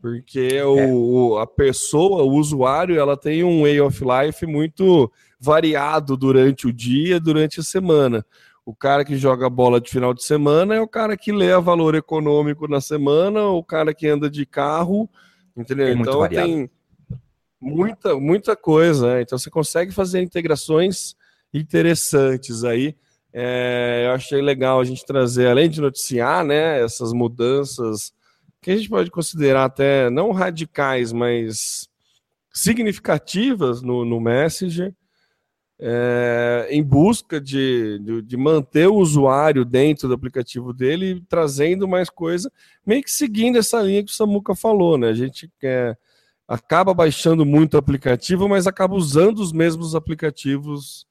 Porque 0.00 0.48
é. 0.54 0.64
o, 0.64 1.38
a 1.38 1.46
pessoa, 1.46 2.22
o 2.22 2.32
usuário, 2.32 2.98
ela 2.98 3.16
tem 3.16 3.44
um 3.44 3.62
way 3.62 3.80
of 3.80 4.02
life 4.02 4.44
muito 4.46 5.12
variado 5.38 6.16
durante 6.16 6.66
o 6.66 6.72
dia, 6.72 7.20
durante 7.20 7.60
a 7.60 7.62
semana. 7.62 8.24
O 8.64 8.74
cara 8.74 9.04
que 9.04 9.16
joga 9.16 9.50
bola 9.50 9.80
de 9.80 9.90
final 9.90 10.14
de 10.14 10.24
semana 10.24 10.74
é 10.74 10.80
o 10.80 10.88
cara 10.88 11.16
que 11.16 11.32
lê 11.32 11.52
a 11.52 11.60
valor 11.60 11.94
econômico 11.94 12.66
na 12.66 12.80
semana, 12.80 13.46
o 13.46 13.62
cara 13.62 13.92
que 13.92 14.06
anda 14.08 14.30
de 14.30 14.46
carro 14.46 15.08
Entendeu? 15.56 15.88
É 15.88 15.92
então 15.92 16.28
tem 16.28 16.70
muita, 17.60 18.18
muita 18.18 18.56
coisa. 18.56 19.14
Né? 19.14 19.22
Então 19.22 19.38
você 19.38 19.50
consegue 19.50 19.92
fazer 19.92 20.20
integrações 20.22 21.14
interessantes 21.52 22.64
aí. 22.64 22.96
É, 23.32 24.04
eu 24.06 24.12
achei 24.12 24.42
legal 24.42 24.80
a 24.80 24.84
gente 24.84 25.06
trazer, 25.06 25.48
além 25.48 25.68
de 25.68 25.80
noticiar, 25.80 26.44
né, 26.44 26.82
essas 26.82 27.14
mudanças 27.14 28.12
que 28.60 28.70
a 28.70 28.76
gente 28.76 28.90
pode 28.90 29.10
considerar 29.10 29.64
até 29.64 30.10
não 30.10 30.30
radicais, 30.32 31.12
mas 31.12 31.88
significativas 32.52 33.80
no, 33.80 34.04
no 34.04 34.20
Messenger, 34.20 34.94
é, 35.84 36.68
em 36.70 36.80
busca 36.80 37.40
de, 37.40 37.98
de, 37.98 38.22
de, 38.22 38.36
manter 38.36 38.86
o 38.86 38.94
usuário 38.94 39.64
dentro 39.64 40.06
do 40.06 40.14
aplicativo 40.14 40.72
dele, 40.72 41.20
trazendo 41.28 41.88
mais 41.88 42.08
coisa, 42.08 42.52
meio 42.86 43.02
que 43.02 43.10
seguindo 43.10 43.58
essa 43.58 43.82
linha 43.82 44.04
que 44.04 44.12
o 44.12 44.14
Samuca 44.14 44.54
falou, 44.54 44.96
né? 44.96 45.08
A 45.08 45.12
gente 45.12 45.50
quer, 45.58 45.98
acaba 46.46 46.94
baixando 46.94 47.44
muito 47.44 47.74
o 47.74 47.78
aplicativo, 47.78 48.48
mas 48.48 48.68
acaba 48.68 48.94
usando 48.94 49.40
os 49.40 49.52
mesmos 49.52 49.96
aplicativos. 49.96 51.04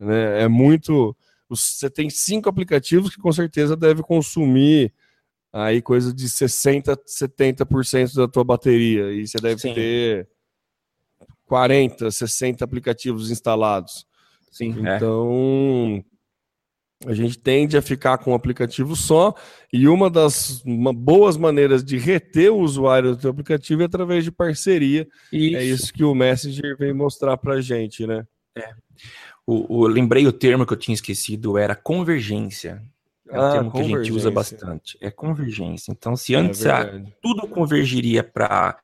Né? 0.00 0.42
É 0.42 0.48
muito. 0.48 1.16
Você 1.48 1.88
tem 1.88 2.10
cinco 2.10 2.48
aplicativos 2.48 3.14
que 3.14 3.22
com 3.22 3.30
certeza 3.30 3.76
deve 3.76 4.02
consumir 4.02 4.92
aí 5.52 5.80
coisa 5.80 6.12
de 6.12 6.26
60%, 6.26 6.98
70% 7.06 8.16
da 8.16 8.26
tua 8.26 8.42
bateria. 8.42 9.12
E 9.12 9.28
você 9.28 9.38
deve 9.38 9.60
Sim. 9.60 9.74
ter 9.74 10.28
40, 11.46 12.10
60 12.10 12.64
aplicativos 12.64 13.30
instalados. 13.30 14.07
Sim. 14.50 14.86
É. 14.86 14.96
Então, 14.96 16.04
é. 17.06 17.10
a 17.10 17.14
gente 17.14 17.38
tende 17.38 17.76
a 17.76 17.82
ficar 17.82 18.18
com 18.18 18.32
um 18.32 18.34
aplicativo 18.34 18.96
só, 18.96 19.34
e 19.72 19.88
uma 19.88 20.10
das 20.10 20.62
uma 20.64 20.92
boas 20.92 21.36
maneiras 21.36 21.84
de 21.84 21.96
reter 21.96 22.52
o 22.52 22.60
usuário 22.60 23.14
do 23.14 23.20
teu 23.20 23.30
aplicativo 23.30 23.82
é 23.82 23.84
através 23.84 24.24
de 24.24 24.32
parceria. 24.32 25.06
É 25.32 25.36
isso. 25.36 25.56
É 25.56 25.64
isso 25.64 25.92
que 25.92 26.04
o 26.04 26.14
Messenger 26.14 26.76
vem 26.76 26.92
mostrar 26.92 27.36
para 27.36 27.54
a 27.54 27.60
gente, 27.60 28.06
né? 28.06 28.24
É. 28.56 28.70
O, 29.46 29.78
o, 29.78 29.86
lembrei 29.86 30.26
o 30.26 30.32
termo 30.32 30.66
que 30.66 30.72
eu 30.72 30.76
tinha 30.76 30.94
esquecido, 30.94 31.56
era 31.56 31.74
convergência. 31.74 32.82
É 33.30 33.38
um 33.38 33.42
ah, 33.42 33.52
termo 33.52 33.72
que 33.72 33.80
a 33.80 33.82
gente 33.84 34.12
usa 34.12 34.30
bastante. 34.30 34.98
É 35.00 35.10
convergência. 35.10 35.92
Então, 35.92 36.16
se 36.16 36.34
é 36.34 36.38
antes 36.38 36.66
a, 36.66 36.84
tudo 37.22 37.46
convergiria 37.48 38.24
para 38.24 38.78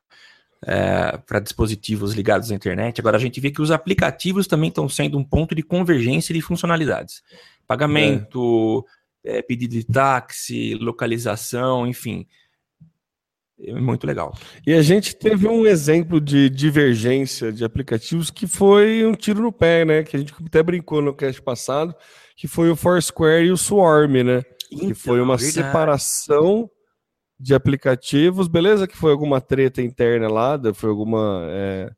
é, 0.65 1.17
para 1.17 1.39
dispositivos 1.39 2.13
ligados 2.13 2.51
à 2.51 2.55
internet. 2.55 2.99
Agora 2.99 3.17
a 3.17 3.19
gente 3.19 3.39
vê 3.39 3.51
que 3.51 3.61
os 3.61 3.69
aplicativos 3.69 4.47
também 4.47 4.69
estão 4.69 4.89
sendo 4.89 5.17
um 5.17 5.23
ponto 5.23 5.53
de 5.53 5.61
convergência 5.61 6.33
de 6.33 6.41
funcionalidades. 6.41 7.21
Pagamento, 7.67 8.83
é. 9.23 9.37
É, 9.37 9.41
pedido 9.41 9.71
de 9.71 9.83
táxi, 9.83 10.73
localização, 10.75 11.85
enfim. 11.85 12.25
É 13.59 13.73
muito 13.73 14.05
legal. 14.05 14.35
E 14.67 14.73
a 14.73 14.81
gente 14.81 15.15
teve 15.15 15.47
um 15.47 15.65
exemplo 15.65 16.19
de 16.19 16.49
divergência 16.49 17.53
de 17.53 17.63
aplicativos 17.63 18.29
que 18.29 18.47
foi 18.47 19.05
um 19.05 19.13
tiro 19.13 19.41
no 19.41 19.51
pé, 19.51 19.85
né? 19.85 20.03
Que 20.03 20.17
a 20.17 20.19
gente 20.19 20.33
até 20.45 20.61
brincou 20.61 21.01
no 21.01 21.13
cast 21.13 21.41
passado, 21.41 21.95
que 22.35 22.47
foi 22.47 22.69
o 22.69 22.75
Foursquare 22.75 23.45
e 23.45 23.51
o 23.51 23.57
Swarm, 23.57 24.23
né? 24.23 24.43
Então, 24.71 24.87
que 24.89 24.93
foi 24.93 25.21
uma 25.21 25.37
verdade. 25.37 25.53
separação 25.53 26.69
de 27.39 27.53
aplicativos, 27.53 28.47
beleza 28.47 28.87
que 28.87 28.97
foi 28.97 29.11
alguma 29.11 29.41
treta 29.41 29.81
interna 29.81 30.27
lá, 30.27 30.59
foi 30.73 30.89
alguma 30.89 31.45
é, 31.49 31.91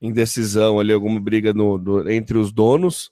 indecisão 0.00 0.78
ali, 0.78 0.92
alguma 0.92 1.20
briga 1.20 1.52
no, 1.52 1.78
do, 1.78 2.10
entre 2.10 2.38
os 2.38 2.52
donos, 2.52 3.10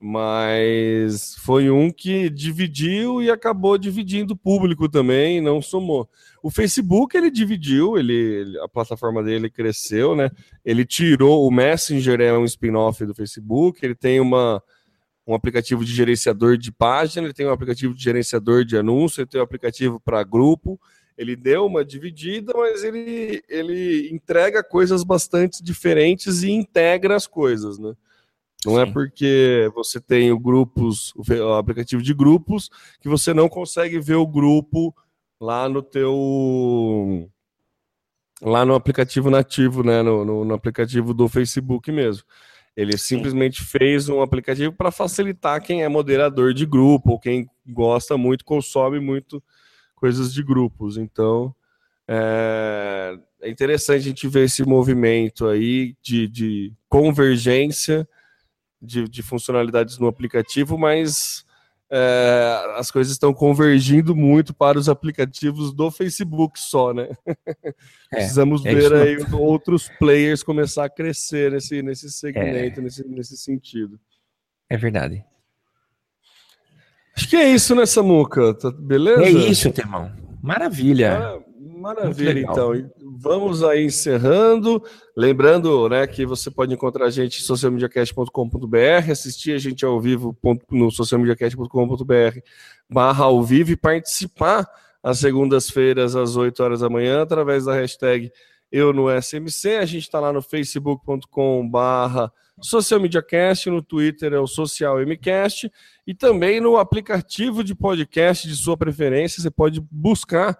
mas 0.00 1.34
foi 1.36 1.70
um 1.70 1.90
que 1.90 2.30
dividiu 2.30 3.20
e 3.20 3.30
acabou 3.30 3.76
dividindo 3.76 4.34
o 4.34 4.36
público 4.36 4.88
também, 4.88 5.40
não 5.40 5.60
somou. 5.60 6.08
O 6.42 6.50
Facebook 6.50 7.16
ele 7.16 7.30
dividiu, 7.30 7.98
ele, 7.98 8.56
a 8.62 8.68
plataforma 8.68 9.22
dele 9.24 9.50
cresceu, 9.50 10.14
né? 10.14 10.30
Ele 10.64 10.84
tirou 10.84 11.46
o 11.46 11.50
Messenger 11.50 12.20
é 12.20 12.38
um 12.38 12.44
spin-off 12.44 13.04
do 13.04 13.14
Facebook, 13.14 13.84
ele 13.84 13.94
tem 13.94 14.20
uma 14.20 14.62
um 15.28 15.34
aplicativo 15.34 15.84
de 15.84 15.94
gerenciador 15.94 16.56
de 16.56 16.72
página, 16.72 17.26
ele 17.26 17.34
tem 17.34 17.46
um 17.46 17.52
aplicativo 17.52 17.94
de 17.94 18.02
gerenciador 18.02 18.64
de 18.64 18.78
anúncio, 18.78 19.20
ele 19.20 19.28
tem 19.28 19.38
um 19.38 19.44
aplicativo 19.44 20.00
para 20.00 20.24
grupo. 20.24 20.80
Ele 21.18 21.36
deu 21.36 21.66
uma 21.66 21.84
dividida, 21.84 22.54
mas 22.56 22.82
ele, 22.82 23.42
ele 23.46 24.08
entrega 24.10 24.64
coisas 24.64 25.04
bastante 25.04 25.62
diferentes 25.62 26.42
e 26.42 26.50
integra 26.50 27.14
as 27.14 27.26
coisas, 27.26 27.78
né? 27.78 27.92
Não 28.64 28.80
é 28.80 28.84
Sim. 28.84 28.90
é 28.90 28.92
porque 28.92 29.70
você 29.74 30.00
tem 30.00 30.32
o 30.32 30.38
grupos, 30.38 31.12
o 31.14 31.52
aplicativo 31.54 32.02
de 32.02 32.14
grupos, 32.14 32.70
que 32.98 33.08
você 33.08 33.34
não 33.34 33.48
consegue 33.50 34.00
ver 34.00 34.14
o 34.14 34.26
grupo 34.26 34.96
lá 35.38 35.68
no 35.68 35.82
teu 35.82 37.28
lá 38.40 38.64
no 38.64 38.74
aplicativo 38.74 39.28
nativo, 39.28 39.82
né? 39.82 40.00
No, 40.02 40.24
no, 40.24 40.44
no 40.44 40.54
aplicativo 40.54 41.12
do 41.12 41.28
Facebook 41.28 41.92
mesmo. 41.92 42.24
Ele 42.78 42.96
Sim. 42.96 43.16
simplesmente 43.16 43.64
fez 43.64 44.08
um 44.08 44.22
aplicativo 44.22 44.72
para 44.72 44.92
facilitar 44.92 45.60
quem 45.60 45.82
é 45.82 45.88
moderador 45.88 46.54
de 46.54 46.64
grupo, 46.64 47.10
ou 47.10 47.18
quem 47.18 47.50
gosta 47.66 48.16
muito, 48.16 48.44
consome 48.44 49.00
muito 49.00 49.42
coisas 49.96 50.32
de 50.32 50.44
grupos. 50.44 50.96
Então, 50.96 51.52
é, 52.06 53.18
é 53.42 53.50
interessante 53.50 53.96
a 53.96 54.04
gente 54.04 54.28
ver 54.28 54.44
esse 54.44 54.62
movimento 54.62 55.48
aí 55.48 55.96
de, 56.00 56.28
de 56.28 56.72
convergência 56.88 58.08
de, 58.80 59.08
de, 59.08 59.24
funcionalidades 59.24 59.98
no 59.98 60.06
aplicativo, 60.06 60.78
mas 60.78 61.44
é, 61.90 62.74
as 62.76 62.90
coisas 62.90 63.12
estão 63.12 63.32
convergindo 63.32 64.14
muito 64.14 64.52
para 64.52 64.78
os 64.78 64.88
aplicativos 64.88 65.72
do 65.72 65.90
Facebook 65.90 66.58
só, 66.58 66.92
né? 66.92 67.08
É, 68.10 68.16
Precisamos 68.16 68.64
é 68.64 68.74
ver 68.74 68.92
aí 68.94 69.16
outros 69.32 69.88
players 69.98 70.42
começar 70.42 70.86
a 70.86 70.88
crescer 70.88 71.52
nesse, 71.52 71.82
nesse 71.82 72.10
segmento, 72.10 72.80
é. 72.80 72.82
nesse, 72.82 73.06
nesse 73.06 73.36
sentido. 73.36 74.00
É 74.68 74.76
verdade. 74.76 75.22
Acho 77.14 77.28
que 77.28 77.36
é 77.36 77.50
isso, 77.50 77.74
né, 77.74 77.84
Samuca? 77.84 78.54
Tá, 78.54 78.70
beleza? 78.70 79.24
É 79.24 79.30
isso, 79.30 79.70
Temão. 79.72 80.10
Maravilha. 80.42 81.42
Maravilha, 81.60 82.40
então. 82.40 82.72
Vamos 83.18 83.64
aí 83.64 83.84
encerrando. 83.84 84.82
Lembrando 85.16 85.88
né, 85.88 86.06
que 86.06 86.24
você 86.24 86.50
pode 86.50 86.72
encontrar 86.72 87.06
a 87.06 87.10
gente 87.10 87.40
em 87.40 87.42
socialmediacast.com.br, 87.42 89.10
assistir 89.10 89.52
a 89.52 89.58
gente 89.58 89.84
ao 89.84 90.00
vivo 90.00 90.36
no 90.70 90.90
socialmediacast.com.br 90.90 92.38
barra 92.88 93.24
ao 93.24 93.42
vivo 93.42 93.72
e 93.72 93.76
participar 93.76 94.68
às 95.02 95.18
segundas-feiras 95.18 96.14
às 96.14 96.36
8 96.36 96.62
horas 96.62 96.80
da 96.80 96.88
manhã 96.88 97.22
através 97.22 97.64
da 97.64 97.74
hashtag 97.74 98.30
eu 98.70 98.92
no 98.92 99.06
SMC. 99.10 99.76
A 99.76 99.86
gente 99.86 100.04
está 100.04 100.20
lá 100.20 100.32
no 100.32 100.42
facebook.com 100.42 101.68
barra 101.68 102.32
socialmediacast, 102.60 103.70
no 103.70 103.82
Twitter 103.82 104.32
é 104.32 104.38
o 104.38 104.46
socialmcast 104.46 105.70
e 106.06 106.14
também 106.14 106.60
no 106.60 106.76
aplicativo 106.76 107.62
de 107.62 107.74
podcast 107.74 108.46
de 108.46 108.56
sua 108.56 108.76
preferência. 108.76 109.42
Você 109.42 109.50
pode 109.50 109.80
buscar 109.90 110.58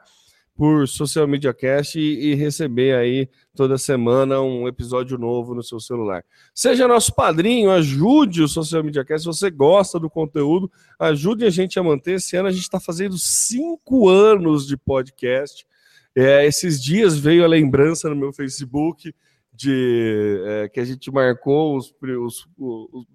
por 0.59 0.89
Social 0.89 1.29
Media 1.29 1.55
Cast 1.55 2.01
e, 2.01 2.33
e, 2.33 2.35
receber 2.35 2.97
aí 2.97 3.29
toda 3.55 3.79
semana 3.79 4.41
um 4.41 4.67
episódio 4.67 5.17
novo 5.17 5.55
no 5.55 5.63
seu 5.63 5.79
celular. 5.79 6.25
Seja 6.53 6.89
nosso 6.89 7.15
padrinho, 7.15 7.71
ajude 7.71 8.43
o 8.43 8.49
Social 8.49 8.83
Media 8.83 9.05
Cast. 9.05 9.23
Se 9.23 9.39
você 9.39 9.51
gosta 9.53 10.01
do 10.01 10.11
conteúdo, 10.11 10.69
ajude 10.99 11.45
a 11.45 11.51
gente 11.51 11.79
a 11.79 11.83
manter. 11.85 12.15
Esse 12.15 12.37
ano 12.37 12.49
a 12.49 12.51
gente 12.51 12.63
está 12.63 12.81
fazendo 12.81 13.17
cinco 13.17 14.09
anos 14.09 14.67
de 14.67 14.77
podcast. 14.77 15.65
É, 16.13 16.45
esses 16.45 16.83
dias 16.83 17.17
veio 17.17 17.45
a 17.45 17.49
lembrança 17.49 18.11
no 18.11 18.17
meu 18.17 18.33
Facebook 18.33 19.15
de 19.55 20.43
é, 20.45 20.69
que 20.71 20.81
a 20.81 20.85
gente 20.85 21.09
marcou 21.13 21.77
os, 21.77 21.95
os, 22.03 22.49
os 22.59 23.07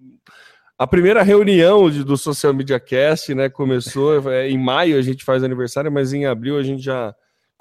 a 0.77 0.87
primeira 0.87 1.21
reunião 1.23 1.91
de, 1.91 2.05
do 2.05 2.15
Social 2.15 2.53
Media 2.53 2.79
Cast, 2.79 3.35
né, 3.35 3.49
começou 3.49 4.31
é, 4.31 4.49
em 4.49 4.57
maio, 4.57 4.97
a 4.97 5.01
gente 5.01 5.25
faz 5.25 5.43
aniversário, 5.43 5.91
mas 5.91 6.13
em 6.13 6.25
abril 6.25 6.57
a 6.57 6.63
gente 6.63 6.81
já 6.81 7.13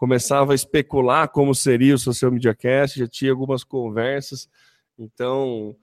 começava 0.02 0.50
a 0.50 0.54
especular 0.56 1.28
como 1.28 1.54
seria 1.54 1.94
o 1.94 1.98
Social 1.98 2.32
Media 2.32 2.52
Cast, 2.52 2.98
já 2.98 3.06
tinha 3.06 3.30
algumas 3.30 3.62
conversas. 3.62 4.48
Então, 4.98 5.76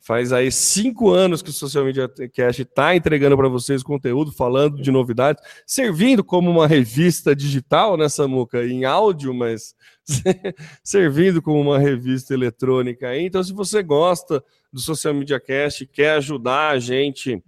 faz 0.00 0.32
aí 0.32 0.50
cinco 0.50 1.10
anos 1.10 1.42
que 1.42 1.50
o 1.50 1.52
Social 1.52 1.84
Media 1.84 2.08
Cast 2.32 2.62
está 2.62 2.96
entregando 2.96 3.36
para 3.36 3.50
vocês 3.50 3.82
conteúdo, 3.82 4.32
falando 4.32 4.80
de 4.80 4.90
novidades, 4.90 5.44
servindo 5.66 6.24
como 6.24 6.50
uma 6.50 6.66
revista 6.66 7.36
digital, 7.36 7.98
né, 7.98 8.08
Samuca? 8.08 8.64
Em 8.64 8.86
áudio, 8.86 9.34
mas 9.34 9.74
servindo 10.82 11.42
como 11.42 11.60
uma 11.60 11.78
revista 11.78 12.32
eletrônica. 12.32 13.14
Então, 13.18 13.44
se 13.44 13.52
você 13.52 13.82
gosta 13.82 14.42
do 14.72 14.80
Social 14.80 15.12
Media 15.12 15.38
Cast, 15.38 15.86
quer 15.88 16.12
ajudar 16.12 16.70
a 16.70 16.78
gente 16.78 17.44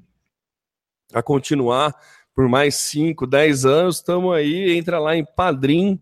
a 1.15 1.23
continuar 1.23 1.95
por 2.39 2.49
mais 2.49 2.77
5, 2.77 3.27
10 3.27 3.67
anos, 3.67 3.97
estamos 3.97 4.33
aí, 4.33 4.79
entra 4.79 5.01
lá 5.01 5.17
em 5.17 5.25
padrim.com.br 5.25 6.01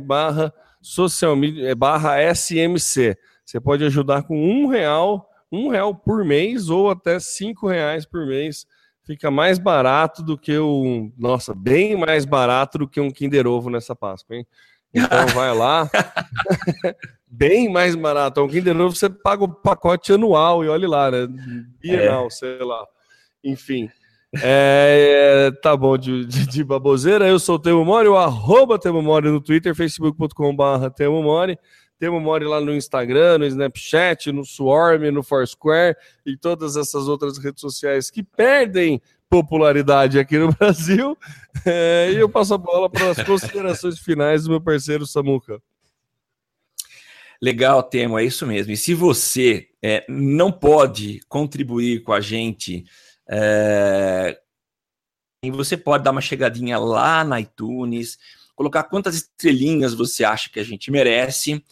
barra 0.00 0.54
social 0.80 1.34
media, 1.34 1.70
é, 1.70 1.74
barra 1.74 2.22
SMC. 2.32 3.18
Você 3.44 3.60
pode 3.60 3.82
ajudar 3.82 4.22
com 4.22 4.38
um 4.40 4.68
real, 4.68 5.28
um 5.50 5.66
real 5.66 5.92
por 5.92 6.24
mês 6.24 6.70
ou 6.70 6.88
até 6.88 7.18
cinco 7.18 7.66
reais 7.66 8.06
por 8.06 8.24
mês. 8.24 8.64
Fica 9.04 9.32
mais 9.32 9.58
barato 9.58 10.22
do 10.22 10.38
que 10.38 10.56
um. 10.56 11.12
Nossa, 11.18 11.52
bem 11.52 11.96
mais 11.96 12.24
barato 12.24 12.78
do 12.78 12.88
que 12.88 13.00
um 13.00 13.10
Kinder 13.10 13.48
Ovo 13.48 13.68
nessa 13.68 13.96
Páscoa, 13.96 14.36
hein? 14.36 14.46
Então 14.94 15.26
vai 15.34 15.52
lá. 15.52 15.90
bem 17.26 17.68
mais 17.68 17.96
barato. 17.96 18.40
Um 18.40 18.48
Kinder 18.48 18.80
Ovo 18.80 18.94
você 18.94 19.10
paga 19.10 19.42
o 19.42 19.52
pacote 19.52 20.12
anual 20.12 20.64
e 20.64 20.68
olhe 20.68 20.86
lá, 20.86 21.10
né? 21.10 21.26
Bienal, 21.80 22.28
é. 22.28 22.30
sei 22.30 22.58
lá. 22.60 22.86
Enfim. 23.42 23.90
É, 24.40 25.50
tá 25.62 25.76
bom, 25.76 25.98
de, 25.98 26.24
de, 26.24 26.46
de, 26.46 26.64
baboseira. 26.64 27.28
Eu 27.28 27.38
sou 27.38 27.56
o 27.56 27.58
Temo 27.58 27.84
Mori, 27.84 28.08
o 28.08 28.16
arroba 28.16 28.78
Temo 28.78 29.02
Mori 29.02 29.28
no 29.28 29.40
Twitter, 29.40 29.74
facebook.com.br 29.74 30.88
Temo 30.96 31.22
Mori. 31.22 31.58
Temo 31.98 32.18
Mori 32.18 32.46
lá 32.46 32.60
no 32.60 32.74
Instagram, 32.74 33.38
no 33.38 33.44
Snapchat, 33.44 34.32
no 34.32 34.44
Swarm, 34.44 35.10
no 35.12 35.22
Foursquare 35.22 35.96
e 36.24 36.36
todas 36.36 36.76
essas 36.76 37.08
outras 37.08 37.38
redes 37.38 37.60
sociais 37.60 38.10
que 38.10 38.22
perdem 38.22 39.00
popularidade 39.28 40.18
aqui 40.18 40.38
no 40.38 40.50
Brasil. 40.56 41.16
É, 41.64 42.10
e 42.12 42.16
eu 42.16 42.28
passo 42.28 42.54
a 42.54 42.58
bola 42.58 42.88
para 42.88 43.10
as 43.10 43.22
considerações 43.22 43.98
finais 43.98 44.44
do 44.44 44.50
meu 44.50 44.60
parceiro 44.60 45.06
Samuca. 45.06 45.60
Legal, 47.40 47.82
Temo, 47.82 48.18
é 48.18 48.24
isso 48.24 48.46
mesmo. 48.46 48.72
E 48.72 48.76
se 48.76 48.94
você 48.94 49.68
é, 49.82 50.04
não 50.08 50.50
pode 50.50 51.20
contribuir 51.28 52.02
com 52.02 52.12
a 52.12 52.20
gente 52.20 52.84
é... 53.32 54.38
E 55.44 55.50
você 55.50 55.76
pode 55.76 56.04
dar 56.04 56.12
uma 56.12 56.20
chegadinha 56.20 56.78
lá 56.78 57.24
na 57.24 57.40
iTunes, 57.40 58.18
colocar 58.54 58.84
quantas 58.84 59.14
estrelinhas 59.16 59.94
você 59.94 60.22
acha 60.22 60.50
que 60.50 60.60
a 60.60 60.64
gente 60.64 60.90
merece 60.90 61.64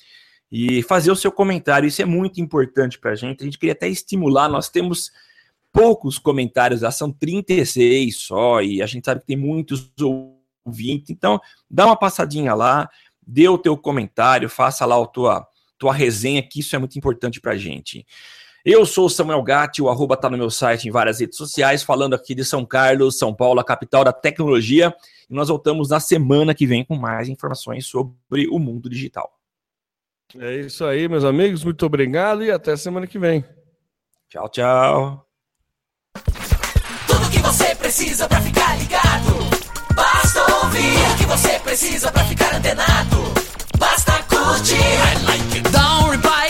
e 0.50 0.82
fazer 0.82 1.12
o 1.12 1.16
seu 1.16 1.30
comentário. 1.30 1.86
Isso 1.86 2.02
é 2.02 2.04
muito 2.04 2.40
importante 2.40 2.98
para 2.98 3.12
a 3.12 3.14
gente. 3.14 3.42
A 3.42 3.44
gente 3.44 3.58
queria 3.58 3.74
até 3.74 3.88
estimular. 3.88 4.48
Nós 4.48 4.68
temos 4.68 5.12
poucos 5.72 6.18
comentários, 6.18 6.80
já 6.80 6.90
são 6.90 7.12
36 7.12 8.16
só, 8.16 8.61
e 8.61 8.82
a 8.82 8.86
gente 8.86 9.04
sabe 9.04 9.20
que 9.20 9.26
tem 9.26 9.36
muitos 9.36 9.92
ouvintes. 10.66 11.11
Então, 11.11 11.40
dá 11.70 11.86
uma 11.86 11.96
passadinha 11.96 12.54
lá, 12.54 12.90
dê 13.24 13.48
o 13.48 13.58
teu 13.58 13.76
comentário, 13.76 14.48
faça 14.48 14.84
lá 14.84 15.00
a 15.00 15.06
tua, 15.06 15.46
tua 15.78 15.92
resenha, 15.92 16.42
que 16.42 16.58
isso 16.58 16.74
é 16.74 16.78
muito 16.78 16.98
importante 16.98 17.40
para 17.40 17.52
a 17.52 17.56
gente. 17.56 18.04
Eu 18.64 18.84
sou 18.84 19.06
o 19.06 19.11
Samuel 19.11 19.42
Gatti, 19.42 19.80
o 19.80 19.88
arroba 19.88 20.16
tá 20.16 20.28
no 20.28 20.36
meu 20.36 20.50
site 20.50 20.86
em 20.86 20.90
várias 20.90 21.20
redes 21.20 21.36
sociais, 21.36 21.82
falando 21.82 22.14
aqui 22.14 22.34
de 22.34 22.44
São 22.44 22.64
Carlos, 22.64 23.18
São 23.18 23.34
Paulo, 23.34 23.61
a 23.61 23.64
capital 23.64 24.04
da 24.04 24.12
tecnologia. 24.12 24.94
E 25.28 25.34
nós 25.34 25.48
voltamos 25.48 25.88
na 25.88 26.00
semana 26.00 26.54
que 26.54 26.66
vem 26.66 26.84
com 26.84 26.96
mais 26.96 27.28
informações 27.28 27.86
sobre 27.86 28.48
o 28.50 28.58
mundo 28.58 28.88
digital. 28.90 29.32
É 30.38 30.56
isso 30.56 30.84
aí, 30.84 31.08
meus 31.08 31.24
amigos. 31.24 31.64
Muito 31.64 31.84
obrigado 31.86 32.44
e 32.44 32.50
até 32.50 32.76
semana 32.76 33.06
que 33.06 33.18
vem. 33.18 33.44
Tchau, 34.28 34.48
tchau. 34.48 35.26
Tudo 37.06 37.30
que 37.32 37.38
você 37.38 37.74
precisa 37.74 38.28
para 38.28 38.40
ficar 38.40 38.78
ligado. 38.78 39.50
Basta 39.94 40.40
ouvir 40.62 40.98
o 41.12 41.16
que 41.16 41.26
você 41.26 41.58
precisa 41.61 42.12
para 42.12 42.24
ficar 42.24 42.54
antenado. 42.54 43.16
Basta 43.78 44.12
curtir. 44.24 44.76
I 44.76 45.24
like 45.24 45.58
it. 45.58 45.70
Dá 45.70 45.98
um 46.00 46.11
reply, 46.11 46.49